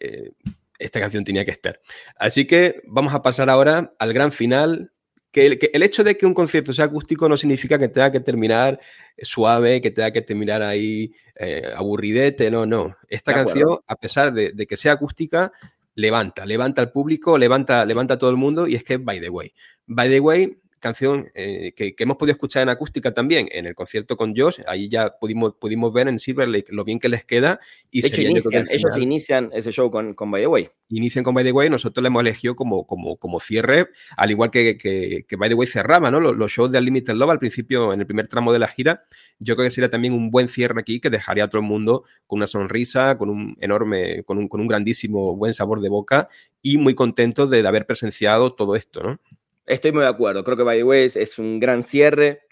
Eh, 0.00 0.32
esta 0.78 1.00
canción 1.00 1.24
tenía 1.24 1.44
que 1.44 1.50
estar. 1.50 1.80
Así 2.16 2.46
que 2.46 2.82
vamos 2.86 3.14
a 3.14 3.22
pasar 3.22 3.48
ahora 3.48 3.94
al 3.98 4.12
gran 4.12 4.32
final. 4.32 4.90
Que 5.30 5.46
el, 5.72 5.82
hecho 5.82 6.04
de 6.04 6.16
que 6.16 6.26
un 6.26 6.34
concierto 6.34 6.72
sea 6.72 6.84
acústico 6.84 7.28
no 7.28 7.36
significa 7.36 7.76
que 7.76 7.88
tenga 7.88 8.12
que 8.12 8.20
terminar 8.20 8.78
suave, 9.18 9.80
que 9.80 9.90
tenga 9.90 10.12
que 10.12 10.22
terminar 10.22 10.62
ahí 10.62 11.12
eh, 11.34 11.72
aburridete, 11.76 12.52
no, 12.52 12.66
no. 12.66 12.96
Esta 13.08 13.34
canción, 13.34 13.80
a 13.84 13.96
pesar 13.96 14.32
de, 14.32 14.52
de, 14.52 14.64
que 14.64 14.76
sea 14.76 14.92
acústica, 14.92 15.50
levanta, 15.96 16.46
levanta 16.46 16.82
al 16.82 16.92
público, 16.92 17.36
levanta, 17.36 17.84
levanta 17.84 18.14
a 18.14 18.18
todo 18.18 18.30
el 18.30 18.36
mundo 18.36 18.68
y 18.68 18.76
es 18.76 18.84
que, 18.84 18.96
by 18.96 19.20
the 19.20 19.28
way, 19.28 19.52
by 19.86 20.08
the 20.08 20.20
way, 20.20 20.56
canción 20.84 21.28
eh, 21.34 21.72
que, 21.74 21.94
hemos 21.98 22.18
podido 22.18 22.32
escuchar 22.32 22.62
en 22.62 22.68
acústica 22.68 23.14
también 23.14 23.48
en 23.50 23.64
el 23.64 23.74
concierto 23.74 24.18
con 24.18 24.36
Josh. 24.36 24.60
Ahí 24.66 24.90
ya 24.90 25.18
pudimos, 25.18 25.54
pudimos 25.54 25.94
ver 25.94 26.08
en 26.08 26.18
Silver 26.18 26.46
Lake 26.46 26.66
lo 26.68 26.84
bien 26.84 26.98
que 26.98 27.08
les 27.08 27.24
queda. 27.24 27.58
Y 27.90 28.02
de 28.02 28.08
hecho, 28.08 28.20
inician, 28.20 28.64
ellos 28.70 28.98
inician 28.98 29.50
ese 29.54 29.72
show 29.72 29.90
con, 29.90 30.12
con 30.12 30.30
By 30.30 30.42
the 30.42 30.46
Way. 30.46 30.68
Inician 30.90 31.24
con 31.24 31.34
By 31.34 31.42
the 31.42 31.52
Way, 31.52 31.70
nosotros 31.70 32.02
le 32.02 32.08
hemos 32.08 32.20
elegido 32.20 32.54
como, 32.54 32.86
como, 32.86 33.16
como 33.16 33.40
cierre, 33.40 33.88
al 34.18 34.30
igual 34.30 34.50
que, 34.50 34.76
que, 34.76 35.24
que 35.26 35.36
By 35.36 35.48
the 35.48 35.54
Way 35.54 35.66
cerraba, 35.66 36.10
¿no? 36.10 36.20
Los, 36.20 36.52
shows 36.52 36.70
de 36.70 36.78
Unlimited 36.78 37.14
Love 37.14 37.30
al 37.30 37.38
principio, 37.38 37.94
en 37.94 38.00
el 38.00 38.06
primer 38.06 38.28
tramo 38.28 38.52
de 38.52 38.58
la 38.58 38.68
gira, 38.68 39.04
yo 39.38 39.56
creo 39.56 39.66
que 39.66 39.70
sería 39.70 39.88
también 39.88 40.12
un 40.12 40.30
buen 40.30 40.48
cierre 40.48 40.78
aquí 40.78 41.00
que 41.00 41.08
dejaría 41.08 41.44
a 41.44 41.48
todo 41.48 41.62
el 41.62 41.66
mundo 41.66 42.04
con 42.26 42.36
una 42.38 42.46
sonrisa, 42.46 43.16
con 43.16 43.30
un 43.30 43.56
enorme, 43.60 44.22
con 44.24 44.36
un, 44.36 44.48
con 44.48 44.60
un 44.60 44.68
grandísimo 44.68 45.34
buen 45.34 45.54
sabor 45.54 45.80
de 45.80 45.88
boca 45.88 46.28
y 46.60 46.76
muy 46.76 46.94
contentos 46.94 47.48
de 47.48 47.66
haber 47.66 47.86
presenciado 47.86 48.54
todo 48.54 48.76
esto, 48.76 49.02
¿no? 49.02 49.20
Estoy 49.66 49.92
muy 49.92 50.02
de 50.02 50.08
acuerdo. 50.08 50.44
Creo 50.44 50.56
que 50.56 50.62
By 50.62 50.78
the 50.78 50.84
Way 50.84 51.10
es 51.14 51.38
un 51.38 51.58
gran 51.58 51.82
cierre. 51.82 52.42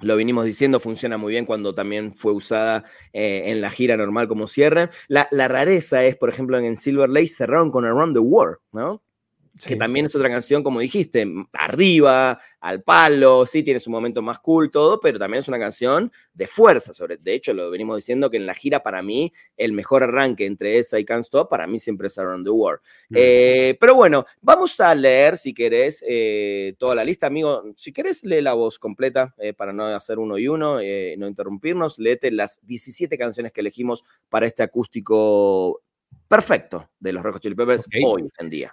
Lo 0.00 0.16
vinimos 0.16 0.46
diciendo, 0.46 0.80
funciona 0.80 1.18
muy 1.18 1.32
bien 1.32 1.44
cuando 1.44 1.74
también 1.74 2.14
fue 2.14 2.32
usada 2.32 2.84
eh, 3.12 3.44
en 3.46 3.60
la 3.60 3.70
gira 3.70 3.96
normal 3.96 4.28
como 4.28 4.46
cierre. 4.46 4.88
La, 5.08 5.28
rareza 5.30 6.04
es, 6.04 6.16
por 6.16 6.30
ejemplo, 6.30 6.58
en 6.58 6.76
Silver 6.76 7.08
Lake 7.08 7.28
cerraron 7.28 7.70
con 7.70 7.84
Around 7.84 8.14
the 8.14 8.20
World, 8.20 8.58
¿no? 8.72 9.02
Que 9.66 9.76
también 9.76 10.06
es 10.06 10.14
otra 10.14 10.28
canción, 10.28 10.62
como 10.62 10.80
dijiste, 10.80 11.26
arriba, 11.52 12.40
al 12.60 12.82
palo, 12.82 13.46
sí 13.46 13.62
tiene 13.62 13.80
su 13.80 13.90
momento 13.90 14.22
más 14.22 14.38
cool, 14.38 14.70
todo, 14.70 15.00
pero 15.00 15.18
también 15.18 15.40
es 15.40 15.48
una 15.48 15.58
canción 15.58 16.12
de 16.34 16.46
fuerza. 16.46 16.92
Sobre, 16.92 17.16
de 17.16 17.34
hecho, 17.34 17.52
lo 17.52 17.70
venimos 17.70 17.96
diciendo 17.96 18.30
que 18.30 18.36
en 18.36 18.46
la 18.46 18.54
gira, 18.54 18.82
para 18.82 19.02
mí, 19.02 19.32
el 19.56 19.72
mejor 19.72 20.02
arranque 20.02 20.46
entre 20.46 20.78
esa 20.78 20.98
y 20.98 21.04
Can't 21.04 21.24
Stop, 21.24 21.50
para 21.50 21.66
mí 21.66 21.78
siempre 21.78 22.06
es 22.06 22.18
Around 22.18 22.44
the 22.44 22.50
World. 22.50 22.80
Mm. 23.08 23.14
Eh, 23.16 23.76
pero 23.80 23.94
bueno, 23.94 24.24
vamos 24.40 24.78
a 24.80 24.94
leer, 24.94 25.36
si 25.36 25.52
querés, 25.52 26.04
eh, 26.06 26.74
toda 26.78 26.94
la 26.94 27.04
lista. 27.04 27.26
Amigo, 27.26 27.64
si 27.76 27.92
querés, 27.92 28.24
lee 28.24 28.42
la 28.42 28.54
voz 28.54 28.78
completa 28.78 29.34
eh, 29.38 29.52
para 29.52 29.72
no 29.72 29.86
hacer 29.86 30.18
uno 30.18 30.38
y 30.38 30.48
uno, 30.48 30.76
no 30.76 31.28
interrumpirnos. 31.28 31.98
Léete 31.98 32.30
las 32.30 32.64
17 32.66 33.18
canciones 33.18 33.52
que 33.52 33.60
elegimos 33.60 34.04
para 34.28 34.46
este 34.46 34.62
acústico 34.62 35.82
perfecto 36.28 36.90
de 37.00 37.12
los 37.12 37.22
Red 37.22 37.38
Chili 37.38 37.54
Peppers 37.54 37.86
hoy 38.04 38.28
en 38.38 38.50
día. 38.50 38.72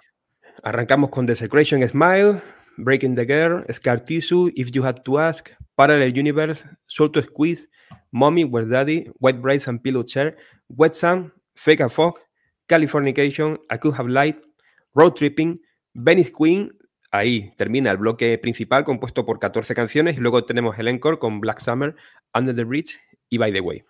Arrancamos 0.62 1.10
con 1.10 1.26
Desecration 1.26 1.86
Smile, 1.86 2.40
Breaking 2.76 3.14
the 3.14 3.24
Girl, 3.24 3.64
Scar 3.72 4.00
Tissue, 4.04 4.50
If 4.54 4.70
You 4.70 4.84
Had 4.84 5.02
to 5.04 5.18
Ask, 5.18 5.50
Parallel 5.76 6.16
Universe, 6.18 6.64
Soul 6.86 7.10
to 7.12 7.22
Squeeze, 7.22 7.68
Mommy, 8.12 8.44
Where's 8.44 8.68
Daddy, 8.68 9.10
White 9.18 9.40
Brides 9.40 9.68
and 9.68 9.82
Pillow 9.82 10.02
Chair, 10.02 10.36
Wet 10.68 10.94
Sun, 10.94 11.32
Fake 11.54 11.80
a 11.80 11.88
Fog, 11.88 12.18
Californication, 12.68 13.58
I 13.70 13.78
Could 13.78 13.94
Have 13.94 14.08
Light, 14.08 14.36
Road 14.94 15.16
Tripping, 15.16 15.60
Venice 15.94 16.32
Queen, 16.32 16.70
ahí 17.10 17.52
termina 17.56 17.90
el 17.90 17.96
bloque 17.96 18.38
principal 18.38 18.84
compuesto 18.84 19.24
por 19.24 19.38
14 19.38 19.74
canciones 19.74 20.16
y 20.16 20.20
luego 20.20 20.44
tenemos 20.44 20.78
el 20.78 20.88
encore 20.88 21.18
con 21.18 21.40
Black 21.40 21.58
Summer, 21.58 21.94
Under 22.34 22.54
the 22.54 22.64
Bridge 22.64 22.98
y 23.28 23.38
By 23.38 23.52
the 23.52 23.60
Way. 23.60 23.84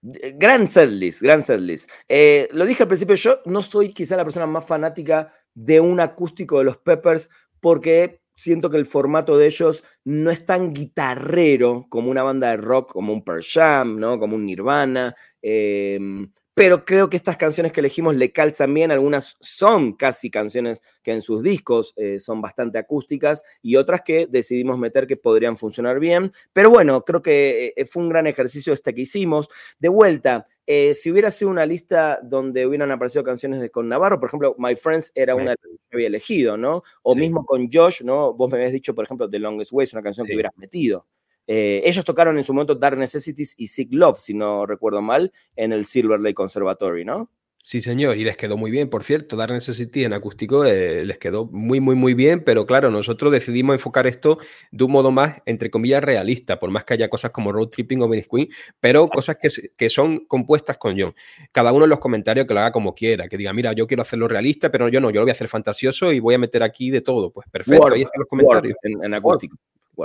Gran 0.00 0.68
setlist, 0.68 1.22
gran 1.22 1.42
setlist. 1.42 1.90
Eh, 2.08 2.48
lo 2.52 2.66
dije 2.66 2.84
al 2.84 2.88
principio, 2.88 3.16
yo 3.16 3.40
no 3.46 3.62
soy 3.62 3.92
quizá 3.92 4.16
la 4.16 4.24
persona 4.24 4.46
más 4.46 4.64
fanática 4.64 5.32
de 5.64 5.80
un 5.80 5.98
acústico 5.98 6.58
de 6.58 6.64
los 6.64 6.78
Peppers 6.78 7.30
porque 7.60 8.20
siento 8.36 8.70
que 8.70 8.76
el 8.76 8.86
formato 8.86 9.36
de 9.36 9.46
ellos 9.46 9.82
no 10.04 10.30
es 10.30 10.46
tan 10.46 10.72
guitarrero 10.72 11.86
como 11.88 12.10
una 12.10 12.22
banda 12.22 12.50
de 12.50 12.58
rock, 12.58 12.92
como 12.92 13.12
un 13.12 13.24
Pearl 13.24 13.42
Jam, 13.42 13.98
¿no? 13.98 14.20
como 14.20 14.36
un 14.36 14.46
Nirvana. 14.46 15.16
Em, 15.42 16.30
pero 16.58 16.84
creo 16.84 17.08
que 17.08 17.16
estas 17.16 17.36
canciones 17.36 17.72
que 17.72 17.78
elegimos 17.78 18.16
le 18.16 18.32
calzan 18.32 18.74
bien, 18.74 18.90
algunas 18.90 19.36
son 19.38 19.92
casi 19.92 20.28
canciones 20.28 20.82
que 21.04 21.12
en 21.12 21.22
sus 21.22 21.44
discos 21.44 21.94
eh, 21.96 22.18
son 22.18 22.40
bastante 22.40 22.78
acústicas 22.78 23.44
y 23.62 23.76
otras 23.76 24.02
que 24.02 24.26
decidimos 24.26 24.76
meter 24.76 25.06
que 25.06 25.16
podrían 25.16 25.56
funcionar 25.56 26.00
bien, 26.00 26.32
pero 26.52 26.68
bueno, 26.68 27.04
creo 27.04 27.22
que 27.22 27.74
eh, 27.76 27.84
fue 27.84 28.02
un 28.02 28.08
gran 28.08 28.26
ejercicio 28.26 28.72
este 28.72 28.92
que 28.92 29.02
hicimos. 29.02 29.48
De 29.78 29.88
vuelta, 29.88 30.46
eh, 30.66 30.94
si 30.94 31.12
hubiera 31.12 31.30
sido 31.30 31.50
una 31.50 31.64
lista 31.64 32.18
donde 32.24 32.66
hubieran 32.66 32.90
aparecido 32.90 33.22
canciones 33.22 33.60
de, 33.60 33.70
con 33.70 33.88
Navarro, 33.88 34.18
por 34.18 34.28
ejemplo, 34.28 34.56
My 34.58 34.74
Friends 34.74 35.12
era 35.14 35.36
una 35.36 35.54
que 35.54 35.68
había 35.92 36.08
elegido, 36.08 36.56
¿no? 36.56 36.82
O 37.02 37.14
mismo 37.14 37.46
con 37.46 37.70
Josh, 37.72 38.02
¿no? 38.02 38.34
Vos 38.34 38.50
me 38.50 38.58
habías 38.58 38.72
dicho, 38.72 38.96
por 38.96 39.04
ejemplo, 39.04 39.30
The 39.30 39.38
Longest 39.38 39.72
Way 39.72 39.84
es 39.84 39.92
una 39.92 40.02
canción 40.02 40.26
que 40.26 40.34
hubieras 40.34 40.56
metido. 40.56 41.06
Eh, 41.48 41.80
ellos 41.84 42.04
tocaron 42.04 42.36
en 42.36 42.44
su 42.44 42.52
momento 42.52 42.74
Dark 42.74 42.98
Necessities 42.98 43.54
y 43.56 43.68
Sick 43.68 43.88
Love, 43.92 44.20
si 44.20 44.34
no 44.34 44.66
recuerdo 44.66 45.00
mal, 45.00 45.32
en 45.56 45.72
el 45.72 45.86
Silver 45.86 46.20
Lake 46.20 46.34
Conservatory, 46.34 47.06
¿no? 47.06 47.30
Sí, 47.60 47.80
señor, 47.80 48.16
y 48.16 48.24
les 48.24 48.36
quedó 48.36 48.56
muy 48.56 48.70
bien, 48.70 48.88
por 48.88 49.02
cierto, 49.02 49.36
Dark 49.36 49.52
Necessity 49.52 50.04
en 50.04 50.12
acústico 50.12 50.64
eh, 50.64 51.04
les 51.04 51.18
quedó 51.18 51.46
muy, 51.46 51.80
muy, 51.80 51.96
muy 51.96 52.14
bien, 52.14 52.44
pero 52.44 52.66
claro, 52.66 52.90
nosotros 52.90 53.32
decidimos 53.32 53.74
enfocar 53.74 54.06
esto 54.06 54.38
de 54.70 54.84
un 54.84 54.92
modo 54.92 55.10
más, 55.10 55.42
entre 55.44 55.70
comillas, 55.70 56.02
realista, 56.04 56.60
por 56.60 56.70
más 56.70 56.84
que 56.84 56.94
haya 56.94 57.08
cosas 57.08 57.30
como 57.30 57.50
Road 57.50 57.68
Tripping 57.68 58.00
o 58.00 58.08
Venice 58.08 58.28
Queen, 58.30 58.48
pero 58.78 59.06
cosas 59.08 59.36
que, 59.40 59.48
que, 59.76 59.88
son 59.88 60.24
compuestas 60.26 60.78
con 60.78 60.98
John. 60.98 61.14
Cada 61.50 61.72
uno 61.72 61.84
en 61.84 61.90
los 61.90 61.98
comentarios 61.98 62.46
que 62.46 62.54
lo 62.54 62.60
haga 62.60 62.72
como 62.72 62.94
quiera, 62.94 63.28
que 63.28 63.36
diga, 63.36 63.52
mira, 63.52 63.72
yo 63.72 63.86
quiero 63.86 64.02
hacerlo 64.02 64.28
realista, 64.28 64.70
pero 64.70 64.88
yo 64.88 65.00
no, 65.00 65.10
yo 65.10 65.20
lo 65.20 65.24
voy 65.24 65.30
a 65.30 65.32
hacer 65.32 65.48
fantasioso 65.48 66.12
y 66.12 66.20
voy 66.20 66.36
a 66.36 66.38
meter 66.38 66.62
aquí 66.62 66.90
de 66.90 67.00
todo. 67.00 67.32
Pues 67.32 67.48
perfecto, 67.50 67.92
ahí 67.92 68.02
están 68.02 68.20
los 68.20 68.28
comentarios. 68.28 68.76
en, 68.82 69.14
acústico 69.14 69.58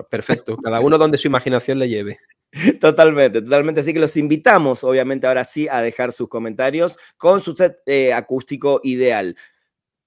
perfecto. 0.10 0.58
Cada 0.58 0.80
uno 0.80 0.98
donde 0.98 1.18
su 1.18 1.28
imaginación 1.28 1.80
le 1.80 1.90
lleve. 1.90 2.18
Totalmente, 2.80 3.42
totalmente. 3.42 3.82
Así 3.82 3.94
que 3.94 4.00
los 4.00 4.16
invitamos, 4.18 4.84
obviamente, 4.84 5.28
ahora 5.28 5.44
sí, 5.44 5.68
a 5.68 5.82
dejar 5.82 6.14
sus 6.14 6.30
comentarios 6.30 6.98
con 7.18 7.42
su 7.42 7.56
set 7.56 7.78
eh, 7.86 8.14
acústico 8.14 8.80
ideal. 8.84 9.36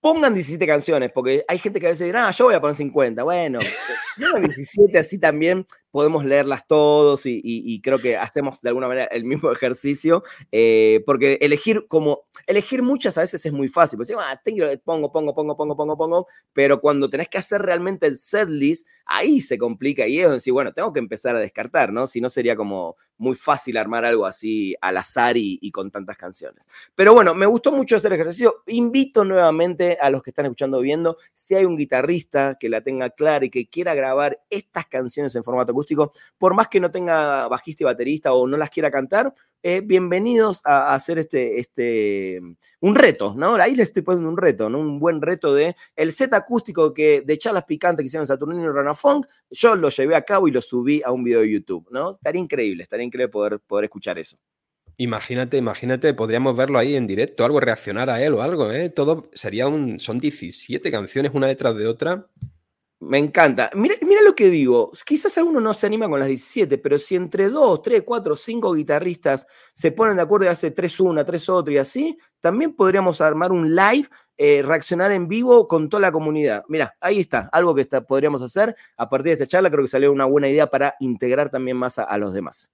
Pongan 0.01 0.35
17 0.35 0.65
canciones, 0.67 1.11
porque 1.13 1.45
hay 1.49 1.59
gente 1.59 1.81
que 1.81 1.87
a 1.87 1.91
veces 1.91 2.07
dirá, 2.07 2.29
ah, 2.29 2.31
yo 2.31 2.45
voy 2.45 2.55
a 2.55 2.61
poner 2.61 2.77
50. 2.77 3.23
Bueno, 3.25 3.59
17 4.41 4.99
así 4.99 5.19
también 5.19 5.67
podemos 5.97 6.27
leerlas 6.27 6.67
todos 6.67 7.23
y, 7.25 7.81
creo 7.83 7.99
que 7.99 8.19
hacemos 8.19 8.61
de 8.61 8.69
alguna 8.69 8.87
manera 8.87 9.07
el 9.07 9.25
mismo 9.25 9.51
ejercicio, 9.53 10.25
eh, 10.53 11.03
porque 11.07 11.39
elegir 11.41 11.87
como, 11.89 12.27
elegir 12.47 12.83
muchas 12.83 13.17
a 13.17 13.23
veces 13.23 13.47
es 13.47 13.53
muy 13.55 13.69
fácil, 13.69 13.97
pues 13.97 14.13
ah, 14.15 14.39
pongo, 14.85 15.11
pongo, 15.11 15.35
pongo, 15.35 15.57
pongo, 15.57 15.75
pongo, 15.75 15.97
pongo, 15.97 16.27
pero 16.53 16.83
cuando 16.83 17.09
tenés 17.09 17.29
que 17.31 17.39
hacer 17.39 17.63
realmente 17.63 18.07
el 18.07 18.19
setlist, 18.19 18.87
ahí 19.07 19.41
se 19.41 19.57
complica 19.57 20.07
y 20.07 20.21
es 20.21 20.31
decir, 20.31 20.53
bueno, 20.53 20.75
tengo 20.75 20.93
que 20.93 20.99
empezar 20.99 21.35
a 21.35 21.41
descartar, 21.41 21.95
¿no? 21.95 22.07
Si 22.07 22.21
no 22.21 22.29
sería 22.29 22.57
como 22.57 22.97
muy 23.19 23.35
fácil 23.35 23.77
armar 23.77 24.05
algo 24.05 24.27
así 24.27 24.75
al 24.81 24.97
azar 24.97 25.37
y, 25.37 25.71
con 25.71 25.91
tantas 25.91 26.17
canciones. 26.17 26.69
Pero 26.95 27.13
bueno, 27.13 27.35
me 27.35 27.47
gustó 27.47 27.73
mucho 27.73 27.97
hacer 27.97 28.13
ejercicio, 28.13 28.63
invito 28.67 29.25
nuevamente 29.25 29.99
a 30.01 30.11
los 30.11 30.23
que 30.23 30.31
están 30.31 30.47
escuchando 30.47 30.81
viendo, 30.81 31.17
si 31.35 31.55
hay 31.55 31.65
un 31.65 31.77
guitarrista 31.77 32.57
que 32.59 32.69
la 32.69 32.81
tenga 32.83 33.11
clara 33.11 33.45
y 33.45 33.51
que 33.51 33.69
quiera 33.69 33.95
grabar 33.95 34.41
estas 34.51 34.87
canciones 34.87 35.35
en 35.37 35.45
formato 35.45 35.73
acústico, 35.73 36.13
por 36.39 36.55
más 36.55 36.69
que 36.69 36.81
no 36.81 36.91
tenga 36.91 37.49
bajista 37.49 37.85
y 37.85 37.87
baterista 37.87 38.33
o 38.33 38.47
no 38.47 38.57
las 38.57 38.71
quiera 38.71 38.91
cantar, 38.91 39.35
eh, 39.63 39.81
bienvenidos 39.85 40.61
a, 40.65 40.95
hacer 40.95 41.19
este, 41.19 41.59
este, 41.59 42.41
un 42.81 42.95
reto, 42.95 43.35
¿no? 43.37 43.55
Ahí 43.57 43.75
les 43.75 43.89
estoy 43.89 44.03
poniendo 44.03 44.31
un 44.31 44.37
reto, 44.37 44.69
¿no? 44.69 44.79
Un 44.79 44.99
buen 44.99 45.21
reto 45.21 45.55
de 45.55 45.77
el 45.97 46.13
set 46.13 46.33
acústico 46.35 46.95
que 46.95 47.23
de 47.23 47.39
charlas 47.39 47.65
picantes 47.65 48.03
que 48.03 48.07
hicieron 48.07 48.27
Saturnino 48.27 48.65
y 48.65 48.73
Ranafong, 48.73 49.27
yo 49.51 49.75
lo 49.75 49.91
llevé 49.91 50.15
a 50.15 50.23
cabo 50.23 50.49
y 50.49 50.53
lo 50.53 50.63
subí 50.63 51.03
a 51.05 51.13
un 51.13 51.25
video 51.25 51.41
de 51.41 51.53
YouTube, 51.53 51.89
¿no? 51.91 52.13
Estaría 52.13 52.41
increíble, 52.41 52.85
estaría 52.85 53.05
increíble 53.05 53.31
poder, 53.31 53.61
poder 53.61 53.87
escuchar 53.87 54.19
eso. 54.19 54.37
Imagínate, 54.99 55.59
imagínate, 55.59 56.15
podríamos 56.15 56.57
verlo 56.57 56.79
ahí 56.79 56.97
en 56.97 57.07
directo, 57.07 57.45
algo, 57.45 57.61
reaccionar 57.61 58.09
a 58.09 58.23
él 58.23 58.33
o 58.33 58.43
algo, 58.43 58.73
¿eh? 58.73 58.89
Todo 58.89 59.29
sería 59.35 59.69
un. 59.69 60.01
Son 60.01 60.19
17 60.19 60.91
canciones 60.91 61.33
una 61.35 61.49
detrás 61.49 61.77
de 61.77 61.87
otra. 61.87 62.27
Me 63.01 63.19
encanta. 63.19 63.71
Mira, 63.75 63.95
mira 64.01 64.23
lo 64.23 64.35
que 64.35 64.49
digo. 64.49 64.91
Quizás 65.05 65.37
alguno 65.37 65.61
no 65.61 65.75
se 65.75 65.87
anima 65.87 66.09
con 66.09 66.19
las 66.19 66.29
17, 66.29 66.79
pero 66.79 66.99
si 66.99 67.15
entre 67.15 67.51
2, 67.51 67.83
3, 67.83 68.03
4, 68.03 68.35
5 68.35 68.73
guitarristas 68.73 69.47
se 69.75 69.93
ponen 69.93 70.17
de 70.17 70.23
acuerdo 70.23 70.47
y 70.47 70.49
hace 70.49 70.71
3 70.71 71.01
una, 71.01 71.25
3 71.25 71.49
otra 71.51 71.75
y 71.75 71.79
así, 71.79 72.19
también 72.41 72.73
podríamos 72.75 73.21
armar 73.21 73.53
un 73.53 73.75
live, 73.75 74.09
eh, 74.39 74.63
reaccionar 74.63 75.13
en 75.13 75.29
vivo 75.29 75.69
con 75.69 75.91
toda 75.91 76.01
la 76.01 76.13
comunidad. 76.13 76.65
Mira, 76.69 76.97
ahí 77.01 77.21
está, 77.21 77.51
algo 77.53 77.75
que 77.75 77.85
podríamos 77.85 78.41
hacer. 78.41 78.75
A 78.97 79.09
partir 79.11 79.27
de 79.27 79.33
esta 79.35 79.47
charla 79.47 79.71
creo 79.71 79.85
que 79.85 79.89
salió 79.89 80.11
una 80.11 80.25
buena 80.25 80.49
idea 80.49 80.67
para 80.67 80.95
integrar 81.01 81.51
también 81.51 81.77
más 81.77 81.99
a 81.99 82.17
los 82.17 82.33
demás. 82.33 82.73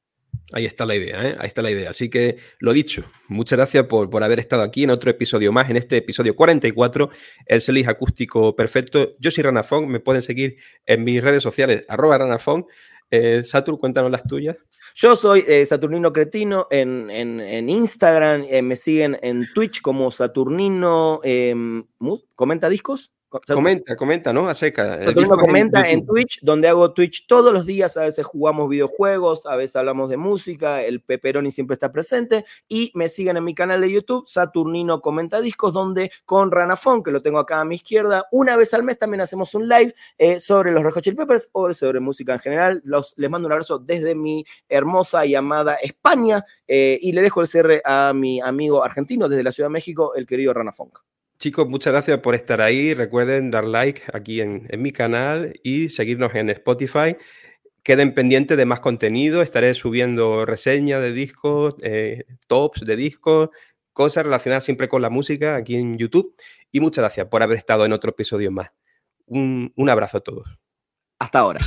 Ahí 0.52 0.66
está 0.66 0.84
la 0.84 0.94
idea, 0.94 1.26
¿eh? 1.26 1.36
ahí 1.38 1.46
está 1.46 1.62
la 1.62 1.70
idea. 1.70 1.90
Así 1.90 2.10
que 2.10 2.36
lo 2.58 2.72
dicho, 2.72 3.04
muchas 3.28 3.58
gracias 3.58 3.86
por, 3.86 4.10
por, 4.10 4.22
haber 4.22 4.38
estado 4.38 4.62
aquí 4.62 4.84
en 4.84 4.90
otro 4.90 5.10
episodio 5.10 5.52
más, 5.52 5.70
en 5.70 5.76
este 5.76 5.96
episodio 5.96 6.36
44, 6.36 7.10
el 7.46 7.60
Celis 7.60 7.88
Acústico 7.88 8.54
Perfecto. 8.54 9.14
Yo 9.18 9.30
soy 9.30 9.44
Ranafón, 9.44 9.88
me 9.88 10.00
pueden 10.00 10.22
seguir 10.22 10.56
en 10.86 11.04
mis 11.04 11.22
redes 11.22 11.42
sociales, 11.42 11.84
arroba 11.88 12.18
Ranafón. 12.18 12.66
Eh, 13.10 13.44
Satur, 13.44 13.78
cuéntanos 13.78 14.10
las 14.10 14.24
tuyas. 14.24 14.56
Yo 14.94 15.14
soy 15.16 15.44
eh, 15.46 15.66
Saturnino 15.66 16.12
Cretino 16.14 16.66
en, 16.70 17.10
en, 17.10 17.68
Instagram, 17.68 18.46
eh, 18.48 18.62
me 18.62 18.74
siguen 18.74 19.18
en 19.20 19.42
Twitch 19.54 19.82
como 19.82 20.10
Saturnino, 20.10 21.20
em, 21.22 21.84
comenta 22.34 22.70
discos. 22.70 23.12
Comenta, 23.40 23.96
comenta, 23.96 24.32
¿no? 24.32 24.48
A 24.48 24.54
seca. 24.54 25.00
comenta 25.14 25.88
en, 25.88 26.04
Twitch, 26.04 26.40
donde 26.42 26.68
hago 26.68 26.92
Twitch 26.92 27.26
todos 27.26 27.52
los 27.52 27.64
días. 27.64 27.96
A 27.96 28.04
veces 28.04 28.26
jugamos 28.26 28.68
videojuegos, 28.68 29.46
a 29.46 29.56
veces 29.56 29.76
hablamos 29.76 30.10
de 30.10 30.16
música. 30.16 30.82
El 30.82 31.00
Peperoni 31.00 31.50
siempre 31.50 31.74
está 31.74 31.92
presente. 31.92 32.44
Y 32.68 32.92
me 32.94 33.08
siguen 33.08 33.36
en 33.36 33.44
mi 33.44 33.54
canal 33.54 33.80
de 33.80 33.90
YouTube, 33.90 34.26
Saturnino 34.28 35.00
Comenta 35.00 35.40
Discos, 35.40 35.72
donde 35.72 36.10
con 36.24 36.50
Ranafón, 36.50 37.02
que 37.02 37.10
lo 37.10 37.22
tengo 37.22 37.38
acá 37.38 37.60
a 37.60 37.64
mi 37.64 37.76
izquierda, 37.76 38.26
una 38.30 38.56
vez 38.56 38.74
al 38.74 38.82
mes 38.82 38.98
también 38.98 39.22
hacemos 39.22 39.54
un 39.54 39.68
live 39.68 39.94
eh, 40.18 40.38
sobre 40.38 40.72
los 40.72 40.82
Red 40.82 40.92
Hot 40.92 41.04
Peppers 41.16 41.48
o 41.52 41.72
sobre 41.72 42.00
música 42.00 42.34
en 42.34 42.40
general. 42.40 42.82
Los, 42.84 43.14
les 43.16 43.30
mando 43.30 43.46
un 43.46 43.52
abrazo 43.52 43.78
desde 43.78 44.14
mi 44.14 44.44
hermosa 44.68 45.24
y 45.24 45.34
amada 45.34 45.76
España. 45.76 46.44
Eh, 46.66 46.98
y 47.00 47.12
le 47.12 47.22
dejo 47.22 47.40
el 47.40 47.48
cierre 47.48 47.82
a 47.84 48.12
mi 48.12 48.40
amigo 48.40 48.84
argentino 48.84 49.28
desde 49.28 49.42
la 49.42 49.52
Ciudad 49.52 49.68
de 49.68 49.72
México, 49.74 50.14
el 50.14 50.26
querido 50.26 50.52
Ranafón. 50.52 50.90
Chicos, 51.42 51.68
muchas 51.68 51.92
gracias 51.92 52.20
por 52.20 52.36
estar 52.36 52.62
ahí. 52.62 52.94
Recuerden 52.94 53.50
dar 53.50 53.64
like 53.64 54.02
aquí 54.12 54.40
en, 54.40 54.68
mi 54.78 54.92
canal 54.92 55.58
y 55.64 55.88
seguirnos 55.88 56.32
en 56.36 56.50
Spotify. 56.50 57.16
Queden 57.82 58.14
pendientes 58.14 58.56
de 58.56 58.64
más 58.64 58.78
contenido. 58.78 59.42
Estaré 59.42 59.74
subiendo 59.74 60.46
reseñas 60.46 61.02
de 61.02 61.12
discos, 61.12 61.74
eh, 61.82 62.26
tops 62.46 62.82
de 62.82 62.94
discos, 62.94 63.48
cosas 63.92 64.24
relacionadas 64.24 64.64
siempre 64.64 64.88
con 64.88 65.02
la 65.02 65.10
música 65.10 65.56
aquí 65.56 65.74
en 65.74 65.98
YouTube. 65.98 66.32
Y 66.70 66.78
muchas 66.78 67.02
gracias 67.02 67.26
por 67.26 67.42
haber 67.42 67.58
estado 67.58 67.84
en 67.84 67.92
otro 67.92 68.10
episodio 68.10 68.52
más. 68.52 68.70
un 69.26 69.90
abrazo 69.90 70.18
a 70.18 70.20
todos. 70.20 70.46
Hasta 71.18 71.40
ahora. 71.40 71.58